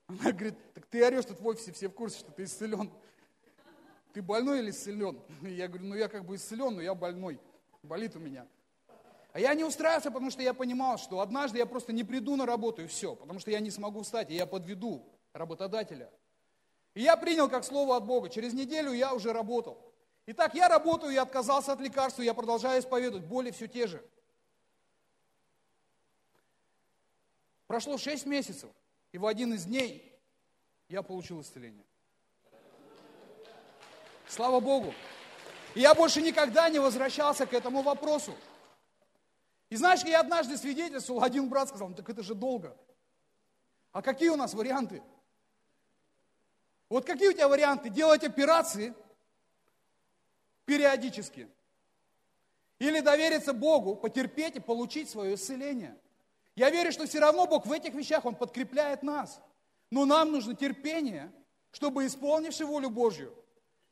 Она 0.07 0.33
говорит, 0.33 0.75
так 0.75 0.85
ты 0.85 1.03
орешь 1.03 1.25
тут 1.25 1.41
в 1.41 1.47
офисе, 1.47 1.73
все 1.73 1.89
в 1.89 1.95
курсе, 1.95 2.19
что 2.19 2.31
ты 2.31 2.45
исцелен. 2.45 2.93
Ты 4.13 4.21
больной 4.21 4.59
или 4.59 4.69
исцелен? 4.69 5.19
Я 5.41 5.67
говорю, 5.67 5.87
ну 5.87 5.95
я 5.95 6.11
как 6.11 6.27
бы 6.27 6.37
исцелен, 6.37 6.75
но 6.75 6.83
я 6.83 6.95
больной. 6.95 7.41
Болит 7.83 8.15
у 8.17 8.19
меня. 8.19 8.47
А 9.37 9.39
я 9.39 9.53
не 9.53 9.65
устраивался, 9.65 10.11
потому 10.11 10.31
что 10.31 10.41
я 10.41 10.55
понимал, 10.55 10.97
что 10.97 11.21
однажды 11.21 11.59
я 11.59 11.67
просто 11.67 11.93
не 11.93 12.05
приду 12.05 12.37
на 12.37 12.47
работу 12.47 12.81
и 12.81 12.87
все, 12.87 13.15
потому 13.15 13.39
что 13.39 13.51
я 13.51 13.61
не 13.61 13.71
смогу 13.71 14.01
встать, 14.01 14.31
и 14.31 14.35
я 14.35 14.47
подведу 14.47 15.07
работодателя. 15.35 16.11
И 16.95 17.03
я 17.03 17.19
принял 17.19 17.51
как 17.51 17.63
слово 17.63 17.99
от 17.99 18.07
Бога. 18.07 18.31
Через 18.31 18.55
неделю 18.55 18.93
я 18.93 19.13
уже 19.13 19.35
работал. 19.35 19.93
Итак, 20.25 20.55
я 20.55 20.71
работаю, 20.71 21.13
я 21.13 21.21
отказался 21.21 21.75
от 21.75 21.81
лекарства, 21.81 22.23
я 22.23 22.33
продолжаю 22.33 22.81
исповедовать, 22.81 23.27
боли 23.27 23.51
все 23.51 23.69
те 23.69 23.87
же. 23.87 24.03
Прошло 27.67 27.99
6 27.99 28.25
месяцев, 28.25 28.71
и 29.13 29.19
в 29.19 29.27
один 29.27 29.53
из 29.53 29.67
дней 29.67 30.19
я 30.89 31.03
получил 31.03 31.43
исцеление. 31.43 31.85
Слава 34.29 34.61
Богу. 34.61 34.95
И 35.75 35.81
я 35.81 35.95
больше 35.95 36.23
никогда 36.23 36.71
не 36.71 36.79
возвращался 36.79 37.45
к 37.45 37.53
этому 37.53 37.83
вопросу. 37.83 38.35
И 39.69 39.77
знаешь, 39.77 40.03
я 40.05 40.21
однажды 40.21 40.57
свидетельствовал, 40.57 41.23
один 41.23 41.49
брат 41.49 41.69
сказал, 41.69 41.89
ну 41.89 41.95
так 41.95 42.09
это 42.09 42.23
же 42.23 42.35
долго. 42.35 42.77
А 43.93 44.03
какие 44.03 44.29
у 44.29 44.37
нас 44.37 44.55
варианты? 44.55 45.03
Вот 46.89 47.05
какие 47.05 47.29
у 47.29 47.33
тебя 47.33 47.49
варианты? 47.49 47.91
Делать 47.91 48.23
операции 48.23 48.95
периодически. 50.65 51.49
Или 52.79 53.01
довериться 53.01 53.53
Богу, 53.53 53.97
потерпеть 53.97 54.57
и 54.57 54.61
получить 54.61 55.09
свое 55.11 55.35
исцеление. 55.35 55.99
Я 56.55 56.71
верю, 56.71 56.93
что 56.93 57.07
все 57.07 57.21
равно 57.21 57.47
Бог 57.47 57.67
в 57.67 57.73
этих 57.73 57.95
вещах, 57.95 58.25
Он 58.25 58.35
подкрепляет 58.35 59.03
нас. 59.03 59.41
Но 59.91 60.05
нам 60.05 60.33
нужно 60.33 60.55
терпение, 60.55 61.33
чтобы, 61.71 62.07
исполнивши 62.07 62.65
волю 62.65 62.91
Божью, 62.91 63.35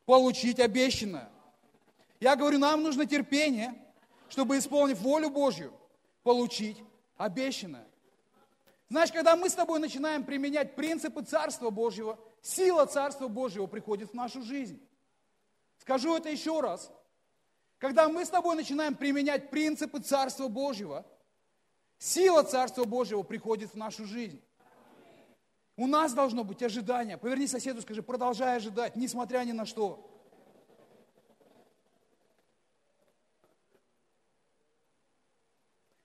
получить 0.06 0.60
обещанное. 0.60 1.30
Я 2.20 2.36
говорю, 2.36 2.58
нам 2.58 2.82
нужно 2.82 3.06
терпение, 3.06 3.74
чтобы, 4.28 4.58
исполнив 4.58 4.98
волю 5.00 5.30
Божью, 5.30 5.72
получить 6.22 6.82
обещанное. 7.16 7.86
Знаешь, 8.88 9.12
когда 9.12 9.36
мы 9.36 9.48
с 9.48 9.54
тобой 9.54 9.80
начинаем 9.80 10.24
применять 10.24 10.76
принципы 10.76 11.22
Царства 11.22 11.70
Божьего, 11.70 12.18
сила 12.42 12.86
Царства 12.86 13.28
Божьего 13.28 13.66
приходит 13.66 14.10
в 14.10 14.14
нашу 14.14 14.42
жизнь. 14.42 14.80
Скажу 15.78 16.16
это 16.16 16.28
еще 16.28 16.60
раз. 16.60 16.90
Когда 17.78 18.08
мы 18.08 18.24
с 18.24 18.30
тобой 18.30 18.56
начинаем 18.56 18.94
применять 18.94 19.50
принципы 19.50 20.00
Царства 20.00 20.48
Божьего, 20.48 21.04
сила 21.98 22.42
Царства 22.42 22.84
Божьего 22.84 23.22
приходит 23.22 23.72
в 23.72 23.76
нашу 23.76 24.04
жизнь. 24.04 24.40
У 25.76 25.86
нас 25.86 26.12
должно 26.12 26.44
быть 26.44 26.62
ожидание. 26.62 27.18
Поверни 27.18 27.46
соседу, 27.46 27.82
скажи, 27.82 28.02
продолжай 28.02 28.56
ожидать, 28.56 28.94
несмотря 28.96 29.40
ни 29.40 29.52
на 29.52 29.66
что. 29.66 30.08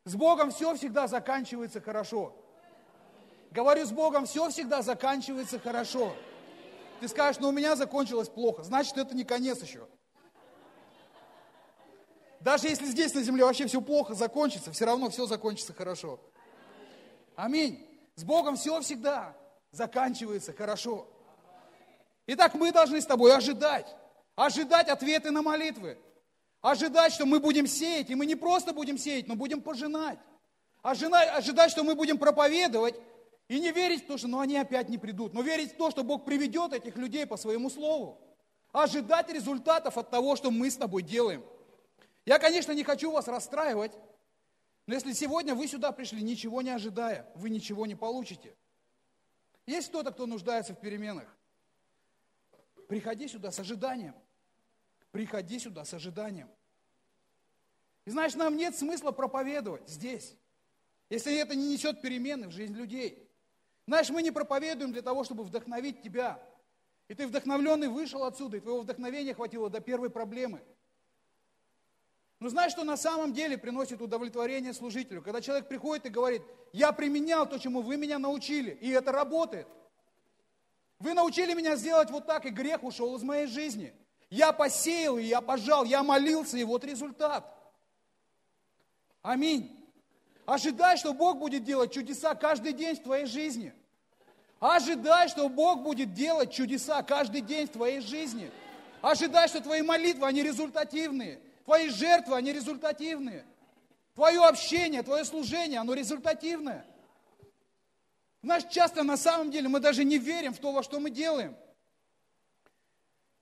С 0.09 0.15
Богом 0.15 0.49
все 0.49 0.73
всегда 0.73 1.07
заканчивается 1.07 1.79
хорошо. 1.79 2.35
Говорю, 3.51 3.85
с 3.85 3.91
Богом 3.91 4.25
все 4.25 4.49
всегда 4.49 4.81
заканчивается 4.81 5.59
хорошо. 5.59 6.15
Ты 6.99 7.07
скажешь, 7.07 7.39
ну 7.39 7.49
у 7.49 7.51
меня 7.51 7.75
закончилось 7.75 8.27
плохо. 8.27 8.63
Значит, 8.63 8.97
это 8.97 9.15
не 9.15 9.23
конец 9.23 9.61
еще. 9.61 9.87
Даже 12.39 12.69
если 12.69 12.85
здесь 12.85 13.13
на 13.13 13.21
земле 13.21 13.45
вообще 13.45 13.67
все 13.67 13.81
плохо 13.81 14.15
закончится, 14.15 14.71
все 14.71 14.85
равно 14.85 15.11
все 15.11 15.27
закончится 15.27 15.73
хорошо. 15.75 16.19
Аминь. 17.35 17.87
С 18.15 18.23
Богом 18.23 18.55
все 18.55 18.81
всегда 18.81 19.37
заканчивается 19.69 20.53
хорошо. 20.53 21.07
Итак, 22.25 22.55
мы 22.55 22.71
должны 22.71 22.99
с 22.99 23.05
тобой 23.05 23.31
ожидать. 23.35 23.95
Ожидать 24.35 24.87
ответы 24.87 25.29
на 25.29 25.43
молитвы. 25.43 25.99
Ожидать, 26.61 27.13
что 27.13 27.25
мы 27.25 27.39
будем 27.39 27.67
сеять. 27.67 28.09
И 28.09 28.15
мы 28.15 28.25
не 28.25 28.35
просто 28.35 28.73
будем 28.73 28.97
сеять, 28.97 29.27
но 29.27 29.35
будем 29.35 29.61
пожинать. 29.61 30.19
Ожидать, 30.81 31.29
ожидать 31.29 31.71
что 31.71 31.83
мы 31.83 31.95
будем 31.95 32.17
проповедовать. 32.17 32.95
И 33.47 33.59
не 33.59 33.71
верить 33.71 34.03
в 34.03 34.07
то, 34.07 34.17
что 34.17 34.27
ну, 34.27 34.39
они 34.39 34.57
опять 34.57 34.89
не 34.89 34.97
придут. 34.97 35.33
Но 35.33 35.41
верить 35.41 35.73
в 35.73 35.77
то, 35.77 35.89
что 35.89 36.03
Бог 36.03 36.25
приведет 36.25 36.73
этих 36.73 36.95
людей 36.97 37.25
по 37.25 37.37
своему 37.37 37.69
слову. 37.69 38.21
Ожидать 38.71 39.29
результатов 39.29 39.97
от 39.97 40.11
того, 40.11 40.35
что 40.35 40.51
мы 40.51 40.69
с 40.69 40.77
тобой 40.77 41.01
делаем. 41.01 41.43
Я, 42.25 42.37
конечно, 42.37 42.73
не 42.73 42.83
хочу 42.83 43.11
вас 43.11 43.27
расстраивать. 43.27 43.93
Но 44.85 44.93
если 44.93 45.13
сегодня 45.13 45.55
вы 45.55 45.67
сюда 45.67 45.91
пришли, 45.91 46.21
ничего 46.21 46.61
не 46.61 46.71
ожидая, 46.71 47.31
вы 47.35 47.49
ничего 47.49 47.85
не 47.85 47.95
получите. 47.95 48.55
Есть 49.65 49.89
кто-то, 49.89 50.11
кто 50.11 50.25
нуждается 50.25 50.73
в 50.73 50.79
переменах? 50.79 51.27
Приходи 52.87 53.27
сюда 53.27 53.51
с 53.51 53.59
ожиданием. 53.59 54.15
Приходи 55.11 55.59
сюда 55.59 55.85
с 55.85 55.93
ожиданием. 55.93 56.49
И 58.05 58.11
знаешь, 58.11 58.35
нам 58.35 58.55
нет 58.55 58.75
смысла 58.75 59.11
проповедовать 59.11 59.87
здесь, 59.89 60.35
если 61.09 61.37
это 61.37 61.55
не 61.55 61.73
несет 61.73 62.01
перемены 62.01 62.47
в 62.47 62.51
жизнь 62.51 62.73
людей. 62.73 63.29
Знаешь, 63.87 64.09
мы 64.09 64.21
не 64.21 64.31
проповедуем 64.31 64.91
для 64.91 65.01
того, 65.01 65.23
чтобы 65.23 65.43
вдохновить 65.43 66.01
тебя. 66.01 66.41
И 67.07 67.15
ты 67.15 67.27
вдохновленный 67.27 67.87
вышел 67.87 68.23
отсюда, 68.23 68.57
и 68.57 68.59
твоего 68.59 68.81
вдохновения 68.81 69.33
хватило 69.33 69.69
до 69.69 69.79
первой 69.79 70.09
проблемы– 70.09 70.63
но 72.39 72.47
знаешь, 72.47 72.71
что 72.71 72.85
на 72.85 72.95
самом 72.95 73.33
деле 73.33 73.57
приносит 73.57 74.01
удовлетворение 74.01 74.73
служителю? 74.73 75.21
Когда 75.21 75.41
человек 75.41 75.67
приходит 75.67 76.05
и 76.05 76.09
говорит, 76.09 76.41
я 76.71 76.93
применял 76.93 77.47
то, 77.47 77.57
чему 77.57 77.81
вы 77.81 77.97
меня 77.97 78.17
научили, 78.17 78.71
и 78.71 78.89
это 78.89 79.11
работает. 79.11 79.67
Вы 80.99 81.13
научили 81.13 81.53
меня 81.53 81.75
сделать 81.75 82.09
вот 82.11 82.25
так, 82.25 82.45
и 82.45 82.49
грех 82.49 82.83
ушел 82.83 83.15
из 83.17 83.23
моей 83.23 83.47
жизни. 83.47 83.93
Я 84.29 84.51
посеял, 84.51 85.17
и 85.17 85.23
я 85.23 85.41
пожал, 85.41 85.85
я 85.85 86.03
молился, 86.03 86.57
и 86.57 86.63
вот 86.63 86.83
результат. 86.83 87.45
Аминь. 89.21 89.75
Ожидай, 90.45 90.97
что 90.97 91.13
Бог 91.13 91.37
будет 91.37 91.63
делать 91.63 91.91
чудеса 91.91 92.35
каждый 92.35 92.73
день 92.73 92.95
в 92.95 93.03
твоей 93.03 93.25
жизни. 93.25 93.73
Ожидай, 94.59 95.29
что 95.29 95.47
Бог 95.47 95.83
будет 95.83 96.13
делать 96.13 96.51
чудеса 96.51 97.01
каждый 97.03 97.41
день 97.41 97.67
в 97.67 97.71
твоей 97.71 98.01
жизни. 98.01 98.51
Ожидай, 99.01 99.47
что 99.47 99.61
твои 99.61 99.81
молитвы, 99.81 100.27
они 100.27 100.43
результативные. 100.43 101.39
Твои 101.65 101.89
жертвы, 101.89 102.35
они 102.35 102.51
результативные. 102.51 103.45
Твое 104.15 104.43
общение, 104.43 105.01
твое 105.01 105.23
служение, 105.23 105.79
оно 105.79 105.93
результативное. 105.93 106.85
Знаешь, 108.41 108.63
часто 108.69 109.03
на 109.03 109.17
самом 109.17 109.51
деле 109.51 109.69
мы 109.69 109.79
даже 109.79 110.03
не 110.03 110.17
верим 110.17 110.53
в 110.53 110.59
то, 110.59 110.71
во 110.71 110.83
что 110.83 110.99
мы 110.99 111.09
делаем. 111.09 111.55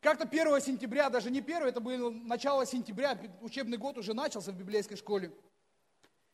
Как-то 0.08 0.24
1 0.24 0.62
сентября, 0.62 1.10
даже 1.10 1.30
не 1.30 1.40
1, 1.40 1.64
это 1.64 1.82
было 1.82 2.10
начало 2.10 2.66
сентября, 2.66 3.20
учебный 3.42 3.78
год 3.78 3.98
уже 3.98 4.14
начался 4.14 4.54
в 4.54 4.56
библейской 4.56 4.96
школе. 4.96 5.34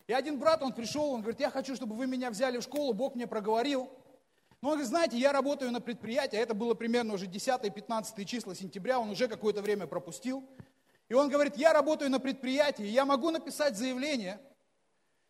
И 0.05 0.13
один 0.13 0.37
брат, 0.37 0.61
он 0.61 0.73
пришел, 0.73 1.09
он 1.09 1.21
говорит, 1.21 1.39
я 1.39 1.49
хочу, 1.49 1.75
чтобы 1.75 1.95
вы 1.95 2.05
меня 2.05 2.29
взяли 2.29 2.59
в 2.59 2.61
школу, 2.61 2.93
Бог 2.93 3.15
мне 3.15 3.25
проговорил. 3.25 3.89
Но 4.61 4.69
он 4.69 4.73
говорит, 4.75 4.89
знаете, 4.89 5.17
я 5.17 5.31
работаю 5.31 5.71
на 5.71 5.81
предприятии, 5.81 6.35
а 6.35 6.39
это 6.41 6.53
было 6.53 6.75
примерно 6.75 7.15
уже 7.15 7.25
10-15 7.25 8.25
числа 8.25 8.53
сентября, 8.53 8.99
он 8.99 9.09
уже 9.09 9.27
какое-то 9.27 9.63
время 9.63 9.87
пропустил. 9.87 10.47
И 11.09 11.15
он 11.15 11.29
говорит, 11.29 11.57
я 11.57 11.73
работаю 11.73 12.11
на 12.11 12.19
предприятии, 12.19 12.85
я 12.85 13.05
могу 13.05 13.31
написать 13.31 13.75
заявление, 13.75 14.39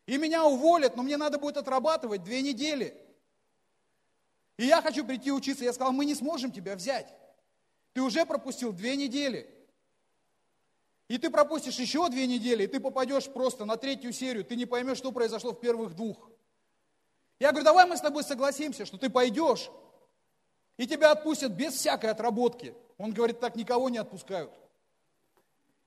и 0.05 0.17
меня 0.17 0.43
уволят, 0.43 0.97
но 0.97 1.03
мне 1.03 1.15
надо 1.15 1.39
будет 1.39 1.55
отрабатывать 1.55 2.25
две 2.25 2.41
недели. 2.41 2.93
И 4.57 4.65
я 4.65 4.81
хочу 4.81 5.05
прийти 5.05 5.31
учиться. 5.31 5.63
Я 5.63 5.71
сказал, 5.71 5.93
мы 5.93 6.03
не 6.03 6.13
сможем 6.13 6.51
тебя 6.51 6.75
взять. 6.75 7.07
Ты 7.93 8.01
уже 8.01 8.25
пропустил 8.25 8.73
две 8.73 8.95
недели. 8.95 9.49
И 11.07 11.17
ты 11.17 11.29
пропустишь 11.29 11.77
еще 11.77 12.09
две 12.09 12.25
недели, 12.25 12.63
и 12.63 12.67
ты 12.67 12.79
попадешь 12.79 13.27
просто 13.31 13.65
на 13.65 13.77
третью 13.77 14.11
серию. 14.13 14.43
Ты 14.43 14.55
не 14.55 14.65
поймешь, 14.65 14.97
что 14.97 15.11
произошло 15.11 15.51
в 15.51 15.59
первых 15.59 15.95
двух. 15.95 16.29
Я 17.39 17.51
говорю, 17.51 17.65
давай 17.65 17.85
мы 17.85 17.97
с 17.97 18.01
тобой 18.01 18.23
согласимся, 18.23 18.85
что 18.85 18.97
ты 18.97 19.09
пойдешь, 19.09 19.69
и 20.77 20.87
тебя 20.87 21.11
отпустят 21.11 21.51
без 21.51 21.73
всякой 21.73 22.11
отработки. 22.11 22.73
Он 22.97 23.11
говорит, 23.11 23.39
так 23.39 23.55
никого 23.55 23.89
не 23.89 23.97
отпускают. 23.97 24.51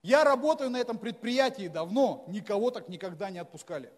Я 0.02 0.22
работаю 0.22 0.70
на 0.70 0.76
этом 0.76 0.98
предприятии 0.98 1.68
давно, 1.68 2.24
никого 2.28 2.70
так 2.70 2.88
никогда 2.88 3.30
не 3.30 3.38
отпускали. 3.38 3.92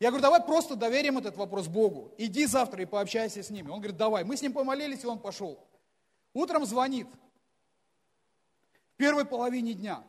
Я 0.00 0.10
говорю, 0.10 0.22
давай 0.22 0.42
просто 0.42 0.76
доверим 0.76 1.18
этот 1.18 1.36
вопрос 1.36 1.66
Богу. 1.66 2.14
Иди 2.18 2.46
завтра 2.46 2.82
и 2.82 2.86
пообщайся 2.86 3.42
с 3.42 3.50
ними. 3.50 3.68
Он 3.68 3.78
говорит, 3.78 3.96
давай. 3.96 4.24
Мы 4.24 4.36
с 4.36 4.42
ним 4.42 4.52
помолились, 4.52 5.04
и 5.04 5.06
он 5.06 5.18
пошел. 5.18 5.66
Утром 6.34 6.66
звонит. 6.66 7.06
В 8.92 8.96
первой 8.96 9.24
половине 9.24 9.72
дня. 9.72 10.04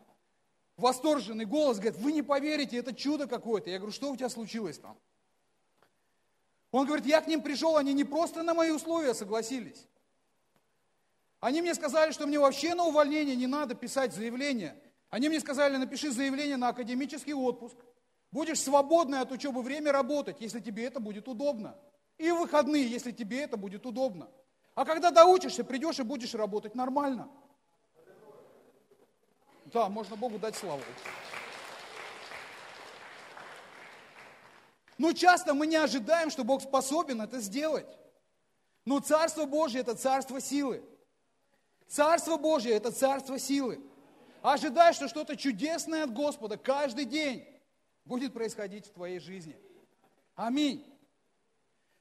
Восторженный 0.76 1.46
голос 1.46 1.78
говорит, 1.78 2.00
вы 2.02 2.12
не 2.12 2.22
поверите, 2.22 2.78
это 2.78 2.94
чудо 2.94 3.28
какое-то. 3.28 3.70
Я 3.70 3.78
говорю, 3.78 3.94
что 3.94 4.12
у 4.12 4.18
тебя 4.18 4.28
случилось 4.28 4.78
там? 4.78 4.98
Он 6.72 6.86
говорит, 6.86 7.06
я 7.06 7.22
к 7.22 7.28
ним 7.28 7.42
пришел, 7.42 7.78
они 7.78 7.94
не 7.94 8.04
просто 8.04 8.44
на 8.44 8.54
мои 8.54 8.72
условия 8.72 9.14
согласились. 9.14 9.88
Они 11.40 11.62
мне 11.62 11.74
сказали, 11.76 12.12
что 12.12 12.28
мне 12.28 12.40
вообще 12.40 12.74
на 12.74 12.86
увольнение 12.86 13.36
не 13.36 13.48
надо 13.48 13.76
писать 13.76 14.14
заявление. 14.14 14.78
Они 15.10 15.30
мне 15.30 15.40
сказали, 15.40 15.78
напиши 15.78 16.12
заявление 16.12 16.58
на 16.58 16.70
академический 16.70 17.34
отпуск. 17.34 17.78
Будешь 18.32 18.60
свободное 18.60 19.22
от 19.22 19.32
учебы 19.32 19.62
время 19.62 19.92
работать, 19.92 20.42
если 20.42 20.60
тебе 20.60 20.86
это 20.86 21.00
будет 21.00 21.28
удобно. 21.28 21.78
И 22.18 22.32
выходные, 22.32 22.90
если 22.90 23.12
тебе 23.12 23.42
это 23.42 23.56
будет 23.56 23.86
удобно. 23.86 24.28
А 24.76 24.84
когда 24.84 25.10
доучишься, 25.10 25.64
придешь 25.64 26.00
и 26.00 26.04
будешь 26.04 26.34
работать 26.36 26.76
нормально. 26.76 27.30
Да, 29.66 29.90
можно 29.90 30.16
Богу 30.16 30.38
дать 30.38 30.56
славу. 30.56 30.84
Но 34.98 35.14
часто 35.14 35.54
мы 35.54 35.68
не 35.68 35.78
ожидаем, 35.78 36.30
что 36.30 36.44
Бог 36.44 36.62
способен 36.62 37.22
это 37.22 37.40
сделать. 37.40 37.88
Но 38.86 39.00
Царство 39.00 39.46
Божье– 39.46 39.82
это 39.82 39.96
царство 39.96 40.40
силы. 40.40 40.84
Царство 41.88 42.38
Божье– 42.38 42.72
это 42.74 42.92
царство 42.92 43.40
силы. 43.40 43.82
Ожидай, 44.42 44.94
что 44.94 45.08
что-то 45.08 45.36
чудесное 45.36 46.04
от 46.04 46.14
Господа 46.14 46.58
каждый 46.58 47.06
день 47.06 47.48
будет 48.06 48.34
происходить 48.34 48.86
в 48.86 48.94
твоей 48.94 49.20
жизни. 49.20 49.58
Аминь. 50.36 50.86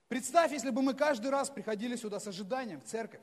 Представь, 0.09 0.53
если 0.53 0.71
бы 0.71 0.83
мы 0.83 0.95
каждый 0.95 1.31
раз 1.31 1.51
приходили 1.51 1.97
сюда 1.97 2.21
с 2.21 2.27
ожиданием 2.27 2.81
в 2.81 2.85
церковь. 2.85 3.23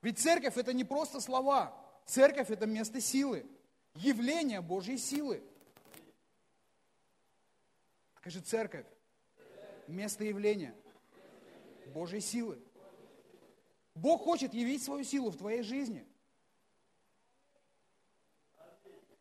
Ведь 0.00 0.18
церковь 0.18 0.56
это 0.56 0.72
не 0.72 0.84
просто 0.84 1.20
слова. 1.20 1.78
Церковь 2.06 2.50
это 2.50 2.66
место 2.66 3.00
силы, 3.00 3.46
явление 3.94 4.60
Божьей 4.60 4.98
силы. 4.98 5.42
Скажи, 8.16 8.40
церковь, 8.40 8.86
место 9.86 10.24
явления 10.24 10.74
Божьей 11.94 12.20
силы. 12.20 12.60
Бог 13.94 14.22
хочет 14.22 14.54
явить 14.54 14.82
свою 14.82 15.04
силу 15.04 15.30
в 15.30 15.36
твоей 15.36 15.62
жизни. 15.62 16.06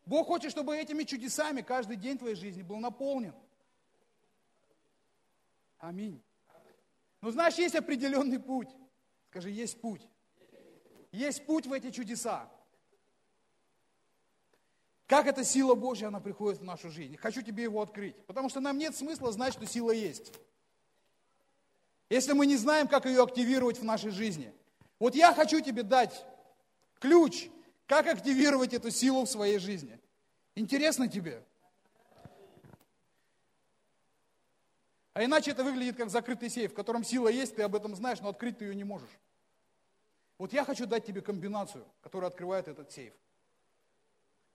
Бог 0.06 0.28
хочет, 0.28 0.52
чтобы 0.52 0.76
этими 0.76 1.04
чудесами 1.04 1.62
каждый 1.62 1.98
день 1.98 2.18
твоей 2.18 2.36
жизни 2.36 2.64
был 2.64 2.78
наполнен. 2.78 3.34
Аминь. 5.82 6.24
Но 7.22 7.32
знаешь, 7.32 7.56
есть 7.56 7.76
определенный 7.76 8.40
путь. 8.40 8.70
Скажи, 9.30 9.50
есть 9.50 9.82
путь. 9.82 10.08
Есть 11.12 11.46
путь 11.46 11.68
в 11.68 11.74
эти 11.74 11.92
чудеса. 11.92 12.50
Как 15.08 15.28
эта 15.28 15.44
сила 15.44 15.76
Божья, 15.76 16.08
она 16.08 16.20
приходит 16.20 16.62
в 16.62 16.64
нашу 16.64 16.90
жизнь. 16.90 17.18
Хочу 17.18 17.42
тебе 17.42 17.64
его 17.64 17.82
открыть. 17.82 18.16
Потому 18.28 18.48
что 18.48 18.62
нам 18.62 18.78
нет 18.78 18.96
смысла 18.96 19.32
знать, 19.32 19.54
что 19.54 19.66
сила 19.66 19.92
есть. 19.92 20.32
Если 22.10 22.34
мы 22.34 22.46
не 22.46 22.58
знаем, 22.58 22.88
как 22.88 23.06
ее 23.06 23.24
активировать 23.24 23.80
в 23.80 23.84
нашей 23.84 24.12
жизни. 24.12 24.54
Вот 25.00 25.16
я 25.16 25.34
хочу 25.34 25.60
тебе 25.60 25.84
дать 25.84 26.26
ключ 27.00 27.50
как 27.88 28.08
активировать 28.08 28.74
эту 28.74 28.92
силу 28.92 29.26
в 29.26 29.30
своей 29.30 29.58
жизни? 29.58 30.00
Интересно 30.56 31.08
тебе? 31.08 31.44
А 35.14 35.24
иначе 35.24 35.52
это 35.52 35.64
выглядит 35.64 35.98
как 35.98 36.10
закрытый 36.10 36.50
сейф, 36.50 36.72
в 36.72 36.76
котором 36.76 37.04
сила 37.04 37.28
есть, 37.28 37.56
ты 37.56 37.64
об 37.64 37.76
этом 37.76 37.96
знаешь, 37.96 38.22
но 38.22 38.30
открыть 38.30 38.58
ты 38.58 38.66
ее 38.66 38.76
не 38.76 38.86
можешь. 38.86 39.10
Вот 40.38 40.54
я 40.54 40.64
хочу 40.64 40.86
дать 40.86 41.06
тебе 41.06 41.22
комбинацию, 41.22 41.86
которая 42.02 42.30
открывает 42.30 42.68
этот 42.68 42.92
сейф. 42.92 43.14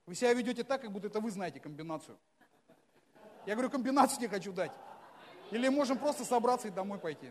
Вы 0.06 0.14
себя 0.14 0.32
ведете 0.32 0.64
так, 0.64 0.80
как 0.80 0.92
будто 0.92 1.08
это 1.08 1.20
вы 1.20 1.30
знаете 1.30 1.60
комбинацию. 1.60 2.18
Я 3.44 3.54
говорю, 3.54 3.70
комбинацию 3.70 4.18
тебе 4.18 4.28
хочу 4.28 4.52
дать. 4.52 4.72
Или 5.50 5.68
можем 5.68 5.98
просто 5.98 6.24
собраться 6.24 6.68
и 6.68 6.70
домой 6.70 6.98
пойти. 6.98 7.30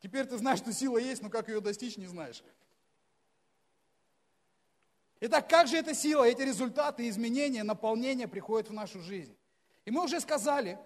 Теперь 0.00 0.26
ты 0.26 0.36
знаешь, 0.38 0.58
что 0.58 0.72
сила 0.72 0.98
есть, 0.98 1.22
но 1.22 1.30
как 1.30 1.48
ее 1.48 1.60
достичь, 1.60 1.96
не 1.96 2.06
знаешь. 2.06 2.42
Итак, 5.20 5.48
как 5.48 5.68
же 5.68 5.76
эта 5.76 5.94
сила, 5.94 6.24
эти 6.24 6.42
результаты, 6.42 7.08
изменения, 7.08 7.62
наполнение 7.62 8.28
приходят 8.28 8.68
в 8.68 8.72
нашу 8.72 9.00
жизнь? 9.00 9.36
И 9.86 9.90
мы 9.90 10.04
уже 10.04 10.20
сказали, 10.20 10.78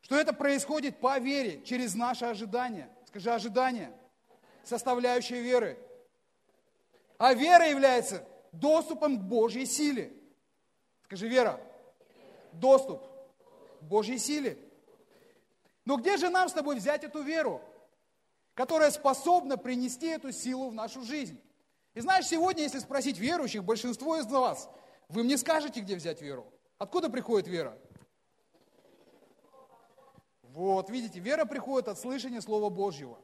что 0.00 0.16
это 0.16 0.32
происходит 0.32 1.00
по 1.00 1.18
вере, 1.18 1.62
через 1.64 1.94
наше 1.94 2.26
ожидание. 2.26 2.90
Скажи, 3.06 3.30
ожидание, 3.30 3.96
составляющая 4.64 5.40
веры. 5.40 5.78
А 7.18 7.32
вера 7.34 7.68
является 7.68 8.26
доступом 8.52 9.18
к 9.18 9.22
Божьей 9.22 9.64
силе. 9.64 10.12
Скажи, 11.04 11.28
вера, 11.28 11.60
доступ 12.52 13.02
к 13.80 13.84
Божьей 13.84 14.18
силе. 14.18 14.58
Но 15.84 15.96
где 15.96 16.16
же 16.16 16.30
нам 16.30 16.48
с 16.48 16.52
тобой 16.52 16.76
взять 16.76 17.04
эту 17.04 17.22
веру, 17.22 17.62
которая 18.54 18.90
способна 18.90 19.56
принести 19.56 20.08
эту 20.08 20.32
силу 20.32 20.70
в 20.70 20.74
нашу 20.74 21.02
жизнь? 21.02 21.40
И 21.94 22.00
знаешь, 22.00 22.26
сегодня, 22.26 22.64
если 22.64 22.80
спросить 22.80 23.18
верующих, 23.18 23.64
большинство 23.64 24.16
из 24.16 24.26
вас, 24.26 24.68
вы 25.08 25.22
мне 25.22 25.38
скажете, 25.38 25.80
где 25.80 25.94
взять 25.94 26.20
веру. 26.20 26.52
Откуда 26.78 27.10
приходит 27.10 27.48
вера? 27.48 27.76
Вот, 30.42 30.90
видите, 30.90 31.20
вера 31.20 31.44
приходит 31.44 31.88
от 31.88 31.98
слышания 31.98 32.40
Слова 32.40 32.70
Божьего. 32.70 33.20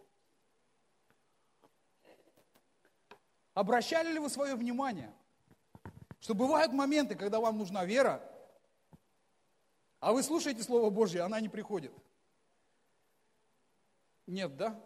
Обращали 3.54 4.12
ли 4.12 4.18
вы 4.18 4.28
свое 4.28 4.56
внимание, 4.56 5.14
что 6.20 6.34
бывают 6.34 6.72
моменты, 6.72 7.14
когда 7.14 7.38
вам 7.38 7.58
нужна 7.58 7.84
вера, 7.84 8.20
а 10.00 10.12
вы 10.12 10.22
слушаете 10.22 10.62
Слово 10.62 10.90
Божье, 10.90 11.22
она 11.22 11.40
не 11.40 11.48
приходит? 11.48 11.92
Нет, 14.26 14.56
да? 14.56 14.78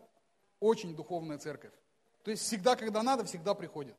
Очень 0.60 0.94
духовная 0.94 1.38
церковь. 1.38 1.72
То 2.22 2.30
есть 2.30 2.42
всегда, 2.42 2.76
когда 2.76 3.02
надо, 3.02 3.24
всегда 3.24 3.54
приходит. 3.54 3.96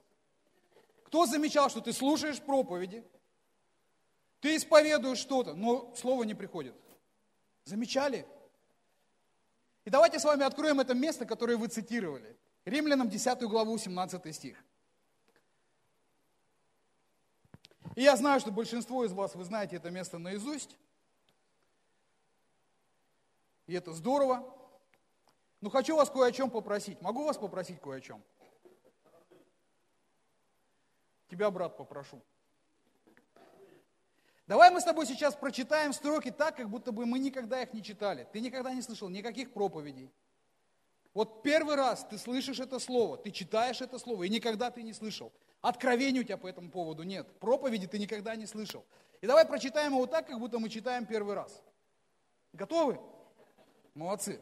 Кто 1.04 1.26
замечал, 1.26 1.70
что 1.70 1.82
ты 1.82 1.92
слушаешь 1.92 2.40
проповеди, 2.40 3.04
ты 4.40 4.56
исповедуешь 4.56 5.18
что-то, 5.18 5.54
но 5.54 5.94
слово 5.96 6.24
не 6.24 6.34
приходит? 6.34 6.76
Замечали? 7.66 8.26
И 9.86 9.90
давайте 9.90 10.20
с 10.20 10.24
вами 10.24 10.44
откроем 10.44 10.80
это 10.80 10.94
место, 10.94 11.26
которое 11.26 11.58
вы 11.58 11.68
цитировали. 11.68 12.38
Римлянам 12.66 13.10
10 13.10 13.42
главу, 13.44 13.78
17 13.78 14.36
стих. 14.36 14.64
И 17.96 18.04
я 18.04 18.16
знаю, 18.16 18.40
что 18.40 18.52
большинство 18.52 19.04
из 19.04 19.12
вас, 19.12 19.36
вы 19.36 19.44
знаете 19.44 19.76
это 19.76 19.90
место 19.90 20.20
наизусть. 20.20 20.78
И 23.68 23.74
это 23.74 23.94
здорово. 23.94 24.56
Но 25.62 25.70
хочу 25.70 25.96
вас 25.96 26.10
кое 26.10 26.30
о 26.30 26.32
чем 26.32 26.50
попросить. 26.50 27.02
Могу 27.02 27.26
вас 27.26 27.38
попросить 27.38 27.82
кое 27.82 27.98
о 27.98 28.02
чем? 28.02 28.24
Тебя, 31.30 31.52
брат, 31.52 31.78
попрошу. 31.78 32.22
Давай 34.50 34.72
мы 34.72 34.82
с 34.82 34.84
тобой 34.84 35.06
сейчас 35.06 35.36
прочитаем 35.36 35.94
строки 35.94 36.32
так, 36.32 36.58
как 36.58 36.72
будто 36.72 36.92
бы 36.92 37.06
мы 37.06 37.20
никогда 37.20 37.62
их 37.62 37.72
не 37.72 37.84
читали. 37.84 38.28
Ты 38.34 38.40
никогда 38.40 38.74
не 38.74 38.82
слышал 38.82 39.08
никаких 39.08 39.54
проповедей. 39.54 40.12
Вот 41.14 41.44
первый 41.44 41.76
раз 41.76 42.04
ты 42.10 42.18
слышишь 42.18 42.60
это 42.60 42.80
слово, 42.80 43.18
ты 43.18 43.30
читаешь 43.30 43.80
это 43.80 44.00
слово, 44.00 44.24
и 44.24 44.30
никогда 44.30 44.72
ты 44.72 44.82
не 44.82 44.92
слышал. 44.94 45.32
Откровений 45.62 46.22
у 46.22 46.24
тебя 46.24 46.38
по 46.38 46.48
этому 46.48 46.72
поводу 46.72 47.04
нет. 47.04 47.28
Проповеди 47.40 47.86
ты 47.86 48.00
никогда 48.00 48.36
не 48.36 48.48
слышал. 48.48 48.84
И 49.22 49.28
давай 49.28 49.46
прочитаем 49.46 49.94
его 49.94 50.08
так, 50.08 50.26
как 50.26 50.40
будто 50.40 50.58
мы 50.58 50.70
читаем 50.70 51.06
первый 51.06 51.36
раз. 51.36 51.62
Готовы? 52.52 53.00
Молодцы. 53.94 54.42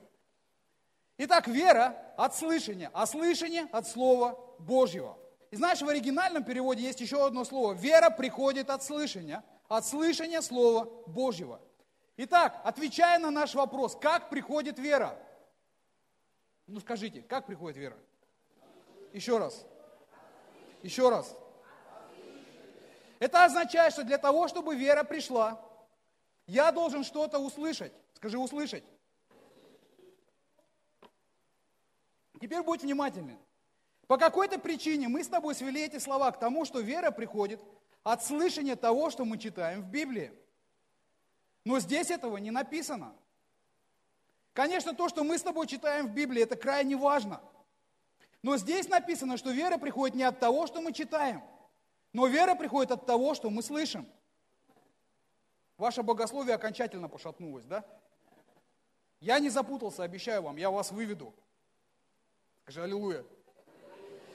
Итак, 1.17 1.50
вера 1.50 2.13
от 2.15 2.34
слышания, 2.34 2.89
а 2.93 3.08
слышание 3.08 3.67
от 3.74 3.86
Слова 3.86 4.39
Божьего. 4.58 5.17
И 5.52 5.58
знаешь, 5.58 5.82
в 5.82 5.89
оригинальном 5.89 6.46
переводе 6.46 6.84
есть 6.84 7.02
еще 7.02 7.26
одно 7.26 7.43
слово. 7.43 7.74
Вера 7.74 8.10
приходит 8.10 8.70
от 8.70 8.86
слышания– 8.86 9.43
от 9.68 9.86
слышания 9.86 10.42
Слова 10.42 10.86
Божьего. 11.08 11.62
Итак, 12.18 12.60
отвечая 12.64 13.20
на 13.20 13.32
наш 13.32 13.54
вопрос, 13.54 13.96
как 13.96 14.30
приходит 14.30 14.80
вера? 14.80 15.18
Ну 16.66 16.80
скажите, 16.80 17.22
как 17.22 17.46
приходит 17.46 17.78
вера? 17.78 17.98
Еще 19.14 19.38
раз. 19.38 19.66
Еще 20.84 21.10
раз. 21.10 21.36
Это 23.20 23.46
означает, 23.46 23.94
что 23.94 24.04
для 24.04 24.18
того, 24.18 24.48
чтобы 24.48 24.76
вера 24.76 25.04
пришла, 25.04 25.62
я 26.46 26.72
должен 26.72 27.04
что-то 27.04 27.40
услышать. 27.40 27.92
Скажи, 28.14 28.38
услышать. 28.38 28.84
Теперь 32.40 32.62
будь 32.62 32.84
внимательны. 32.84 33.38
По 34.08 34.18
какой-то 34.18 34.60
причине 34.60 35.08
мы 35.08 35.24
с 35.24 35.28
тобой 35.28 35.56
свели 35.56 35.84
эти 35.84 36.00
слова 36.00 36.32
к 36.32 36.40
тому, 36.40 36.66
что 36.66 36.80
вера 36.80 37.12
приходит 37.12 37.60
от 38.04 38.24
слышания 38.24 38.76
того, 38.76 39.10
что 39.10 39.26
мы 39.26 39.38
читаем 39.38 39.82
в 39.82 39.90
Библии. 39.90 40.32
Но 41.64 41.80
здесь 41.80 42.10
этого 42.10 42.38
не 42.38 42.52
написано. 42.52 43.14
Конечно, 44.54 44.94
то, 44.94 45.10
что 45.10 45.24
мы 45.24 45.38
с 45.38 45.44
тобой 45.44 45.68
читаем 45.68 46.08
в 46.08 46.14
Библии, 46.14 46.42
это 46.42 46.56
крайне 46.56 46.96
важно. 46.96 47.42
Но 48.42 48.58
здесь 48.58 48.88
написано, 48.88 49.38
что 49.38 49.52
вера 49.52 49.78
приходит 49.78 50.16
не 50.16 50.24
от 50.24 50.40
того, 50.40 50.68
что 50.68 50.82
мы 50.82 50.94
читаем, 50.94 51.44
но 52.14 52.28
вера 52.28 52.56
приходит 52.56 52.92
от 52.92 53.06
того, 53.06 53.34
что 53.34 53.50
мы 53.50 53.62
слышим. 53.62 54.08
Ваше 55.78 56.02
богословие 56.02 56.56
окончательно 56.56 57.08
пошатнулось, 57.08 57.66
да? 57.66 57.86
Я 59.20 59.40
не 59.40 59.50
запутался, 59.50 60.04
обещаю 60.04 60.42
вам, 60.44 60.58
я 60.58 60.72
вас 60.72 60.92
выведу. 60.92 61.34
Скажи 62.64 62.84
аллилуйя. 62.84 63.26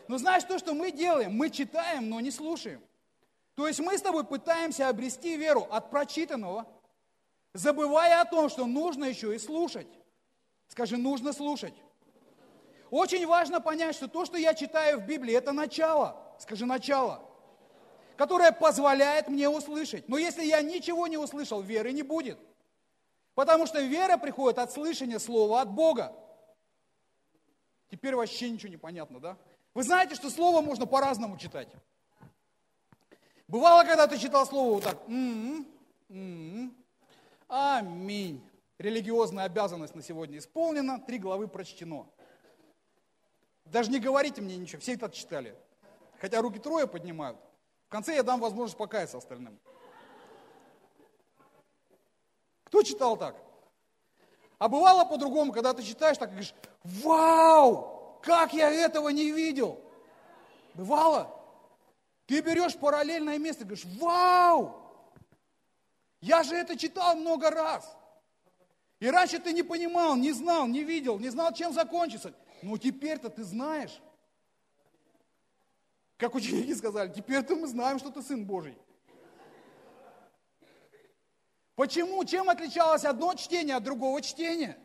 Но 0.09 0.19
знаешь 0.19 0.45
то, 0.45 0.59
что 0.59 0.75
мы 0.75 0.91
делаем? 0.91 1.35
Мы 1.35 1.51
читаем, 1.51 2.09
но 2.09 2.21
не 2.21 2.31
слушаем. 2.31 2.83
То 3.55 3.67
есть 3.67 3.81
мы 3.81 3.99
с 3.99 4.03
тобой 4.03 4.25
пытаемся 4.25 4.89
обрести 4.89 5.37
веру 5.37 5.67
от 5.71 5.91
прочитанного, 5.91 6.67
забывая 7.53 8.21
о 8.21 8.25
том, 8.25 8.49
что 8.49 8.67
нужно 8.67 9.05
еще 9.05 9.35
и 9.35 9.39
слушать. 9.39 9.89
Скажи, 10.69 10.97
нужно 10.97 11.33
слушать. 11.33 11.75
Очень 12.91 13.27
важно 13.27 13.61
понять, 13.61 13.95
что 13.95 14.09
то, 14.09 14.25
что 14.25 14.39
я 14.39 14.55
читаю 14.55 15.01
в 15.01 15.07
Библии, 15.07 15.35
это 15.35 15.53
начало. 15.53 16.17
Скажи, 16.39 16.65
начало. 16.67 17.23
Которое 18.17 18.53
позволяет 18.53 19.29
мне 19.29 19.49
услышать. 19.49 20.09
Но 20.09 20.17
если 20.17 20.45
я 20.45 20.63
ничего 20.63 21.07
не 21.07 21.19
услышал, 21.19 21.61
веры 21.61 21.93
не 21.93 22.03
будет. 22.03 22.39
Потому 23.35 23.67
что 23.67 23.81
вера 23.81 24.17
приходит 24.19 24.59
от 24.59 24.73
слышания 24.73 25.19
слова 25.19 25.63
от 25.63 25.71
Бога. 25.71 26.15
Теперь 27.91 28.15
вообще 28.15 28.51
ничего 28.51 28.71
не 28.71 28.77
понятно, 28.77 29.21
да? 29.21 29.37
Вы 29.75 29.83
знаете, 29.83 30.15
что 30.15 30.31
слово 30.31 30.61
можно 30.61 30.87
по-разному 30.87 31.39
читать. 31.39 31.69
Бывало, 33.53 33.85
когда 33.85 34.07
ты 34.07 34.17
читал 34.17 34.47
слово 34.47 34.73
вот 34.73 34.83
так, 34.83 34.99
аминь. 37.49 38.43
Религиозная 38.79 39.45
обязанность 39.45 39.95
на 39.95 40.03
сегодня 40.03 40.39
исполнена, 40.39 40.99
три 40.99 41.19
главы 41.19 41.49
прочтено. 41.49 42.07
Даже 43.67 43.91
не 43.91 44.01
говорите 44.01 44.41
мне 44.41 44.57
ничего, 44.57 44.81
все 44.81 44.95
это 44.95 45.11
читали. 45.11 45.55
Хотя 46.19 46.41
руки 46.41 46.59
трое 46.59 46.87
поднимают. 46.87 47.37
В 47.89 47.91
конце 47.91 48.15
я 48.15 48.23
дам 48.23 48.41
возможность 48.41 48.79
покаяться 48.79 49.19
остальным. 49.19 49.61
Кто 52.65 52.83
читал 52.83 53.19
так? 53.19 53.37
А 54.57 54.67
бывало 54.67 55.05
по-другому, 55.05 55.53
когда 55.53 55.75
ты 55.75 55.83
читаешь, 55.83 56.17
так 56.17 56.31
и 56.31 56.33
говоришь, 56.33 56.55
вау, 56.85 58.19
как 58.23 58.55
я 58.55 58.71
этого 58.71 59.11
не 59.11 59.31
видел. 59.31 59.79
Бывало? 60.73 61.42
Ты 62.33 62.41
берешь 62.41 62.75
параллельное 62.79 63.37
место 63.37 63.65
и 63.65 63.67
говоришь, 63.67 63.85
вау, 64.01 64.75
я 66.23 66.43
же 66.43 66.55
это 66.55 66.79
читал 66.79 67.15
много 67.15 67.51
раз. 67.51 67.95
И 69.01 69.11
раньше 69.11 69.39
ты 69.39 69.53
не 69.53 69.63
понимал, 69.63 70.17
не 70.17 70.33
знал, 70.33 70.67
не 70.67 70.83
видел, 70.83 71.19
не 71.19 71.29
знал, 71.29 71.53
чем 71.53 71.75
закончится. 71.75 72.33
Но 72.63 72.79
теперь-то 72.79 73.29
ты 73.29 73.45
знаешь. 73.45 74.01
Как 76.17 76.35
ученики 76.35 76.75
сказали, 76.75 77.13
теперь-то 77.13 77.55
мы 77.55 77.67
знаем, 77.67 77.99
что 77.99 78.11
ты 78.11 78.23
Сын 78.23 78.47
Божий. 78.47 78.79
Почему? 81.75 82.25
Чем 82.25 82.49
отличалось 82.49 83.05
одно 83.05 83.35
чтение 83.35 83.77
от 83.77 83.83
другого 83.83 84.23
чтения? 84.23 84.79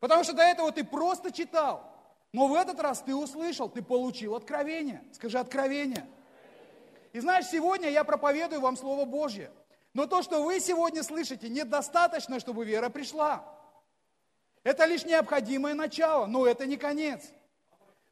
Потому 0.00 0.24
что 0.24 0.32
до 0.32 0.42
этого 0.42 0.72
ты 0.72 0.82
просто 0.82 1.30
читал. 1.30 1.88
Но 2.32 2.48
в 2.48 2.54
этот 2.54 2.80
раз 2.80 3.00
ты 3.00 3.14
услышал, 3.14 3.68
ты 3.68 3.80
получил 3.80 4.34
откровение. 4.34 5.04
Скажи 5.12 5.38
откровение. 5.38 6.04
И 7.12 7.20
знаешь, 7.20 7.46
сегодня 7.46 7.90
я 7.90 8.04
проповедую 8.04 8.60
вам 8.60 8.76
Слово 8.76 9.04
Божье. 9.04 9.50
Но 9.92 10.06
то, 10.06 10.22
что 10.22 10.42
вы 10.42 10.60
сегодня 10.60 11.02
слышите, 11.02 11.48
недостаточно, 11.48 12.40
чтобы 12.40 12.64
вера 12.64 12.88
пришла. 12.88 13.44
Это 14.64 14.86
лишь 14.86 15.04
необходимое 15.04 15.74
начало, 15.74 16.26
но 16.26 16.46
это 16.46 16.64
не 16.66 16.76
конец. 16.76 17.30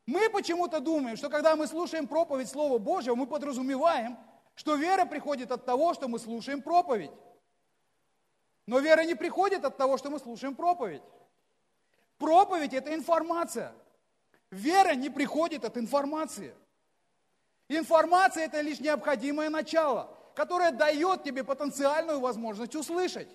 Мы 0.05 0.29
почему-то 0.29 0.81
думаем, 0.81 1.17
что 1.17 1.31
когда 1.31 1.57
мы 1.57 1.67
слушаем 1.67 2.07
проповедь 2.07 2.51
Слова 2.51 2.79
Божьего, 2.79 3.15
мы 3.15 3.27
подразумеваем, 3.27 4.19
что 4.55 4.75
вера 4.75 5.07
приходит 5.07 5.53
от 5.53 5.65
того, 5.65 5.95
что 5.95 6.09
мы 6.09 6.19
слушаем 6.19 6.61
проповедь. 6.61 7.13
Но 8.67 8.81
вера 8.81 9.05
не 9.05 9.15
приходит 9.15 9.65
от 9.65 9.77
того, 9.79 9.97
что 9.97 10.11
мы 10.11 10.19
слушаем 10.19 10.55
проповедь. 10.55 11.03
Проповедь– 12.19 12.73
это 12.75 12.93
информация. 12.93 13.73
Вера 14.51 14.95
не 14.95 15.09
приходит 15.09 15.65
от 15.65 15.79
информации. 15.79 16.55
Информация– 17.71 18.45
это 18.47 18.61
лишь 18.61 18.81
необходимое 18.81 19.49
начало. 19.49 20.17
которое 20.35 20.71
дает 20.71 21.23
тебе 21.23 21.45
потенциальную 21.45 22.21
возможность 22.21 22.75
услышать. 22.75 23.29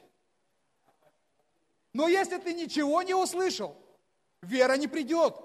Но 1.94 2.08
если 2.08 2.38
ты 2.38 2.54
ничего 2.54 3.04
не 3.04 3.14
услышал, 3.14 3.78
вера 4.42 4.76
не 4.76 4.88
придет. 4.88 5.36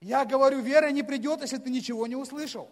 Я 0.00 0.24
говорю, 0.24 0.60
вера 0.60 0.90
не 0.90 1.02
придет, 1.02 1.42
если 1.42 1.58
ты 1.58 1.68
ничего 1.68 2.06
не 2.06 2.16
услышал. 2.16 2.70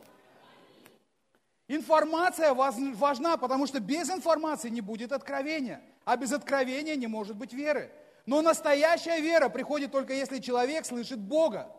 Информация 1.68 2.54
важна, 2.54 3.36
потому 3.36 3.66
что 3.66 3.80
без 3.80 4.08
информации 4.08 4.70
не 4.70 4.80
будет 4.80 5.12
откровения, 5.12 5.82
а 6.04 6.16
без 6.16 6.32
откровения 6.32 6.96
не 6.96 7.08
может 7.08 7.36
быть 7.36 7.52
веры. 7.52 7.92
Но 8.24 8.40
настоящая 8.40 9.20
вера 9.20 9.48
приходит 9.48 9.92
только 9.92 10.14
если 10.14 10.38
человек 10.38 10.86
слышит 10.86 11.18
Бога. 11.18 11.70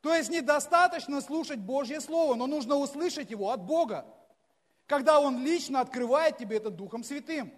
То 0.00 0.14
есть 0.14 0.30
недостаточно 0.30 1.20
слушать 1.20 1.58
Божье 1.58 2.00
Слово, 2.00 2.34
но 2.34 2.46
нужно 2.46 2.76
услышать 2.76 3.30
его 3.30 3.50
от 3.50 3.62
Бога, 3.62 4.06
когда 4.86 5.20
Он 5.20 5.44
лично 5.44 5.80
открывает 5.80 6.38
тебе 6.38 6.58
это 6.58 6.70
Духом 6.70 7.02
Святым. 7.02 7.52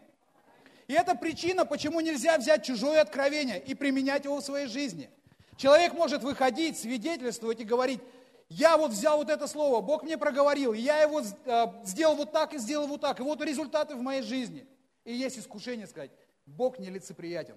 И 0.88 0.93
это 0.93 1.14
причина, 1.14 1.64
почему 1.64 2.01
нельзя 2.01 2.38
взять 2.38 2.64
чужое 2.64 3.01
откровение 3.01 3.61
и 3.61 3.74
применять 3.74 4.24
его 4.24 4.41
в 4.41 4.45
своей 4.45 4.66
жизни. 4.66 5.11
Человек 5.57 5.93
может 5.93 6.22
выходить, 6.22 6.78
свидетельствовать 6.78 7.61
и 7.61 7.64
говорить, 7.64 8.01
я 8.49 8.76
вот 8.76 8.91
взял 8.91 9.18
вот 9.18 9.30
это 9.30 9.47
слово, 9.47 9.80
Бог 9.80 10.03
мне 10.03 10.18
проговорил, 10.18 10.72
я 10.72 11.03
его 11.03 11.20
э, 11.20 11.66
сделал 11.84 12.16
вот 12.16 12.32
так 12.32 12.53
и 12.55 12.59
сделал 12.59 12.88
вот 12.88 13.01
так, 13.01 13.20
и 13.20 13.22
вот 13.22 13.41
результаты 13.43 13.95
в 13.95 14.03
моей 14.03 14.22
жизни. 14.22 14.66
И 15.05 15.14
есть 15.14 15.38
искушение 15.38 15.86
сказать, 15.86 16.11
Бог 16.47 16.80
нелицеприятен. 16.80 17.55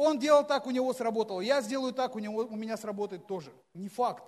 Он 0.00 0.16
делал 0.16 0.46
так, 0.46 0.64
у 0.68 0.70
него 0.70 0.92
сработало, 0.92 1.40
я 1.40 1.60
сделаю 1.60 1.92
так, 1.92 2.14
у, 2.14 2.20
него, 2.20 2.42
у 2.42 2.54
меня 2.54 2.76
сработает 2.76 3.26
тоже. 3.26 3.52
Не 3.74 3.88
факт. 3.88 4.22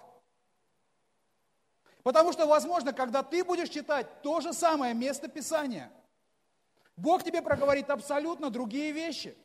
Потому 2.02 2.32
что, 2.32 2.48
возможно, 2.48 2.92
когда 2.92 3.22
ты 3.22 3.44
будешь 3.44 3.68
читать 3.68 4.20
то 4.22 4.40
же 4.40 4.52
самое 4.52 4.94
место 4.94 5.28
Писания, 5.28 5.92
Бог 6.96 7.22
тебе 7.22 7.40
проговорит 7.40 7.88
абсолютно 7.88 8.50
другие 8.50 8.90
вещи. 8.90 9.36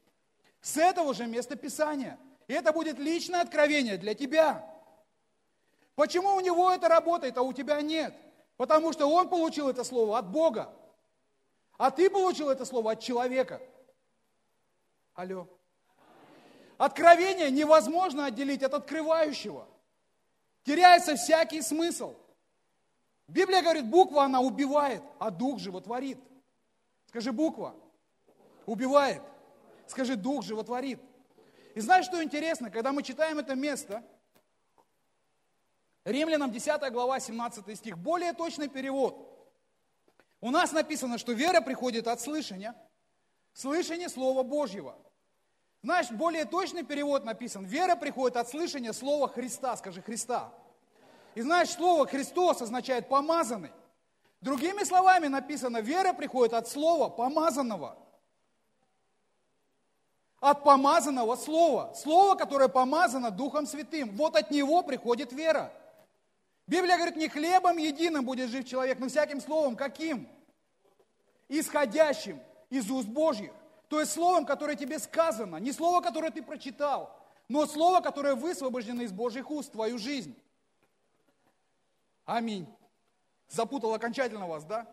С 0.61 0.77
этого 0.77 1.13
же 1.13 1.27
места 1.27 1.55
Писания. 1.55 2.17
И 2.47 2.53
это 2.53 2.73
будет 2.73 2.97
личное 2.97 3.41
откровение 3.41 3.97
для 3.97 4.15
тебя. 4.15 4.67
Почему 5.93 6.33
у 6.33 6.39
него 6.39 6.71
это 6.71 6.87
работает, 6.87 7.37
а 7.37 7.43
у 7.43 7.53
тебя 7.53 7.79
нет? 7.83 8.15
Потому 8.57 8.93
что 8.93 9.05
он 9.05 9.29
получил 9.29 9.69
это 9.69 9.83
слово 9.83 10.17
от 10.17 10.31
Бога. 10.31 10.73
А 11.77 11.91
ты 11.91 12.09
получил 12.09 12.49
это 12.49 12.65
слово 12.65 12.93
от 12.93 12.99
человека. 12.99 13.61
Алло. 15.13 15.47
Откровение 16.77 17.49
невозможно 17.51 18.25
отделить 18.25 18.63
от 18.63 18.73
открывающего. 18.73 19.67
Теряется 20.63 21.15
всякий 21.15 21.61
смысл. 21.61 22.15
Библия 23.27 23.61
говорит, 23.61 23.85
буква 23.85 24.23
она 24.23 24.41
убивает, 24.41 25.01
а 25.19 25.31
дух 25.31 25.59
животворит. 25.59 26.19
Скажи, 27.07 27.31
буква 27.31 27.75
убивает. 28.65 29.21
Скажи, 29.87 30.15
дух 30.15 30.43
животворит. 30.43 30.99
И 31.75 31.79
знаешь, 31.79 32.05
что 32.05 32.23
интересно? 32.23 32.69
Когда 32.69 32.91
мы 32.91 33.03
читаем 33.03 33.39
это 33.39 33.55
место– 33.55 34.03
Римлянам 36.05 36.51
10 36.51 36.91
глава, 36.93 37.19
17 37.19 37.77
стих. 37.77 37.97
Более 37.97 38.33
точный 38.33 38.69
перевод. 38.69 39.17
У 40.39 40.51
нас 40.51 40.71
написано, 40.71 41.17
что 41.17 41.31
вера 41.31 41.61
приходит 41.61 42.07
от 42.07 42.21
слышания. 42.21 42.75
Слышания 43.53 44.07
Слова 44.07 44.43
Божьего. 44.43 44.95
Знаешь, 45.85 46.09
более 46.09 46.45
точный 46.45 46.81
перевод 46.81 47.25
написан. 47.25 47.63
Вера 47.63 47.95
приходит 47.95 48.37
от 48.37 48.49
слышания 48.49 48.91
Слова 48.91 49.27
Христа. 49.27 49.77
Скажи 49.77 50.01
Христа. 50.01 50.51
И 51.35 51.41
знаешь, 51.41 51.69
слово 51.69 52.07
Христос 52.07 52.59
означает 52.63 53.07
помазанный. 53.07 53.69
Другими 54.41 54.83
словами 54.83 55.27
написано, 55.27 55.81
вера 55.81 56.13
приходит 56.13 56.55
от 56.55 56.67
слова 56.67 57.09
помазанного. 57.09 57.99
От 60.39 60.63
помазанного 60.63 61.35
слова. 61.35 61.93
Слово, 61.93 62.33
которое 62.33 62.67
помазано 62.67 63.29
Духом 63.29 63.67
Святым. 63.67 64.09
Вот 64.15 64.35
от 64.35 64.49
него 64.49 64.81
приходит 64.81 65.33
вера. 65.33 65.71
Библия 66.65 66.95
говорит, 66.95 67.15
не 67.15 67.29
хлебом 67.29 67.77
единым 67.77 68.25
будет 68.25 68.49
жив 68.49 68.65
человек, 68.65 68.97
но 68.97 69.07
всяким 69.07 69.39
словом 69.39 69.75
каким? 69.75 70.27
Исходящим 71.47 72.41
из 72.71 72.89
уст 72.89 73.07
Божьих. 73.07 73.51
То 73.87 73.99
есть 73.99 74.11
словом, 74.11 74.45
которое 74.45 74.75
тебе 74.75 74.99
сказано, 74.99 75.57
не 75.57 75.71
слово, 75.71 76.01
которое 76.01 76.31
ты 76.31 76.41
прочитал, 76.41 77.15
но 77.47 77.65
слово, 77.65 78.01
которое 78.01 78.35
высвобождено 78.35 79.03
из 79.03 79.11
Божьих 79.11 79.51
уст 79.51 79.69
в 79.69 79.73
твою 79.73 79.97
жизнь. 79.97 80.35
Аминь. 82.25 82.67
Запутал 83.47 83.93
окончательно 83.93 84.47
вас, 84.47 84.65
да? 84.65 84.87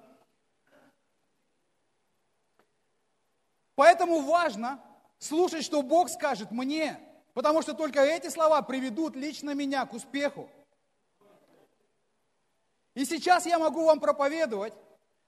Поэтому 3.74 4.20
важно 4.20 4.78
слушать, 5.18 5.64
что 5.64 5.82
Бог 5.82 6.10
скажет 6.10 6.50
мне, 6.50 7.00
потому 7.32 7.62
что 7.62 7.72
только 7.72 8.00
эти 8.00 8.28
слова 8.28 8.60
приведут 8.60 9.16
лично 9.16 9.54
меня 9.54 9.86
к 9.86 9.94
успеху. 9.94 10.50
И 12.94 13.06
сейчас 13.06 13.46
я 13.46 13.58
могу 13.58 13.86
вам 13.86 14.00
проповедовать 14.00 14.74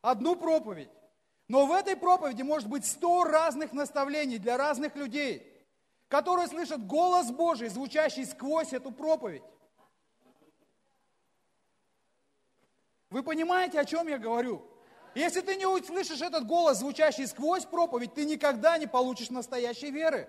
одну 0.02 0.36
проповедь, 0.36 0.90
но 1.48 1.66
в 1.66 1.72
этой 1.72 1.96
проповеди 1.96 2.42
может 2.42 2.68
быть 2.68 2.86
сто 2.86 3.24
разных 3.24 3.72
наставлений 3.72 4.38
для 4.38 4.56
разных 4.56 4.96
людей, 4.96 5.50
которые 6.08 6.48
слышат 6.48 6.86
голос 6.86 7.30
Божий, 7.30 7.68
звучащий 7.68 8.24
сквозь 8.24 8.72
эту 8.72 8.90
проповедь. 8.90 9.42
Вы 13.10 13.22
понимаете, 13.22 13.78
о 13.78 13.84
чем 13.84 14.08
я 14.08 14.18
говорю? 14.18 14.66
Если 15.14 15.40
ты 15.40 15.54
не 15.54 15.66
услышишь 15.66 16.20
этот 16.20 16.46
голос, 16.46 16.78
звучащий 16.78 17.26
сквозь 17.26 17.64
проповедь, 17.64 18.14
ты 18.14 18.24
никогда 18.24 18.76
не 18.78 18.86
получишь 18.86 19.30
настоящей 19.30 19.90
веры. 19.90 20.28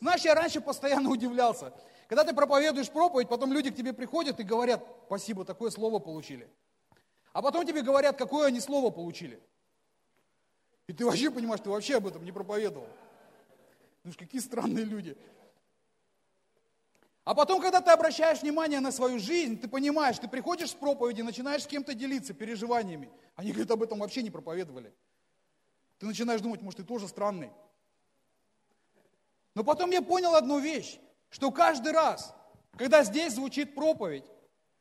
Знаешь, 0.00 0.22
я 0.22 0.34
раньше 0.34 0.60
постоянно 0.60 1.10
удивлялся. 1.10 1.72
Когда 2.06 2.22
ты 2.22 2.34
проповедуешь 2.34 2.90
проповедь, 2.90 3.28
потом 3.28 3.52
люди 3.52 3.70
к 3.70 3.76
тебе 3.76 3.92
приходят 3.92 4.38
и 4.38 4.44
говорят, 4.44 4.86
спасибо, 5.06 5.44
такое 5.44 5.70
слово 5.70 5.98
получили. 5.98 6.48
А 7.32 7.42
потом 7.42 7.66
тебе 7.66 7.82
говорят, 7.82 8.16
какое 8.16 8.48
они 8.48 8.60
слово 8.60 8.90
получили. 8.90 9.42
И 10.86 10.92
ты 10.92 11.04
вообще 11.04 11.30
понимаешь, 11.30 11.60
ты 11.60 11.70
вообще 11.70 11.96
об 11.96 12.06
этом 12.06 12.24
не 12.24 12.32
проповедовал. 12.32 12.88
Ну 14.02 14.12
какие 14.16 14.40
странные 14.40 14.84
люди. 14.84 15.16
А 17.24 17.34
потом, 17.34 17.60
когда 17.62 17.80
ты 17.80 17.90
обращаешь 17.90 18.42
внимание 18.42 18.80
на 18.80 18.92
свою 18.92 19.18
жизнь, 19.18 19.58
ты 19.58 19.66
понимаешь, 19.66 20.18
ты 20.18 20.28
приходишь 20.28 20.70
с 20.70 20.74
проповеди, 20.74 21.22
начинаешь 21.22 21.62
с 21.62 21.66
кем-то 21.66 21.94
делиться 21.94 22.34
переживаниями. 22.34 23.10
Они 23.34 23.50
говорят, 23.50 23.70
об 23.70 23.82
этом 23.82 24.00
вообще 24.00 24.22
не 24.22 24.30
проповедовали. 24.30 24.92
Ты 25.98 26.06
начинаешь 26.06 26.42
думать, 26.42 26.60
может, 26.60 26.80
ты 26.80 26.84
тоже 26.84 27.08
странный. 27.08 27.50
Но 29.54 29.64
потом 29.64 29.90
я 29.90 30.02
понял 30.02 30.34
одну 30.34 30.58
вещь, 30.58 30.98
что 31.30 31.50
каждый 31.50 31.92
раз, 31.92 32.34
когда 32.76 33.02
здесь 33.04 33.34
звучит 33.34 33.74
проповедь, 33.74 34.24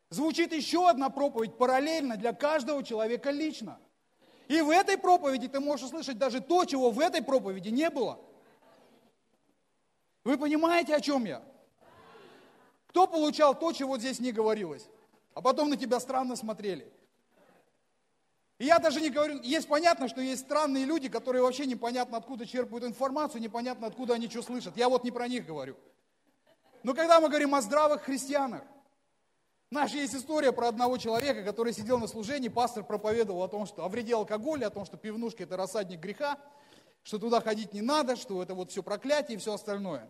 звучит 0.10 0.52
еще 0.52 0.90
одна 0.90 1.10
проповедь 1.10 1.58
параллельно 1.58 2.18
для 2.18 2.34
каждого 2.34 2.84
человека 2.84 3.32
лично. 3.32 3.80
И 4.48 4.62
в 4.62 4.70
этой 4.70 4.98
проповеди 4.98 5.48
ты 5.48 5.60
можешь 5.60 5.86
услышать 5.86 6.18
даже 6.18 6.42
то, 6.42 6.66
чего 6.66 6.92
в 6.92 7.00
этой 7.00 7.22
проповеди 7.22 7.70
не 7.70 7.90
было. 7.90 8.20
Вы 10.24 10.38
понимаете, 10.38 10.96
о 10.96 11.02
чем 11.02 11.26
я? 11.26 11.42
Кто 12.88 13.08
получал 13.08 13.58
то, 13.58 13.72
чего 13.72 13.98
здесь 13.98 14.20
не 14.20 14.32
говорилось? 14.32 14.88
А 15.34 15.42
потом 15.42 15.70
на 15.70 15.78
тебя 15.78 16.00
странно 16.00 16.36
смотрели. 16.36 16.92
И 18.60 18.66
я 18.66 18.80
даже 18.80 19.02
не 19.02 19.10
говорю, 19.10 19.42
есть 19.42 19.68
понятно, 19.68 20.08
что 20.08 20.22
есть 20.22 20.44
странные 20.44 20.86
люди, 20.86 21.10
которые 21.10 21.42
вообще 21.42 21.66
непонятно 21.66 22.18
откуда 22.18 22.46
черпают 22.46 22.86
информацию, 22.86 23.42
непонятно 23.42 23.88
откуда 23.88 24.14
они 24.14 24.30
что 24.30 24.42
слышат. 24.44 24.78
Я 24.78 24.90
вот 24.90 25.04
не 25.04 25.12
про 25.12 25.28
них 25.28 25.46
говорю. 25.46 25.76
Но 26.84 26.94
когда 26.94 27.20
мы 27.20 27.30
говорим 27.30 27.56
о 27.56 27.62
здравых 27.62 28.04
христианах, 28.04 28.62
Наша 29.74 29.98
есть 29.98 30.14
история 30.14 30.52
про 30.52 30.68
одного 30.68 31.00
человека, 31.00 31.44
который 31.44 31.74
сидел 31.74 31.98
на 31.98 32.06
служении, 32.06 32.48
пастор 32.48 32.84
проповедовал 32.84 33.42
о 33.42 33.48
том, 33.48 33.66
что 33.66 33.84
о 33.84 33.90
вреде 33.90 34.14
алкоголя, 34.14 34.68
о 34.68 34.70
том, 34.70 34.86
что 34.86 34.98
пивнушка 34.98 35.42
это 35.42 35.58
рассадник 35.58 36.00
греха, 36.00 36.38
что 37.02 37.18
туда 37.18 37.42
ходить 37.42 37.74
не 37.74 37.82
надо, 37.82 38.16
что 38.16 38.44
это 38.44 38.54
вот 38.54 38.70
все 38.70 38.84
проклятие 38.84 39.36
и 39.36 39.40
все 39.40 39.52
остальное. 39.52 40.08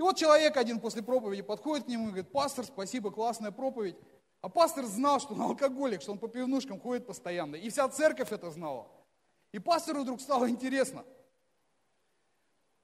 И 0.00 0.02
вот 0.02 0.16
человек 0.16 0.56
один 0.56 0.80
после 0.80 1.04
проповеди 1.04 1.42
подходит 1.42 1.84
к 1.84 1.88
нему 1.88 2.06
и 2.06 2.08
говорит, 2.08 2.32
пастор, 2.32 2.64
спасибо, 2.64 3.12
классная 3.12 3.52
проповедь. 3.52 3.94
А 4.40 4.48
пастор 4.48 4.86
знал, 4.86 5.20
что 5.20 5.34
он 5.34 5.42
алкоголик, 5.42 6.02
что 6.02 6.10
он 6.10 6.18
по 6.18 6.26
пивнушкам 6.26 6.80
ходит 6.80 7.06
постоянно. 7.06 7.54
И 7.54 7.70
вся 7.70 7.88
церковь 7.88 8.32
это 8.32 8.50
знала. 8.50 8.88
И 9.52 9.60
пастору 9.60 10.00
вдруг 10.00 10.20
стало 10.20 10.50
интересно. 10.50 11.04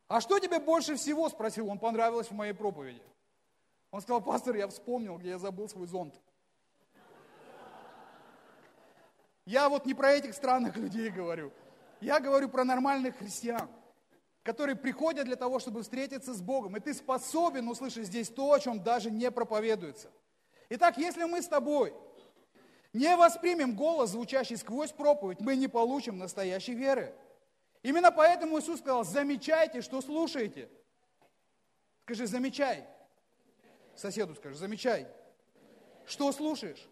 А 0.06 0.20
что 0.20 0.38
тебе 0.38 0.60
больше 0.60 0.94
всего, 0.94 1.28
спросил 1.28 1.68
он, 1.68 1.80
понравилось 1.80 2.28
в 2.28 2.34
моей 2.34 2.52
проповеди? 2.52 3.02
Он 3.94 4.00
сказал, 4.00 4.20
пастор, 4.20 4.56
я 4.56 4.66
вспомнил, 4.66 5.16
где 5.18 5.28
я 5.28 5.38
забыл 5.38 5.68
свой 5.68 5.86
зонт. 5.86 6.20
Я 9.46 9.68
вот 9.68 9.86
не 9.86 9.94
про 9.94 10.10
этих 10.10 10.34
странных 10.34 10.76
людей 10.76 11.10
говорю. 11.10 11.52
Я 12.00 12.18
говорю 12.18 12.48
про 12.48 12.64
нормальных 12.64 13.18
христиан, 13.18 13.70
которые 14.42 14.74
приходят 14.74 15.26
для 15.26 15.36
того, 15.36 15.60
чтобы 15.60 15.84
встретиться 15.84 16.34
с 16.34 16.42
Богом. 16.42 16.76
И 16.76 16.80
ты 16.80 16.92
способен 16.92 17.68
услышать 17.68 18.06
здесь 18.06 18.30
то, 18.30 18.52
о 18.52 18.58
чем 18.58 18.82
даже 18.82 19.12
не 19.12 19.30
проповедуется. 19.30 20.10
Итак, 20.70 20.98
если 20.98 21.22
мы 21.22 21.40
с 21.40 21.46
тобой 21.46 21.94
не 22.92 23.14
воспримем 23.14 23.76
голос, 23.76 24.10
звучащий 24.10 24.56
сквозь 24.56 24.90
проповедь, 24.90 25.40
мы 25.40 25.54
не 25.54 25.68
получим 25.68 26.18
настоящей 26.18 26.74
веры. 26.74 27.14
Именно 27.84 28.10
поэтому 28.10 28.58
Иисус 28.58 28.80
сказал, 28.80 29.04
замечайте, 29.04 29.82
что 29.82 30.00
слушаете. 30.00 30.68
Скажи, 32.02 32.26
замечай. 32.26 32.88
Соседу 33.96 34.34
скажи, 34.34 34.56
замечай. 34.56 35.06
Что 36.06 36.32
слушаешь? 36.32 36.88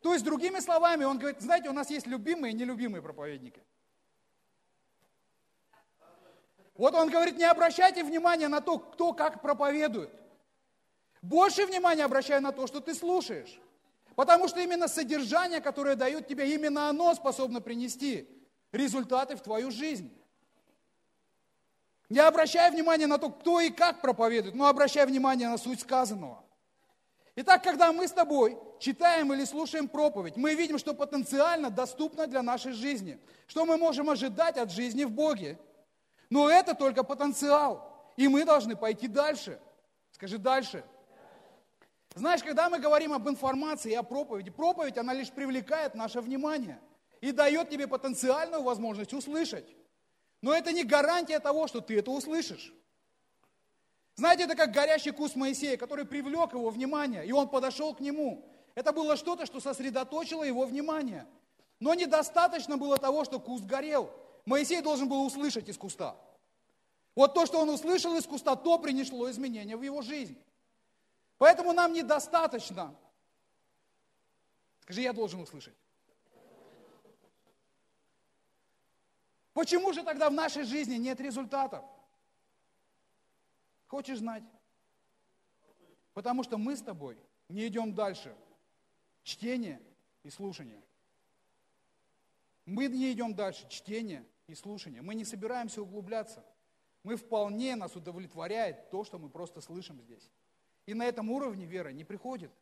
То 0.00 0.12
есть, 0.12 0.24
другими 0.24 0.60
словами, 0.60 1.04
он 1.04 1.18
говорит, 1.18 1.40
знаете, 1.40 1.68
у 1.68 1.72
нас 1.72 1.90
есть 1.90 2.06
любимые 2.06 2.52
и 2.52 2.56
нелюбимые 2.56 3.02
проповедники. 3.02 3.60
Вот 6.74 6.94
он 6.94 7.10
говорит, 7.10 7.36
не 7.36 7.44
обращайте 7.44 8.04
внимания 8.04 8.48
на 8.48 8.60
то, 8.60 8.78
кто 8.78 9.12
как 9.12 9.42
проповедует. 9.42 10.10
Больше 11.22 11.66
внимания 11.66 12.04
обращай 12.04 12.40
на 12.40 12.52
то, 12.52 12.66
что 12.66 12.80
ты 12.80 12.94
слушаешь. 12.94 13.58
Потому 14.14 14.48
что 14.48 14.60
именно 14.60 14.86
содержание, 14.88 15.60
которое 15.60 15.96
дают 15.96 16.26
тебе, 16.26 16.54
именно 16.54 16.88
оно 16.88 17.14
способно 17.14 17.60
принести 17.60 18.28
результаты 18.72 19.36
в 19.36 19.42
твою 19.42 19.70
жизнь. 19.70 20.12
Не 22.08 22.20
обращай 22.20 22.70
внимания 22.70 23.06
на 23.06 23.18
то, 23.18 23.30
кто 23.30 23.60
и 23.60 23.70
как 23.70 24.00
проповедует, 24.00 24.54
но 24.54 24.66
обращай 24.66 25.04
внимание 25.06 25.48
на 25.48 25.58
суть 25.58 25.80
сказанного. 25.80 26.44
Итак, 27.34 27.64
когда 27.64 27.92
мы 27.92 28.06
с 28.06 28.12
тобой 28.12 28.58
читаем 28.78 29.32
или 29.32 29.44
слушаем 29.44 29.88
проповедь, 29.88 30.36
мы 30.36 30.54
видим, 30.54 30.78
что 30.78 30.94
потенциально 30.94 31.68
доступно 31.68 32.26
для 32.26 32.42
нашей 32.42 32.72
жизни, 32.72 33.18
что 33.46 33.66
мы 33.66 33.76
можем 33.76 34.08
ожидать 34.08 34.56
от 34.56 34.70
жизни 34.70 35.04
в 35.04 35.10
Боге. 35.10 35.58
Но 36.30 36.48
это 36.48 36.74
только 36.74 37.02
потенциал, 37.02 38.12
и 38.16 38.28
мы 38.28 38.44
должны 38.44 38.76
пойти 38.76 39.08
дальше. 39.08 39.60
Скажи 40.12 40.38
дальше. 40.38 40.84
Знаешь, 42.14 42.42
когда 42.42 42.70
мы 42.70 42.78
говорим 42.78 43.12
об 43.12 43.28
информации 43.28 43.92
и 43.92 43.94
о 43.94 44.02
проповеди, 44.02 44.50
проповедь, 44.50 44.96
она 44.96 45.12
лишь 45.12 45.30
привлекает 45.30 45.94
наше 45.94 46.22
внимание 46.22 46.80
и 47.20 47.32
дает 47.32 47.68
тебе 47.68 47.86
потенциальную 47.86 48.62
возможность 48.62 49.12
услышать. 49.12 49.66
Но 50.42 50.54
это 50.54 50.72
не 50.72 50.84
гарантия 50.84 51.40
того, 51.40 51.66
что 51.66 51.80
ты 51.80 51.98
это 51.98 52.10
услышишь. 52.10 52.72
Знаете, 54.16 54.44
это 54.44 54.54
как 54.54 54.72
горящий 54.72 55.10
куст 55.10 55.36
Моисея, 55.36 55.76
который 55.76 56.06
привлек 56.06 56.52
его 56.52 56.70
внимание, 56.70 57.26
и 57.26 57.32
он 57.32 57.48
подошел 57.48 57.94
к 57.94 58.00
нему. 58.00 58.48
Это 58.74 58.92
было 58.92 59.16
что-то, 59.16 59.46
что 59.46 59.60
сосредоточило 59.60 60.42
его 60.42 60.64
внимание. 60.64 61.26
Но 61.80 61.94
недостаточно 61.94 62.78
было 62.78 62.96
того, 62.96 63.24
что 63.24 63.38
куст 63.38 63.64
горел. 63.64 64.10
Моисей 64.46 64.80
должен 64.80 65.08
был 65.08 65.24
услышать 65.24 65.68
из 65.68 65.76
куста. 65.76 66.16
Вот 67.14 67.34
то, 67.34 67.46
что 67.46 67.60
он 67.60 67.68
услышал 67.68 68.16
из 68.16 68.24
куста, 68.24 68.56
то 68.56 68.78
принесло 68.78 69.30
изменения 69.30 69.76
в 69.76 69.82
его 69.82 70.02
жизнь. 70.02 70.38
Поэтому 71.38 71.72
нам 71.72 71.92
недостаточно. 71.92 72.94
Скажи, 74.80 75.02
я 75.02 75.12
должен 75.12 75.40
услышать. 75.40 75.74
Почему 79.56 79.94
же 79.94 80.02
тогда 80.02 80.28
в 80.28 80.34
нашей 80.34 80.64
жизни 80.64 80.96
нет 80.96 81.18
результатов? 81.18 81.82
Хочешь 83.86 84.18
знать? 84.18 84.42
Потому 86.12 86.44
что 86.44 86.58
мы 86.58 86.76
с 86.76 86.82
тобой 86.82 87.16
не 87.48 87.66
идем 87.66 87.94
дальше. 87.94 88.36
Чтение 89.22 89.80
и 90.24 90.28
слушание. 90.28 90.82
Мы 92.66 92.88
не 92.88 93.10
идем 93.10 93.34
дальше. 93.34 93.66
Чтение 93.70 94.26
и 94.46 94.54
слушание. 94.54 95.00
Мы 95.00 95.14
не 95.14 95.24
собираемся 95.24 95.80
углубляться. 95.80 96.44
Мы 97.02 97.16
вполне 97.16 97.76
нас 97.76 97.96
удовлетворяет 97.96 98.90
то, 98.90 99.04
что 99.04 99.18
мы 99.18 99.30
просто 99.30 99.62
слышим 99.62 100.02
здесь. 100.02 100.30
И 100.84 100.92
на 100.92 101.06
этом 101.06 101.30
уровне 101.30 101.64
вера 101.64 101.88
не 101.88 102.04
приходит. 102.04 102.52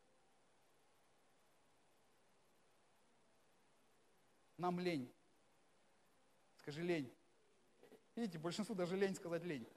Нам 4.57 4.79
лень. 4.79 5.11
Скажи 6.65 6.81
лень. 6.81 7.13
Видите, 8.15 8.39
большинству 8.39 8.73
даже 8.73 8.97
лень 8.97 9.13
сказать 9.13 9.43
лень. 9.43 9.67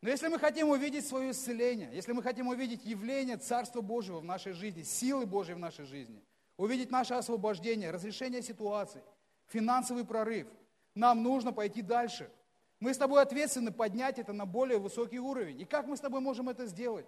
Но 0.00 0.08
если 0.08 0.28
мы 0.28 0.38
хотим 0.38 0.68
увидеть 0.68 1.08
свое 1.08 1.32
исцеление, 1.32 1.90
если 1.92 2.12
мы 2.12 2.22
хотим 2.22 2.46
увидеть 2.46 2.84
явление 2.84 3.36
Царства 3.36 3.80
Божьего 3.80 4.20
в 4.20 4.24
нашей 4.24 4.52
жизни, 4.52 4.84
силы 4.84 5.26
Божьей 5.26 5.54
в 5.54 5.58
нашей 5.58 5.86
жизни, 5.86 6.22
увидеть 6.56 6.92
наше 6.92 7.14
освобождение, 7.14 7.90
разрешение 7.90 8.42
ситуации, 8.42 9.02
финансовый 9.46 10.04
прорыв, 10.04 10.46
нам 10.94 11.24
нужно 11.24 11.52
пойти 11.52 11.82
дальше. 11.82 12.30
Мы 12.78 12.94
с 12.94 12.96
тобой 12.96 13.20
ответственны 13.20 13.72
поднять 13.72 14.20
это 14.20 14.32
на 14.32 14.46
более 14.46 14.78
высокий 14.78 15.18
уровень. 15.18 15.60
И 15.60 15.64
как 15.64 15.88
мы 15.88 15.96
с 15.96 16.00
тобой 16.00 16.20
можем 16.20 16.48
это 16.48 16.66
сделать? 16.66 17.06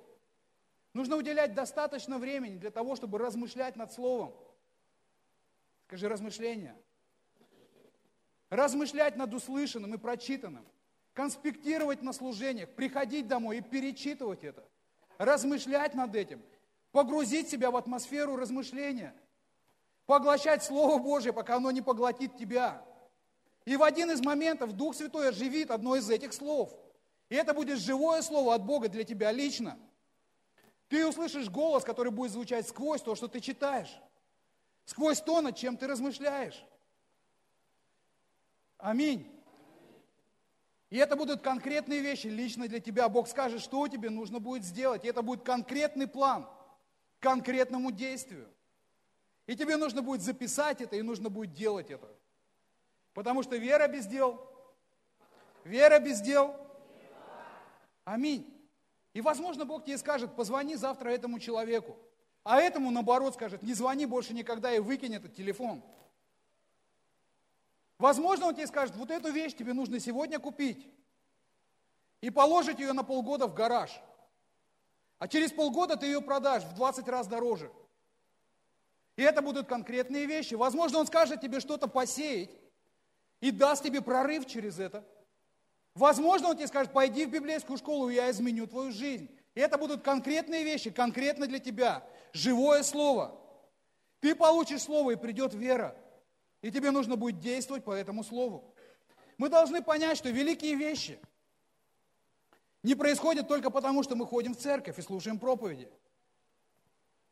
Нужно 0.94 1.14
уделять 1.14 1.54
достаточно 1.54 2.18
времени 2.18 2.56
для 2.56 2.72
того, 2.72 2.96
чтобы 2.96 3.18
размышлять 3.18 3.76
над 3.76 3.92
Словом. 3.92 4.34
Скажи 5.88 6.06
размышления. 6.06 6.76
Размышлять 8.50 9.16
над 9.16 9.32
услышанным 9.32 9.94
и 9.94 9.96
прочитанным 9.96 10.66
конспектировать 11.14 12.02
на 12.02 12.12
служениях, 12.12 12.68
приходить 12.68 13.26
домой 13.26 13.58
и 13.58 13.60
перечитывать 13.62 14.44
это, 14.44 14.62
размышлять 15.16 15.94
над 15.94 16.14
этим, 16.14 16.42
погрузить 16.92 17.48
себя 17.48 17.70
в 17.70 17.76
атмосферу 17.76 18.36
размышления, 18.36 19.14
поглощать 20.04 20.62
Слово 20.62 21.02
Божье, 21.02 21.32
пока 21.32 21.56
оно 21.56 21.70
не 21.70 21.80
поглотит 21.80 22.36
тебя. 22.36 22.84
И 23.64 23.74
в 23.76 23.82
один 23.82 24.10
из 24.10 24.20
моментов 24.20 24.74
Дух 24.74 24.94
Святой 24.94 25.30
оживит 25.30 25.70
одно 25.70 25.96
из 25.96 26.08
этих 26.10 26.34
слов. 26.34 26.70
И 27.30 27.34
это 27.34 27.54
будет 27.54 27.78
живое 27.78 28.20
слово 28.20 28.54
от 28.54 28.64
Бога 28.64 28.90
для 28.90 29.04
тебя 29.04 29.32
лично. 29.32 29.78
Ты 30.88 31.06
услышишь 31.06 31.48
голос, 31.48 31.82
который 31.82 32.12
будет 32.12 32.32
звучать 32.32 32.68
сквозь 32.68 33.00
то, 33.00 33.14
что 33.14 33.26
ты 33.26 33.40
читаешь, 33.40 33.98
сквозь 34.88 35.20
то, 35.20 35.42
над 35.42 35.54
чем 35.54 35.76
ты 35.76 35.86
размышляешь. 35.86 36.64
Аминь. 38.78 39.30
И 40.88 40.96
это 40.96 41.14
будут 41.14 41.42
конкретные 41.42 42.00
вещи 42.00 42.28
лично 42.28 42.66
для 42.66 42.80
тебя. 42.80 43.06
Бог 43.10 43.28
скажет, 43.28 43.60
что 43.60 43.86
тебе 43.86 44.08
нужно 44.08 44.38
будет 44.38 44.64
сделать. 44.64 45.04
И 45.04 45.08
это 45.08 45.20
будет 45.20 45.44
конкретный 45.44 46.06
план 46.06 46.44
к 47.18 47.22
конкретному 47.22 47.92
действию. 47.92 48.48
И 49.46 49.54
тебе 49.56 49.76
нужно 49.76 50.00
будет 50.00 50.22
записать 50.22 50.80
это, 50.80 50.96
и 50.96 51.02
нужно 51.02 51.28
будет 51.28 51.52
делать 51.52 51.90
это. 51.90 52.08
Потому 53.12 53.42
что 53.42 53.56
вера 53.56 53.88
без 53.88 54.06
дел, 54.06 54.40
вера 55.64 55.98
без 55.98 56.22
дел. 56.22 56.56
Аминь. 58.04 58.46
И, 59.12 59.20
возможно, 59.20 59.66
Бог 59.66 59.84
тебе 59.84 59.98
скажет, 59.98 60.34
позвони 60.34 60.76
завтра 60.76 61.10
этому 61.10 61.40
человеку. 61.40 61.98
А 62.48 62.62
этому, 62.62 62.90
наоборот, 62.90 63.34
скажет, 63.34 63.62
не 63.62 63.74
звони 63.74 64.06
больше 64.06 64.32
никогда 64.32 64.72
и 64.72 64.78
выкинь 64.78 65.14
этот 65.14 65.34
телефон. 65.34 65.82
Возможно, 67.98 68.46
он 68.46 68.54
тебе 68.54 68.66
скажет, 68.66 68.96
вот 68.96 69.10
эту 69.10 69.30
вещь 69.30 69.54
тебе 69.54 69.74
нужно 69.74 70.00
сегодня 70.00 70.38
купить 70.38 70.88
и 72.22 72.30
положить 72.30 72.78
ее 72.78 72.94
на 72.94 73.04
полгода 73.04 73.48
в 73.48 73.54
гараж. 73.54 74.00
А 75.18 75.28
через 75.28 75.52
полгода 75.52 75.98
ты 75.98 76.06
ее 76.06 76.22
продашь 76.22 76.62
в 76.62 76.74
20 76.74 77.06
раз 77.08 77.26
дороже. 77.26 77.70
И 79.16 79.22
это 79.22 79.42
будут 79.42 79.68
конкретные 79.68 80.24
вещи. 80.24 80.54
Возможно, 80.54 81.00
он 81.00 81.06
скажет 81.06 81.42
тебе 81.42 81.60
что-то 81.60 81.86
посеять 81.86 82.48
и 83.42 83.50
даст 83.50 83.82
тебе 83.82 84.00
прорыв 84.00 84.46
через 84.46 84.78
это. 84.78 85.04
Возможно, 85.94 86.48
он 86.48 86.56
тебе 86.56 86.66
скажет, 86.66 86.94
пойди 86.94 87.26
в 87.26 87.30
библейскую 87.30 87.76
школу, 87.76 88.08
и 88.08 88.14
я 88.14 88.30
изменю 88.30 88.66
твою 88.66 88.90
жизнь. 88.90 89.28
И 89.54 89.60
это 89.60 89.76
будут 89.76 90.00
конкретные 90.02 90.64
вещи, 90.64 90.88
конкретно 90.90 91.46
для 91.46 91.58
тебя. 91.58 92.02
Живое 92.32 92.82
слово. 92.82 93.38
Ты 94.20 94.34
получишь 94.34 94.82
слово, 94.82 95.12
и 95.12 95.16
придет 95.16 95.54
вера. 95.54 95.96
И 96.62 96.70
тебе 96.70 96.90
нужно 96.90 97.16
будет 97.16 97.38
действовать 97.38 97.84
по 97.84 97.92
этому 97.92 98.24
слову. 98.24 98.74
Мы 99.36 99.48
должны 99.48 99.82
понять, 99.82 100.18
что 100.18 100.30
великие 100.30 100.74
вещи 100.74 101.18
не 102.82 102.94
происходят 102.94 103.46
только 103.46 103.70
потому, 103.70 104.02
что 104.02 104.16
мы 104.16 104.26
ходим 104.26 104.54
в 104.54 104.58
церковь 104.58 104.98
и 104.98 105.02
слушаем 105.02 105.38
проповеди. 105.38 105.88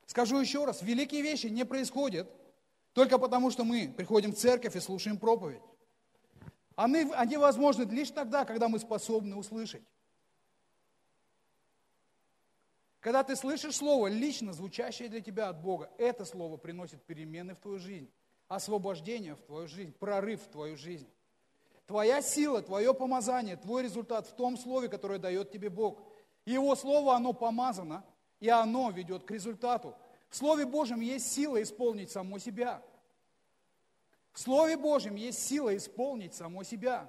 Скажу 0.06 0.38
еще 0.38 0.64
раз, 0.64 0.82
великие 0.82 1.22
вещи 1.22 1.46
не 1.46 1.64
происходят 1.64 2.30
только 2.92 3.18
потому, 3.18 3.50
что 3.50 3.64
мы 3.64 3.92
приходим 3.94 4.32
в 4.32 4.38
церковь 4.38 4.76
и 4.76 4.80
слушаем 4.80 5.18
проповедь. 5.18 5.62
Они, 6.76 7.10
они 7.14 7.36
возможны 7.36 7.82
лишь 7.82 8.10
тогда, 8.10 8.44
когда 8.44 8.68
мы 8.68 8.78
способны 8.78 9.34
услышать. 9.34 9.82
Когда 13.06 13.22
ты 13.22 13.36
слышишь 13.36 13.76
слово, 13.76 14.08
лично 14.08 14.52
звучащее 14.52 15.08
для 15.08 15.20
тебя 15.20 15.48
от 15.48 15.62
Бога, 15.62 15.88
это 15.96 16.24
слово 16.24 16.56
приносит 16.56 17.00
перемены 17.04 17.54
в 17.54 17.60
твою 17.60 17.78
жизнь 17.78 18.10
освобождение 18.48 19.36
в 19.36 19.42
твою 19.42 19.68
жизнь, 19.68 19.92
прорыв 19.92 20.42
в 20.42 20.48
твою 20.48 20.76
жизнь. 20.76 21.08
Твоя 21.86 22.20
сила, 22.20 22.62
твое 22.62 22.92
помазание, 22.92 23.56
твой 23.56 23.84
результат 23.84 24.26
в 24.26 24.34
том 24.34 24.56
слове, 24.56 24.88
которое 24.88 25.20
дает 25.20 25.52
тебе 25.52 25.70
Бог. 25.70 26.00
Его 26.46 26.74
слово, 26.74 27.14
оно 27.14 27.32
помазано, 27.32 28.04
и 28.40 28.48
оно 28.48 28.90
ведет 28.90 29.22
к 29.22 29.30
результату. 29.30 29.94
В 30.28 30.36
Слове 30.36 30.66
Божьем 30.66 31.00
есть 31.00 31.30
сила 31.30 31.62
исполнить 31.62 32.10
само 32.10 32.40
себя. 32.40 32.82
В 34.32 34.40
Слове 34.40 34.76
Божьем 34.76 35.14
есть 35.14 35.46
сила 35.46 35.76
исполнить 35.76 36.34
само 36.34 36.64
себя. 36.64 37.08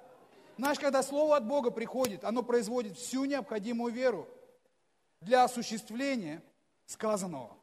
Знаешь, 0.57 0.77
когда 0.77 1.01
Слово 1.01 1.37
от 1.37 1.47
Бога 1.47 1.71
приходит, 1.71 2.23
оно 2.23 2.43
производит 2.43 2.97
всю 2.99 3.25
необходимую 3.25 3.91
веру. 3.91 4.27
Для 5.21 5.43
осуществления 5.43 6.43
сказанного. 6.85 7.55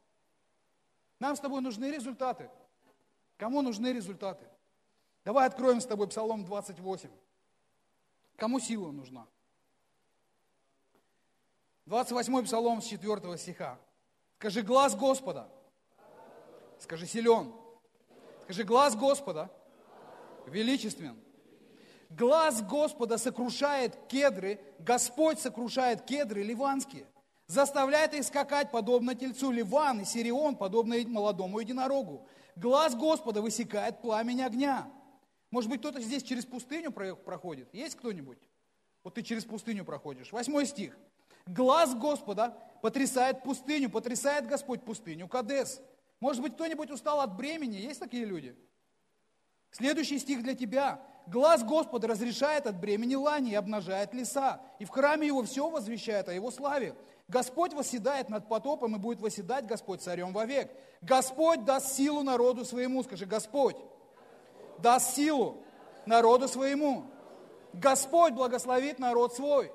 Нам 1.19 1.35
с 1.35 1.39
тобой 1.39 1.61
нужны 1.61 1.85
результаты. 1.85 2.49
Кому 3.37 3.61
нужны 3.61 3.87
результаты? 3.93 4.45
Давай 5.23 5.47
откроем 5.47 5.81
с 5.81 5.85
тобой 5.85 6.07
Псалом 6.07 6.45
28. 6.45 7.09
Кому 8.35 8.59
сила 8.59 8.91
нужна? 8.91 9.25
28 11.85 12.45
Псалом 12.45 12.81
с 12.81 12.85
4 12.85 13.37
стиха. 13.37 13.79
Скажи, 14.37 14.61
глаз 14.61 14.95
Господа. 14.95 15.49
Скажи, 16.79 17.07
силен. 17.07 17.53
Скажи, 18.43 18.63
глаз 18.63 18.95
Господа 18.95 19.49
величествен. 20.47 21.19
Глаз 22.09 22.61
Господа 22.61 23.17
сокрушает 23.17 23.95
кедры, 24.07 24.59
Господь 24.79 25.39
сокрушает 25.39 26.03
кедры 26.03 26.43
ливанские, 26.43 27.07
заставляет 27.47 28.13
их 28.13 28.23
скакать 28.23 28.71
подобно 28.71 29.15
тельцу 29.15 29.51
Ливан 29.51 30.01
и 30.01 30.05
Сирион, 30.05 30.55
подобно 30.55 30.95
молодому 31.07 31.59
единорогу. 31.59 32.27
Глаз 32.55 32.95
Господа 32.95 33.41
высекает 33.41 34.01
пламень 34.01 34.41
огня. 34.41 34.89
Может 35.51 35.69
быть, 35.69 35.79
кто-то 35.79 36.01
здесь 36.01 36.23
через 36.23 36.45
пустыню 36.45 36.91
проходит? 36.91 37.73
Есть 37.73 37.95
кто-нибудь? 37.95 38.39
Вот 39.03 39.13
ты 39.13 39.21
через 39.21 39.45
пустыню 39.45 39.85
проходишь. 39.85 40.31
Восьмой 40.31 40.65
стих. 40.65 40.97
Глаз 41.45 41.93
Господа 41.93 42.57
потрясает 42.81 43.43
пустыню, 43.43 43.89
потрясает 43.89 44.47
Господь 44.47 44.83
пустыню, 44.83 45.27
Кадес. 45.27 45.79
Может 46.19 46.41
быть, 46.41 46.53
кто-нибудь 46.55 46.89
устал 46.89 47.21
от 47.21 47.35
бремени? 47.35 47.77
Есть 47.77 47.99
такие 47.99 48.25
люди? 48.25 48.55
Следующий 49.71 50.17
стих 50.17 50.41
для 50.41 50.55
тебя. 50.55 51.01
Глаз 51.27 51.63
Господа 51.63 52.07
разрешает 52.07 52.65
от 52.65 52.79
бремени 52.79 53.15
лани 53.15 53.51
и 53.51 53.55
обнажает 53.55 54.13
леса, 54.13 54.61
и 54.79 54.85
в 54.85 54.89
храме 54.89 55.27
его 55.27 55.43
все 55.43 55.69
возвещает 55.69 56.29
о 56.29 56.33
его 56.33 56.51
славе. 56.51 56.95
Господь 57.27 57.73
восседает 57.73 58.29
над 58.29 58.47
потопом, 58.47 58.95
и 58.95 58.99
будет 58.99 59.19
восседать 59.19 59.65
Господь 59.65 60.01
царем 60.01 60.31
вовек. 60.31 60.71
Господь 61.01 61.65
даст 61.65 61.93
силу 61.93 62.21
народу 62.21 62.65
своему. 62.65 63.03
Скажи, 63.03 63.25
Господь 63.25 63.75
даст 64.77 65.15
силу 65.15 65.63
народу 66.05 66.47
своему. 66.47 67.05
Господь 67.73 68.33
благословит 68.33 68.99
народ 68.99 69.35
свой. 69.35 69.71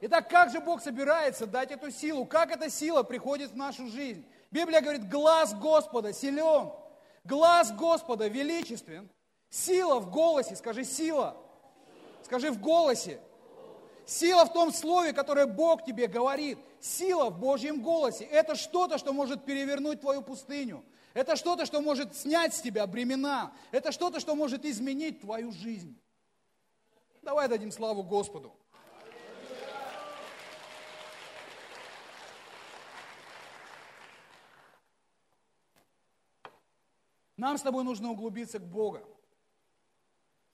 Итак, 0.00 0.28
как 0.28 0.50
же 0.50 0.60
Бог 0.60 0.82
собирается 0.82 1.46
дать 1.46 1.70
эту 1.70 1.90
силу? 1.90 2.26
Как 2.26 2.50
эта 2.50 2.68
сила 2.68 3.02
приходит 3.02 3.52
в 3.52 3.56
нашу 3.56 3.86
жизнь? 3.88 4.26
Библия 4.50 4.80
говорит, 4.80 5.08
глаз 5.08 5.54
Господа 5.54 6.12
силен, 6.12 6.70
глаз 7.24 7.72
Господа 7.72 8.28
величествен, 8.28 9.08
сила 9.48 9.98
в 9.98 10.10
голосе, 10.10 10.54
скажи 10.56 10.84
сила, 10.84 11.36
скажи 12.24 12.50
в 12.50 12.60
голосе. 12.60 13.20
Сила 14.06 14.44
в 14.44 14.52
том 14.52 14.72
слове, 14.72 15.12
которое 15.12 15.46
Бог 15.46 15.84
тебе 15.84 16.06
говорит. 16.06 16.58
Сила 16.80 17.28
в 17.28 17.40
Божьем 17.40 17.82
голосе. 17.82 18.24
Это 18.24 18.54
что-то, 18.54 18.98
что 18.98 19.12
может 19.12 19.44
перевернуть 19.44 20.00
твою 20.00 20.22
пустыню. 20.22 20.84
Это 21.12 21.34
что-то, 21.34 21.66
что 21.66 21.80
может 21.80 22.16
снять 22.16 22.54
с 22.54 22.60
тебя 22.60 22.86
бремена. 22.86 23.52
Это 23.72 23.90
что-то, 23.90 24.20
что 24.20 24.36
может 24.36 24.64
изменить 24.64 25.22
твою 25.22 25.50
жизнь. 25.50 26.00
Давай 27.22 27.48
дадим 27.48 27.72
славу 27.72 28.04
Господу. 28.04 28.54
Нам 37.36 37.58
с 37.58 37.62
тобой 37.62 37.82
нужно 37.82 38.12
углубиться 38.12 38.60
к 38.60 38.64
Богу. 38.64 39.00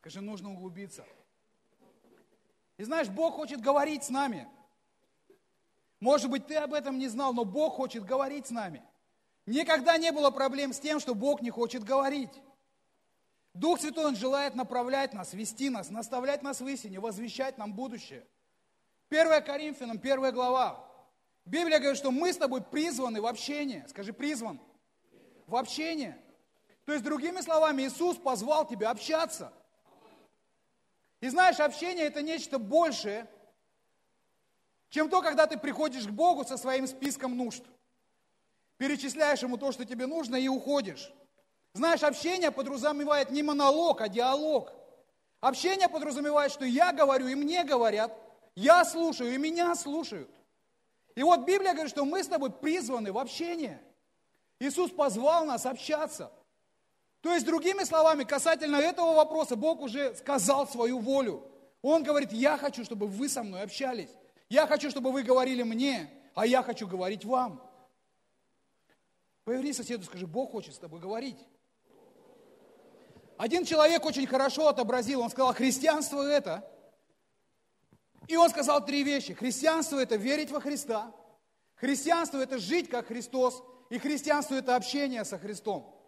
Скажи, 0.00 0.22
нужно 0.22 0.52
углубиться. 0.52 1.04
И 2.78 2.84
знаешь, 2.84 3.08
Бог 3.08 3.34
хочет 3.34 3.60
говорить 3.60 4.04
с 4.04 4.10
нами. 4.10 4.48
Может 6.00 6.30
быть, 6.30 6.46
ты 6.46 6.56
об 6.56 6.74
этом 6.74 6.98
не 6.98 7.08
знал, 7.08 7.32
но 7.32 7.44
Бог 7.44 7.74
хочет 7.74 8.04
говорить 8.04 8.48
с 8.48 8.50
нами. 8.50 8.82
Никогда 9.46 9.96
не 9.98 10.12
было 10.12 10.30
проблем 10.30 10.72
с 10.72 10.80
тем, 10.80 11.00
что 11.00 11.14
Бог 11.14 11.42
не 11.42 11.50
хочет 11.50 11.84
говорить. 11.84 12.32
Дух 13.54 13.80
Святой, 13.80 14.06
Он 14.06 14.16
желает 14.16 14.54
направлять 14.54 15.12
нас, 15.12 15.34
вести 15.34 15.68
нас, 15.68 15.90
наставлять 15.90 16.42
нас 16.42 16.60
в 16.60 16.66
истине, 16.66 17.00
возвещать 17.00 17.58
нам 17.58 17.74
будущее. 17.74 18.26
1 19.10 19.44
Коринфянам, 19.44 19.98
1 19.98 20.32
глава. 20.32 20.88
Библия 21.44 21.78
говорит, 21.78 21.98
что 21.98 22.10
мы 22.10 22.32
с 22.32 22.36
тобой 22.36 22.62
призваны 22.62 23.20
в 23.20 23.26
общение. 23.26 23.84
Скажи, 23.88 24.12
призван. 24.12 24.60
В 25.46 25.56
общение. 25.56 26.18
То 26.84 26.92
есть, 26.92 27.04
другими 27.04 27.40
словами, 27.40 27.82
Иисус 27.82 28.16
позвал 28.16 28.66
тебя 28.66 28.90
общаться. 28.90 29.52
И 31.22 31.28
знаешь, 31.28 31.60
общение 31.60 32.06
это 32.06 32.20
нечто 32.20 32.58
большее, 32.58 33.30
чем 34.90 35.08
то, 35.08 35.22
когда 35.22 35.46
ты 35.46 35.56
приходишь 35.56 36.04
к 36.04 36.10
Богу 36.10 36.44
со 36.44 36.56
своим 36.56 36.88
списком 36.88 37.36
нужд. 37.36 37.62
Перечисляешь 38.76 39.40
Ему 39.40 39.56
то, 39.56 39.70
что 39.70 39.84
тебе 39.84 40.06
нужно, 40.06 40.34
и 40.34 40.48
уходишь. 40.48 41.12
Знаешь, 41.74 42.02
общение 42.02 42.50
подразумевает 42.50 43.30
не 43.30 43.44
монолог, 43.44 44.00
а 44.00 44.08
диалог. 44.08 44.72
Общение 45.40 45.88
подразумевает, 45.88 46.50
что 46.50 46.64
я 46.64 46.92
говорю, 46.92 47.28
и 47.28 47.36
мне 47.36 47.62
говорят, 47.62 48.12
я 48.56 48.84
слушаю, 48.84 49.32
и 49.32 49.38
меня 49.38 49.76
слушают. 49.76 50.30
И 51.14 51.22
вот 51.22 51.46
Библия 51.46 51.72
говорит, 51.72 51.92
что 51.92 52.04
мы 52.04 52.24
с 52.24 52.26
тобой 52.26 52.50
призваны 52.50 53.12
в 53.12 53.18
общение. 53.18 53.80
Иисус 54.58 54.90
позвал 54.90 55.44
нас 55.44 55.66
общаться– 55.66 56.32
то 57.22 57.32
есть, 57.32 57.46
другими 57.46 57.84
словами, 57.84 58.24
касательно 58.24 58.76
этого 58.76 59.14
вопроса, 59.14 59.54
Бог 59.54 59.80
уже 59.80 60.14
сказал 60.16 60.66
свою 60.66 60.98
волю. 60.98 61.46
Он 61.80 62.02
говорит, 62.02 62.32
я 62.32 62.58
хочу, 62.58 62.84
чтобы 62.84 63.06
вы 63.06 63.28
со 63.28 63.44
мной 63.44 63.62
общались. 63.62 64.10
Я 64.48 64.66
хочу, 64.66 64.90
чтобы 64.90 65.12
вы 65.12 65.22
говорили 65.22 65.62
мне, 65.62 66.10
а 66.34 66.46
я 66.46 66.64
хочу 66.64 66.86
говорить 66.86 67.24
вам. 67.24 67.62
Поверни 69.44 69.72
соседу, 69.72 70.04
скажи, 70.04 70.26
Бог 70.26 70.50
хочет 70.50 70.74
с 70.74 70.78
тобой 70.78 71.00
говорить. 71.00 71.38
Один 73.36 73.64
человек 73.64 74.04
очень 74.04 74.26
хорошо 74.26 74.68
отобразил, 74.68 75.20
он 75.20 75.30
сказал, 75.30 75.54
христианство 75.54 76.22
это. 76.22 76.68
И 78.26 78.36
он 78.36 78.50
сказал 78.50 78.84
три 78.84 79.04
вещи. 79.04 79.32
Христианство 79.32 79.98
это 79.98 80.16
верить 80.16 80.50
во 80.50 80.60
Христа. 80.60 81.12
Христианство 81.76 82.38
это 82.38 82.58
жить 82.58 82.88
как 82.88 83.06
Христос. 83.06 83.62
И 83.90 83.98
христианство 83.98 84.54
это 84.54 84.74
общение 84.74 85.24
со 85.24 85.38
Христом. 85.38 86.01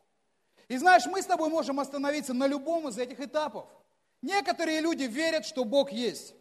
И 0.69 0.77
знаешь, 0.77 1.07
мы 1.07 1.23
с 1.23 1.27
тобой 1.27 1.49
можем 1.49 1.81
остановиться 1.81 2.33
на 2.33 2.47
любом 2.47 2.89
из 2.89 2.99
этих 2.99 3.21
этапов. 3.21 3.67
Некоторые 4.23 4.81
люди 4.81 5.05
верят, 5.05 5.45
что 5.45 5.65
Бог 5.65 5.93
есть. 5.93 6.35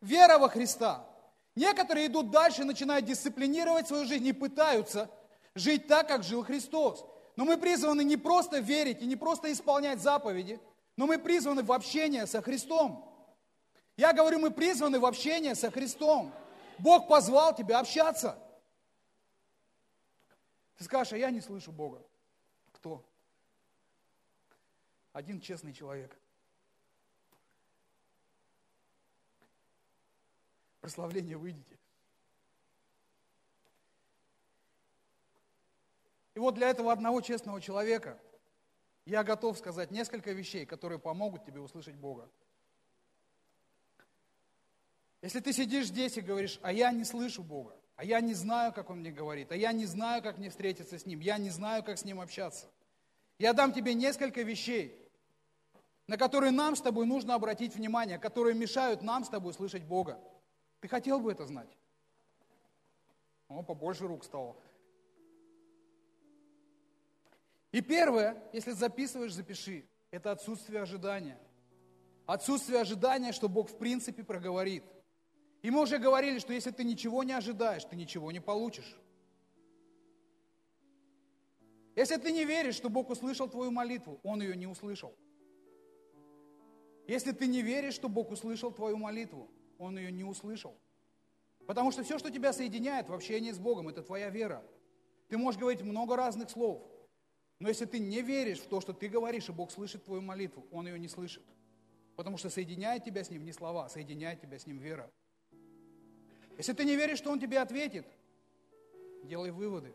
Вера 0.00 0.38
во 0.38 0.48
Христа. 0.48 1.06
Некоторые 1.54 2.06
идут 2.06 2.30
дальше, 2.30 2.64
начинают 2.64 3.04
дисциплинировать 3.04 3.88
свою 3.88 4.06
жизнь 4.06 4.26
и 4.26 4.32
пытаются 4.32 5.10
жить 5.54 5.86
так, 5.86 6.08
как 6.08 6.22
жил 6.22 6.44
Христос. 6.44 7.04
Но 7.36 7.44
мы 7.44 7.56
призваны 7.56 8.04
не 8.04 8.16
просто 8.16 8.58
верить 8.58 9.02
и 9.02 9.06
не 9.06 9.16
просто 9.16 9.52
исполнять 9.52 10.00
заповеди, 10.00 10.60
но 10.96 11.06
мы 11.06 11.18
призваны 11.18 11.62
в 11.62 11.72
общение 11.72 12.26
со 12.26 12.42
Христом. 12.42 13.04
Я 13.96 14.12
говорю, 14.12 14.38
мы 14.38 14.50
призваны 14.50 15.00
в 15.00 15.06
общение 15.06 15.54
со 15.54 15.70
Христом. 15.70 16.32
Бог 16.78 17.08
позвал 17.08 17.54
тебя 17.54 17.80
общаться. 17.80 18.38
Ты 20.76 20.84
скажешь, 20.84 21.12
а 21.12 21.16
я 21.16 21.30
не 21.30 21.40
слышу 21.40 21.72
Бога. 21.72 22.00
Кто? 22.72 23.04
Один 25.18 25.40
честный 25.40 25.72
человек. 25.72 26.16
Прославление 30.80 31.36
выйдите. 31.36 31.76
И 36.34 36.38
вот 36.38 36.54
для 36.54 36.70
этого 36.70 36.92
одного 36.92 37.20
честного 37.20 37.60
человека 37.60 38.16
я 39.06 39.24
готов 39.24 39.58
сказать 39.58 39.90
несколько 39.90 40.30
вещей, 40.30 40.64
которые 40.64 41.00
помогут 41.00 41.44
тебе 41.44 41.60
услышать 41.60 41.96
Бога. 41.96 42.30
Если 45.20 45.40
ты 45.40 45.52
сидишь 45.52 45.88
здесь 45.88 46.16
и 46.16 46.20
говоришь, 46.20 46.60
а 46.62 46.72
я 46.72 46.92
не 46.92 47.02
слышу 47.02 47.42
Бога, 47.42 47.76
а 47.96 48.04
я 48.04 48.20
не 48.20 48.34
знаю, 48.34 48.72
как 48.72 48.88
Он 48.88 49.00
мне 49.00 49.10
говорит, 49.10 49.50
а 49.50 49.56
я 49.56 49.72
не 49.72 49.84
знаю, 49.84 50.22
как 50.22 50.38
мне 50.38 50.48
встретиться 50.48 50.96
с 50.96 51.06
Ним, 51.06 51.18
я 51.18 51.38
не 51.38 51.50
знаю, 51.50 51.82
как 51.82 51.98
с 51.98 52.04
Ним 52.04 52.20
общаться. 52.20 52.70
Я 53.38 53.52
дам 53.52 53.72
тебе 53.72 53.94
несколько 53.94 54.42
вещей, 54.42 55.07
на 56.08 56.16
которые 56.16 56.50
нам 56.50 56.74
с 56.74 56.80
тобой 56.80 57.06
нужно 57.06 57.34
обратить 57.34 57.76
внимание, 57.76 58.18
которые 58.18 58.56
мешают 58.56 59.02
нам 59.02 59.24
с 59.24 59.28
тобой 59.28 59.52
слышать 59.52 59.84
Бога. 59.84 60.18
Ты 60.80 60.88
хотел 60.88 61.20
бы 61.20 61.30
это 61.30 61.46
знать? 61.46 61.68
О, 63.48 63.62
побольше 63.62 64.06
рук 64.06 64.24
стало. 64.24 64.56
И 67.72 67.82
первое, 67.82 68.42
если 68.54 68.72
записываешь, 68.72 69.34
запиши. 69.34 69.86
Это 70.10 70.32
отсутствие 70.32 70.80
ожидания. 70.80 71.38
Отсутствие 72.24 72.80
ожидания, 72.80 73.32
что 73.32 73.48
Бог 73.48 73.70
в 73.70 73.76
принципе 73.76 74.24
проговорит. 74.24 74.84
И 75.60 75.70
мы 75.70 75.82
уже 75.82 75.98
говорили, 75.98 76.38
что 76.38 76.54
если 76.54 76.70
ты 76.70 76.84
ничего 76.84 77.22
не 77.22 77.34
ожидаешь, 77.34 77.84
ты 77.84 77.96
ничего 77.96 78.32
не 78.32 78.40
получишь. 78.40 78.98
Если 81.96 82.16
ты 82.16 82.32
не 82.32 82.46
веришь, 82.46 82.76
что 82.76 82.88
Бог 82.88 83.10
услышал 83.10 83.48
твою 83.48 83.70
молитву, 83.70 84.20
Он 84.22 84.40
ее 84.40 84.56
не 84.56 84.66
услышал. 84.66 85.14
Если 87.08 87.32
ты 87.32 87.46
не 87.46 87.62
веришь, 87.62 87.94
что 87.94 88.08
Бог 88.08 88.30
услышал 88.30 88.70
твою 88.70 88.98
молитву, 88.98 89.50
Он 89.78 89.98
ее 89.98 90.12
не 90.12 90.24
услышал. 90.24 90.76
Потому 91.66 91.90
что 91.90 92.02
все, 92.02 92.18
что 92.18 92.30
тебя 92.30 92.52
соединяет 92.52 93.08
в 93.08 93.14
общении 93.14 93.50
с 93.50 93.58
Богом, 93.58 93.88
это 93.88 94.02
твоя 94.02 94.28
вера. 94.28 94.62
Ты 95.28 95.38
можешь 95.38 95.58
говорить 95.58 95.82
много 95.82 96.16
разных 96.16 96.50
слов, 96.50 96.82
но 97.58 97.68
если 97.68 97.86
ты 97.86 97.98
не 97.98 98.20
веришь 98.20 98.60
в 98.60 98.68
то, 98.68 98.80
что 98.82 98.92
ты 98.92 99.08
говоришь, 99.08 99.48
и 99.48 99.52
Бог 99.52 99.70
слышит 99.70 100.04
твою 100.04 100.20
молитву, 100.20 100.66
Он 100.70 100.86
ее 100.86 100.98
не 100.98 101.08
слышит. 101.08 101.42
Потому 102.14 102.36
что 102.36 102.50
соединяет 102.50 103.04
тебя 103.04 103.24
с 103.24 103.30
Ним 103.30 103.44
не 103.44 103.52
слова, 103.52 103.88
соединяет 103.88 104.42
тебя 104.42 104.58
с 104.58 104.66
Ним 104.66 104.78
вера. 104.78 105.10
Если 106.58 106.74
ты 106.74 106.84
не 106.84 106.94
веришь, 106.94 107.18
что 107.18 107.30
Он 107.30 107.40
тебе 107.40 107.58
ответит, 107.58 108.06
делай 109.24 109.50
выводы. 109.50 109.94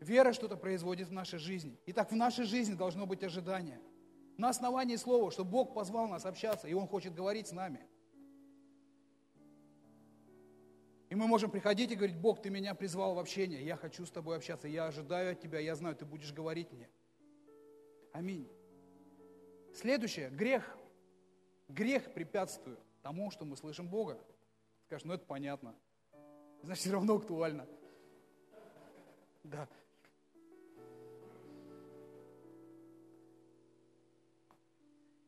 Вера 0.00 0.32
что-то 0.32 0.56
производит 0.56 1.08
в 1.08 1.12
нашей 1.12 1.38
жизни. 1.38 1.78
Итак, 1.86 2.10
в 2.10 2.16
нашей 2.16 2.44
жизни 2.44 2.74
должно 2.74 3.06
быть 3.06 3.22
ожидание. 3.22 3.80
На 4.38 4.50
основании 4.50 4.94
слова, 4.94 5.32
что 5.32 5.44
Бог 5.44 5.74
позвал 5.74 6.06
нас 6.06 6.24
общаться, 6.24 6.68
и 6.68 6.72
Он 6.72 6.86
хочет 6.86 7.12
говорить 7.12 7.48
с 7.48 7.52
нами. 7.52 7.84
И 11.10 11.14
мы 11.16 11.26
можем 11.26 11.50
приходить 11.50 11.90
и 11.90 11.96
говорить, 11.96 12.16
Бог, 12.16 12.40
ты 12.40 12.48
меня 12.48 12.74
призвал 12.74 13.14
в 13.14 13.18
общение, 13.18 13.64
я 13.64 13.76
хочу 13.76 14.06
с 14.06 14.10
тобой 14.10 14.36
общаться, 14.36 14.68
я 14.68 14.86
ожидаю 14.86 15.32
от 15.32 15.40
тебя, 15.40 15.58
я 15.58 15.74
знаю, 15.74 15.96
ты 15.96 16.04
будешь 16.04 16.32
говорить 16.32 16.70
мне. 16.70 16.88
Аминь. 18.12 18.48
Следующее, 19.74 20.30
грех. 20.30 20.76
Грех 21.68 22.12
препятствует 22.14 22.78
тому, 23.02 23.30
что 23.32 23.44
мы 23.44 23.56
слышим 23.56 23.88
Бога. 23.88 24.18
Скажешь, 24.84 25.04
ну 25.04 25.14
это 25.14 25.24
понятно. 25.24 25.74
Значит, 26.62 26.84
все 26.84 26.92
равно 26.92 27.16
актуально. 27.16 27.66
Да. 29.42 29.68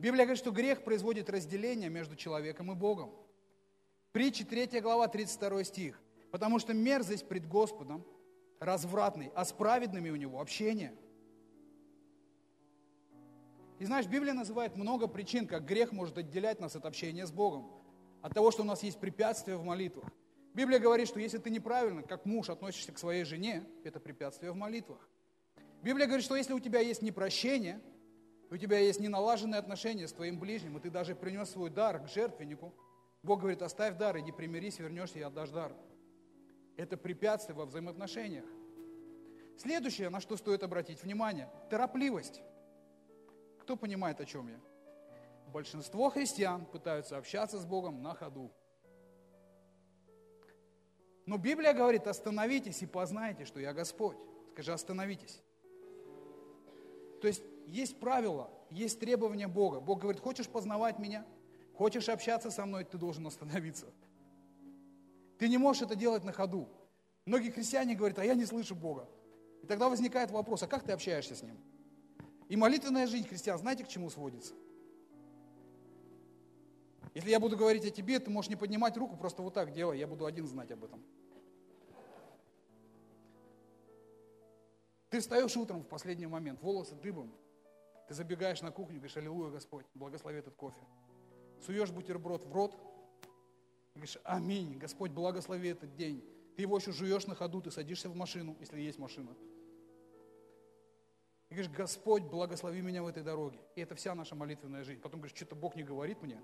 Библия 0.01 0.24
говорит, 0.24 0.38
что 0.38 0.51
грех 0.51 0.82
производит 0.82 1.28
разделение 1.28 1.90
между 1.90 2.16
человеком 2.16 2.72
и 2.72 2.74
Богом. 2.74 3.12
Притча 4.12 4.46
3 4.46 4.80
глава, 4.80 5.09
32 5.09 5.64
стих. 5.64 6.01
Потому 6.30 6.59
что 6.59 6.72
мерзость 6.72 7.28
пред 7.28 7.46
Господом 7.46 8.07
развратный, 8.61 9.30
а 9.34 9.44
с 9.44 9.53
праведными 9.53 10.09
у 10.09 10.16
него 10.16 10.40
общение. 10.40 10.94
И 13.78 13.84
знаешь, 13.84 14.07
Библия 14.07 14.32
называет 14.32 14.74
много 14.74 15.07
причин, 15.07 15.46
как 15.46 15.66
грех 15.66 15.92
может 15.92 16.16
отделять 16.16 16.61
нас 16.61 16.74
от 16.76 16.86
общения 16.86 17.26
с 17.26 17.30
Богом, 17.30 17.70
от 18.22 18.32
того, 18.32 18.51
что 18.51 18.62
у 18.62 18.66
нас 18.66 18.82
есть 18.82 18.98
препятствия 18.98 19.57
в 19.57 19.64
молитвах. 19.64 20.11
Библия 20.55 20.78
говорит, 20.78 21.09
что 21.09 21.20
если 21.20 21.36
ты 21.36 21.51
неправильно, 21.51 22.03
как 22.03 22.24
муж, 22.24 22.48
относишься 22.48 22.92
к 22.92 22.98
своей 22.98 23.24
жене, 23.24 23.66
это 23.84 24.01
препятствие 24.01 24.53
в 24.53 24.57
молитвах. 24.57 25.07
Библия 25.82 26.07
говорит, 26.07 26.24
что 26.24 26.36
если 26.36 26.55
у 26.55 26.59
тебя 26.59 26.80
есть 26.80 27.03
непрощение, 27.03 27.82
у 28.51 28.57
тебя 28.57 28.78
есть 28.78 29.01
неналаженные 29.01 29.59
отношения 29.59 30.09
с 30.09 30.12
твоим 30.12 30.38
ближним, 30.38 30.76
и 30.76 30.80
ты 30.80 30.90
даже 30.90 31.14
принес 31.14 31.51
свой 31.51 31.70
дар 31.70 32.01
к 32.01 32.09
жертвеннику, 32.09 32.74
Бог 33.22 33.40
говорит, 33.40 33.62
оставь 33.62 33.96
дар, 33.96 34.18
иди 34.18 34.32
примирись, 34.32 34.78
вернешься 34.78 35.18
и 35.18 35.22
отдашь 35.22 35.51
дар. 35.51 35.72
Это 36.76 36.96
препятствие 36.96 37.55
во 37.55 37.66
взаимоотношениях. 37.66 38.46
Следующее, 39.59 40.09
на 40.09 40.20
что 40.20 40.36
стоит 40.36 40.62
обратить 40.62 41.03
внимание, 41.03 41.48
торопливость. 41.68 42.40
Кто 43.61 43.76
понимает, 43.76 44.20
о 44.20 44.24
чем 44.24 44.48
я? 44.48 44.59
Большинство 45.53 46.09
христиан 46.09 46.64
пытаются 46.64 47.18
общаться 47.18 47.59
с 47.59 47.66
Богом 47.66 48.03
на 48.03 48.14
ходу. 48.14 48.51
Но 51.26 51.36
Библия 51.36 51.74
говорит, 51.74 52.07
остановитесь 52.07 52.82
и 52.82 52.86
познайте, 52.86 53.44
что 53.44 53.61
я 53.61 53.74
Господь. 53.74 54.16
Скажи, 54.53 54.72
остановитесь. 54.72 55.42
То 57.20 57.28
есть 57.28 57.42
есть 57.71 57.99
правила, 57.99 58.51
есть 58.71 59.01
требования 59.01 59.49
Бога. 59.49 59.81
Бог 59.81 60.01
говорит, 60.01 60.21
хочешь 60.21 60.49
познавать 60.49 60.99
меня, 60.99 61.25
хочешь 61.75 62.09
общаться 62.09 62.51
со 62.51 62.66
мной, 62.66 62.85
ты 62.85 62.99
должен 62.99 63.27
остановиться. 63.27 63.87
Ты 65.39 65.49
не 65.49 65.59
можешь 65.59 65.83
это 65.83 65.95
делать 65.95 66.25
на 66.25 66.33
ходу. 66.33 66.68
Многие 67.25 67.51
христиане 67.51 67.95
говорят, 67.95 68.18
а 68.18 68.25
я 68.25 68.35
не 68.35 68.45
слышу 68.45 68.75
Бога. 68.75 69.09
И 69.62 69.66
тогда 69.66 69.89
возникает 69.89 70.31
вопрос, 70.31 70.62
а 70.62 70.66
как 70.66 70.85
ты 70.85 70.93
общаешься 70.93 71.35
с 71.35 71.43
Ним? 71.43 71.59
И 72.49 72.57
молитвенная 72.57 73.07
жизнь 73.07 73.29
христиан, 73.29 73.59
знаете, 73.59 73.85
к 73.85 73.89
чему 73.89 74.11
сводится? 74.11 74.55
Если 77.14 77.31
я 77.31 77.41
буду 77.41 77.57
говорить 77.57 77.85
о 77.85 77.91
тебе, 77.91 78.18
ты 78.18 78.31
можешь 78.31 78.51
не 78.51 78.57
поднимать 78.57 78.97
руку, 78.97 79.16
просто 79.16 79.43
вот 79.43 79.55
так 79.55 79.73
делай, 79.73 79.99
я 79.99 80.07
буду 80.07 80.27
один 80.27 80.47
знать 80.47 80.71
об 80.71 80.85
этом. 80.85 81.03
Ты 85.11 85.21
встаешь 85.21 85.57
утром 85.57 85.83
в 85.83 85.89
последний 85.89 86.27
момент, 86.27 86.62
волосы 86.62 86.95
дыбом, 86.95 87.33
ты 88.11 88.14
забегаешь 88.14 88.61
на 88.61 88.72
кухню, 88.72 88.96
говоришь, 88.96 89.16
аллилуйя, 89.16 89.52
Господь, 89.52 89.86
благослови 89.94 90.40
этот 90.40 90.56
кофе. 90.56 90.80
Суешь 91.64 91.92
бутерброд 91.92 92.44
в 92.44 92.52
рот, 92.52 92.76
говоришь, 93.94 94.18
аминь, 94.24 94.78
Господь, 94.78 95.12
благослови 95.12 95.68
этот 95.68 95.94
день. 95.94 96.24
Ты 96.56 96.62
его 96.62 96.76
еще 96.76 96.90
жуешь 96.90 97.28
на 97.28 97.36
ходу, 97.36 97.62
ты 97.62 97.70
садишься 97.70 98.11
в 98.11 98.16
машину, 98.16 98.56
если 98.58 98.80
есть 98.80 98.98
машина. 98.98 99.36
И 101.50 101.54
говоришь, 101.54 101.70
Господь, 101.70 102.24
благослови 102.24 102.80
меня 102.80 103.04
в 103.04 103.06
этой 103.06 103.22
дороге. 103.22 103.61
И 103.76 103.80
это 103.80 103.94
вся 103.94 104.12
наша 104.16 104.34
молитвенная 104.34 104.82
жизнь. 104.82 105.00
Потом 105.00 105.20
говоришь, 105.20 105.36
что-то 105.36 105.54
Бог 105.54 105.76
не 105.76 105.84
говорит 105.84 106.20
мне. 106.20 106.42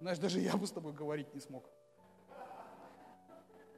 Знаешь, 0.00 0.18
даже 0.18 0.40
я 0.40 0.58
бы 0.58 0.66
с 0.66 0.72
тобой 0.72 0.92
говорить 0.92 1.32
не 1.32 1.40
смог. 1.40 1.70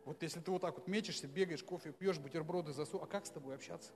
Вот 0.04 0.20
если 0.20 0.40
ты 0.40 0.50
вот 0.50 0.62
так 0.62 0.74
вот 0.76 0.88
мечешься, 0.88 1.28
бегаешь, 1.28 1.62
кофе 1.62 1.92
пьешь, 1.92 2.18
бутерброды 2.18 2.72
засу, 2.72 3.00
а 3.00 3.06
как 3.06 3.24
с 3.24 3.30
тобой 3.30 3.54
общаться? 3.54 3.92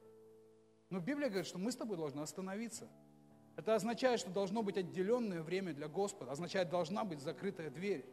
Но 0.90 1.00
Библия 1.00 1.28
говорит, 1.28 1.46
что 1.46 1.58
мы 1.58 1.72
с 1.72 1.76
тобой 1.76 1.96
должны 1.96 2.20
остановиться. 2.20 2.88
Это 3.56 3.74
означает, 3.74 4.20
что 4.20 4.30
должно 4.30 4.62
быть 4.62 4.76
отделенное 4.76 5.42
время 5.42 5.72
для 5.72 5.88
Господа. 5.88 6.32
Означает, 6.32 6.68
должна 6.68 7.04
быть 7.04 7.20
закрытая 7.20 7.70
дверь, 7.70 8.04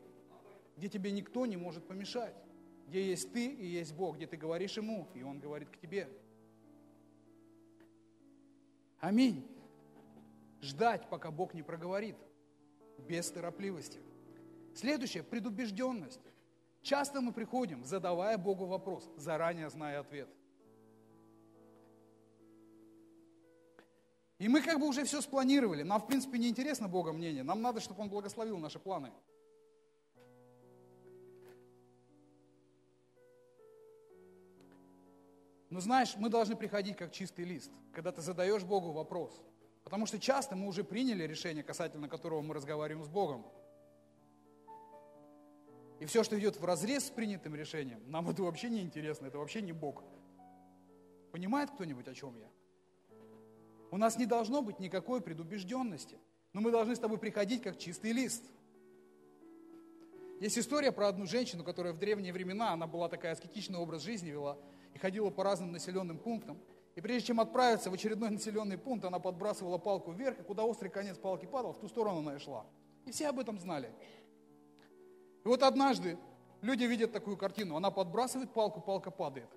где 0.77 0.89
тебе 0.89 1.11
никто 1.11 1.45
не 1.45 1.57
может 1.57 1.85
помешать. 1.87 2.35
Где 2.87 3.09
есть 3.09 3.31
ты 3.31 3.47
и 3.47 3.65
есть 3.65 3.93
Бог, 3.93 4.17
где 4.17 4.27
ты 4.27 4.37
говоришь 4.37 4.77
Ему, 4.77 5.07
и 5.13 5.23
Он 5.23 5.39
говорит 5.39 5.69
к 5.69 5.77
тебе. 5.77 6.09
Аминь. 8.99 9.47
Ждать, 10.61 11.09
пока 11.09 11.29
Бог 11.29 11.53
не 11.53 11.61
проговорит, 11.61 12.15
без 12.97 13.29
торопливости. 13.29 13.99
Следующее– 14.73 15.23
предубежденность. 15.23 16.21
Часто 16.81 17.21
мы 17.21 17.33
приходим, 17.33 17.85
задавая 17.85 18.37
Богу 18.37 18.65
вопрос, 18.65 19.09
заранее 19.17 19.69
зная 19.69 19.99
ответ– 19.99 20.29
И 24.43 24.49
мы 24.49 24.61
как 24.61 24.77
бы 24.77 24.87
уже 24.89 25.05
все 25.05 25.21
спланировали. 25.21 25.83
Нам, 25.83 26.01
в 26.01 26.05
принципе, 26.05 26.37
не 26.37 26.49
интересно 26.49 26.89
Бога 26.89 27.13
мнение. 27.13 27.43
Нам 27.43 27.61
надо, 27.61 27.79
чтобы 27.79 28.01
Он 28.01 28.09
благословил 28.09 28.57
наши 28.57 28.77
планы. 28.77 29.09
Но 35.69 35.79
знаешь, 35.79 36.17
мы 36.17 36.27
должны 36.27 36.57
приходить 36.57 36.97
как 36.97 37.13
чистый 37.13 37.45
лист, 37.45 37.71
когда 37.93 38.11
ты 38.11 38.21
задаешь 38.21 38.65
Богу 38.65 38.91
вопрос. 38.91 39.41
Потому 39.85 40.05
что 40.05 40.19
часто 40.19 40.57
мы 40.57 40.67
уже 40.67 40.83
приняли 40.83 41.23
решение, 41.23 41.63
касательно 41.63 42.09
которого 42.09 42.41
мы 42.41 42.53
разговариваем 42.53 43.05
с 43.05 43.07
Богом. 43.07 43.45
И 46.01 46.05
все, 46.05 46.21
что 46.21 46.37
идет 46.37 46.57
в 46.57 46.65
разрез 46.65 47.05
с 47.05 47.11
принятым 47.11 47.55
решением, 47.55 48.01
нам 48.11 48.29
это 48.29 48.43
вообще 48.43 48.69
не 48.69 48.81
интересно, 48.81 49.27
это 49.27 49.37
вообще 49.37 49.61
не 49.61 49.71
Бог. 49.71 50.03
Понимает 51.31 51.71
кто-нибудь, 51.71 52.09
о 52.09 52.13
чем 52.13 52.35
я? 52.35 52.49
У 53.93 53.97
нас 53.97 54.17
не 54.17 54.25
должно 54.25 54.63
быть 54.63 54.79
никакой 54.79 55.21
предубежденности, 55.21 56.17
но 56.51 56.61
мы 56.61 56.71
должны 56.71 56.95
с 56.95 56.99
тобой 56.99 57.19
приходить 57.19 57.61
как 57.61 57.77
чистый 57.77 58.11
лист. 58.11 58.43
Есть 60.39 60.57
история 60.57 60.91
про 60.91 61.09
одну 61.09 61.27
женщину, 61.27 61.63
которая 61.63 61.93
в 61.93 61.99
древние 61.99 62.33
времена, 62.33 62.71
она 62.71 62.87
была 62.87 63.07
такая 63.07 63.33
аскетичный 63.33 63.77
образ 63.77 64.01
жизни 64.01 64.31
вела 64.31 64.57
и 64.95 64.97
ходила 64.97 65.29
по 65.29 65.43
разным 65.43 65.71
населенным 65.71 66.17
пунктам. 66.17 66.57
И 66.95 67.01
прежде 67.01 67.27
чем 67.27 67.39
отправиться 67.39 67.91
в 67.91 67.93
очередной 67.93 68.31
населенный 68.31 68.79
пункт, 68.79 69.05
она 69.05 69.19
подбрасывала 69.19 69.77
палку 69.77 70.11
вверх, 70.11 70.39
и 70.39 70.41
куда 70.43 70.63
острый 70.63 70.89
конец 70.89 71.19
палки 71.19 71.45
падал, 71.45 71.73
в 71.73 71.79
ту 71.79 71.87
сторону 71.87 72.17
она 72.17 72.37
и 72.37 72.39
шла. 72.39 72.65
И 73.05 73.11
все 73.11 73.27
об 73.27 73.37
этом 73.37 73.59
знали. 73.59 73.91
И 75.45 75.47
вот 75.47 75.61
однажды 75.61 76.17
люди 76.61 76.85
видят 76.85 77.11
такую 77.11 77.37
картину. 77.37 77.75
Она 77.75 77.91
подбрасывает 77.91 78.53
палку, 78.53 78.81
палка 78.81 79.11
падает. 79.11 79.49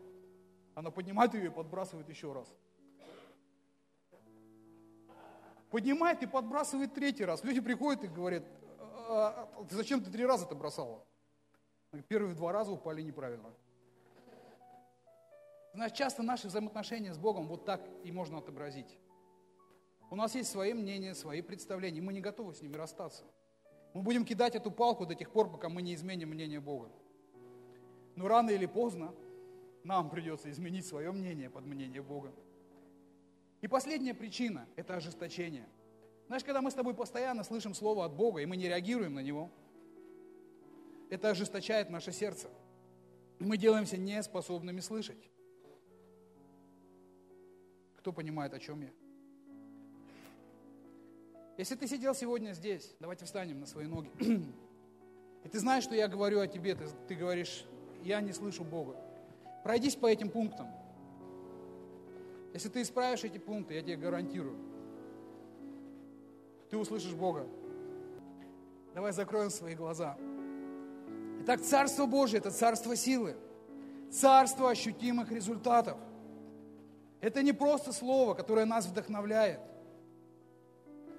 Она 0.74 0.90
поднимает 0.90 1.32
ее 1.32 1.46
и 1.46 1.48
подбрасывает 1.48 2.10
еще 2.10 2.34
раз 2.34 2.54
поднимает 5.70 6.22
и 6.22 6.26
подбрасывает 6.26 6.94
третий 6.94 7.24
раз. 7.24 7.44
Люди 7.44 7.60
приходят 7.60 8.04
и 8.04 8.08
говорят, 8.08 8.44
а, 9.08 9.48
а, 9.56 9.66
зачем 9.70 10.02
ты 10.02 10.10
три 10.10 10.24
раза 10.26 10.46
это 10.46 10.54
бросала? 10.54 11.04
Первые 12.08 12.34
два 12.34 12.52
раза 12.52 12.72
упали 12.72 13.02
неправильно. 13.02 13.52
Знаешь, 15.74 15.92
часто 15.92 16.22
наши 16.22 16.48
взаимоотношения 16.48 17.12
с 17.12 17.18
Богом 17.18 17.46
вот 17.48 17.64
так 17.64 17.80
и 18.02 18.10
можно 18.10 18.38
отобразить. 18.38 18.98
У 20.10 20.16
нас 20.16 20.34
есть 20.34 20.50
свои 20.50 20.72
мнения, 20.72 21.14
свои 21.14 21.42
представления, 21.42 22.00
мы 22.00 22.12
не 22.12 22.20
готовы 22.20 22.54
с 22.54 22.62
ними 22.62 22.76
расстаться. 22.76 23.24
Мы 23.92 24.02
будем 24.02 24.24
кидать 24.24 24.54
эту 24.54 24.70
палку 24.70 25.06
до 25.06 25.14
тех 25.14 25.30
пор, 25.30 25.50
пока 25.50 25.68
мы 25.68 25.82
не 25.82 25.94
изменим 25.94 26.30
мнение 26.30 26.60
Бога. 26.60 26.90
Но 28.14 28.28
рано 28.28 28.50
или 28.50 28.66
поздно 28.66 29.14
нам 29.84 30.10
придется 30.10 30.50
изменить 30.50 30.86
свое 30.86 31.12
мнение 31.12 31.50
под 31.50 31.66
мнение 31.66 32.02
Бога. 32.02 32.32
И 33.62 33.68
последняя 33.68 34.14
причина– 34.14 34.66
это 34.76 34.96
ожесточение. 34.96 35.66
Знаешь, 36.26 36.44
когда 36.44 36.60
мы 36.60 36.70
с 36.70 36.74
тобой 36.74 36.94
постоянно 36.94 37.44
слышим 37.44 37.74
слово 37.74 38.04
от 38.04 38.14
Бога, 38.14 38.40
и 38.40 38.46
мы 38.46 38.56
не 38.56 38.68
реагируем 38.68 39.14
на 39.14 39.20
него, 39.20 39.50
это 41.08 41.30
ожесточает 41.30 41.88
наше 41.88 42.12
сердце. 42.12 42.48
Мы 43.38 43.56
делаемся 43.56 43.96
неспособными 43.96 44.80
слышать. 44.80 45.30
Кто 47.98 48.12
понимает, 48.12 48.54
о 48.54 48.58
чем 48.58 48.82
я? 48.82 48.90
Если 51.56 51.74
ты 51.74 51.86
сидел 51.86 52.14
сегодня 52.14 52.52
здесь, 52.52 52.94
давайте 53.00 53.24
встанем 53.24 53.60
на 53.60 53.66
свои 53.66 53.86
ноги. 53.86 54.10
И 55.44 55.48
ты 55.48 55.58
знаешь, 55.58 55.84
что 55.84 55.94
я 55.94 56.06
говорю 56.08 56.40
о 56.40 56.46
тебе, 56.46 56.74
ты, 56.74 56.86
ты 57.08 57.14
говоришь, 57.14 57.64
я 58.02 58.20
не 58.20 58.32
слышу 58.32 58.64
Бога. 58.64 58.96
Пройдись 59.62 59.96
по 59.96 60.06
этим 60.06 60.28
пунктам. 60.28 60.68
Если 62.56 62.70
ты 62.70 62.80
исправишь 62.80 63.22
эти 63.22 63.36
пункты, 63.36 63.74
я 63.74 63.82
тебе 63.82 63.96
гарантирую, 63.96 64.56
ты 66.70 66.78
услышишь 66.78 67.12
Бога. 67.12 67.46
Давай 68.94 69.12
закроем 69.12 69.50
свои 69.50 69.74
глаза. 69.74 70.16
Итак, 71.42 71.60
Царство 71.60 72.06
Божье– 72.06 72.38
это 72.40 72.50
царство 72.50 72.96
силы, 72.96 73.36
царство 74.10 74.70
ощутимых 74.70 75.30
результатов. 75.30 75.98
Это 77.20 77.42
не 77.42 77.52
просто 77.52 77.92
слово, 77.92 78.32
которое 78.32 78.64
нас 78.64 78.86
вдохновляет, 78.86 79.60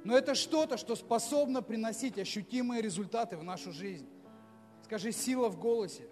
но 0.03 0.17
это 0.17 0.33
что-то, 0.33 0.75
что 0.75 0.95
способно 0.95 1.61
приносить 1.61 2.17
ощутимые 2.17 2.81
результаты 2.81 3.37
в 3.37 3.43
нашу 3.43 3.71
жизнь. 3.71 4.09
Скажи 4.85 5.11
сила 5.11 5.49
в 5.49 5.59
голосе. 5.59 6.07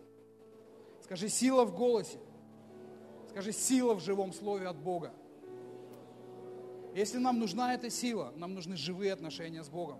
Скажи 1.01 1.29
сила 1.29 1.65
в 1.65 1.75
голосе. 1.75 2.19
Скажи 3.35 3.51
сила 3.51 3.95
в 3.95 3.99
живом 3.99 4.31
слове 4.31 4.65
от 4.65 4.77
Бога. 4.77 5.11
Если 6.93 7.17
нам 7.17 7.37
нужна 7.37 7.73
эта 7.73 7.89
сила, 7.89 8.31
нам 8.37 8.53
нужны 8.53 8.77
живые 8.77 9.11
отношения 9.11 9.61
с 9.61 9.67
Богом. 9.67 9.97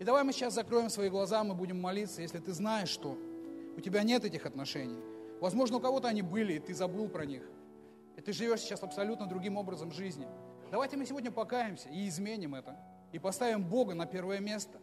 И 0.00 0.04
давай 0.04 0.24
мы 0.24 0.32
сейчас 0.32 0.54
закроем 0.54 0.90
свои 0.90 1.08
глаза, 1.08 1.44
мы 1.44 1.54
будем 1.54 1.80
молиться, 1.80 2.20
если 2.20 2.40
ты 2.40 2.52
знаешь, 2.52 2.88
что 2.88 3.16
у 3.76 3.80
тебя 3.80 4.02
нет 4.02 4.24
этих 4.24 4.44
отношений. 4.44 4.98
Возможно, 5.40 5.76
у 5.76 5.80
кого-то 5.80 6.08
они 6.08 6.22
были, 6.22 6.54
и 6.54 6.58
ты 6.58 6.74
забыл 6.74 7.08
про 7.08 7.26
них. 7.26 7.48
И 8.16 8.22
ты 8.22 8.32
живешь 8.32 8.62
сейчас 8.62 8.82
абсолютно 8.82 9.28
другим 9.28 9.56
образом 9.56 9.92
жизни. 9.92 10.26
Давайте 10.72 10.96
мы 10.96 11.06
сегодня 11.06 11.30
покаемся 11.30 11.88
и 11.90 12.08
изменим 12.08 12.56
это. 12.56 12.76
И 13.12 13.20
поставим 13.20 13.62
Бога 13.62 13.94
на 13.94 14.06
первое 14.06 14.40
место. 14.40 14.80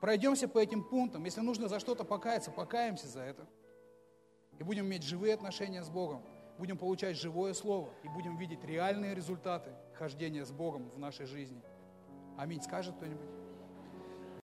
Пройдемся 0.00 0.48
по 0.48 0.58
этим 0.58 0.82
пунктам. 0.82 1.24
Если 1.24 1.40
нужно 1.40 1.68
за 1.68 1.78
что-то 1.78 2.02
покаяться, 2.02 2.50
покаемся 2.50 3.06
за 3.06 3.20
это. 3.20 3.46
И 4.58 4.64
будем 4.64 4.86
иметь 4.86 5.04
живые 5.04 5.34
отношения 5.34 5.84
с 5.84 5.88
Богом. 5.88 6.24
Будем 6.58 6.78
получать 6.78 7.16
живое 7.16 7.52
Слово. 7.54 7.90
И 8.02 8.08
будем 8.08 8.36
видеть 8.36 8.64
реальные 8.64 9.14
результаты 9.14 9.70
хождения 9.94 10.44
с 10.44 10.52
Богом 10.52 10.90
в 10.90 10.98
нашей 10.98 11.26
жизни. 11.26 11.60
Аминь. 12.38 12.62
Скажет 12.62 12.96
кто-нибудь? 12.96 13.45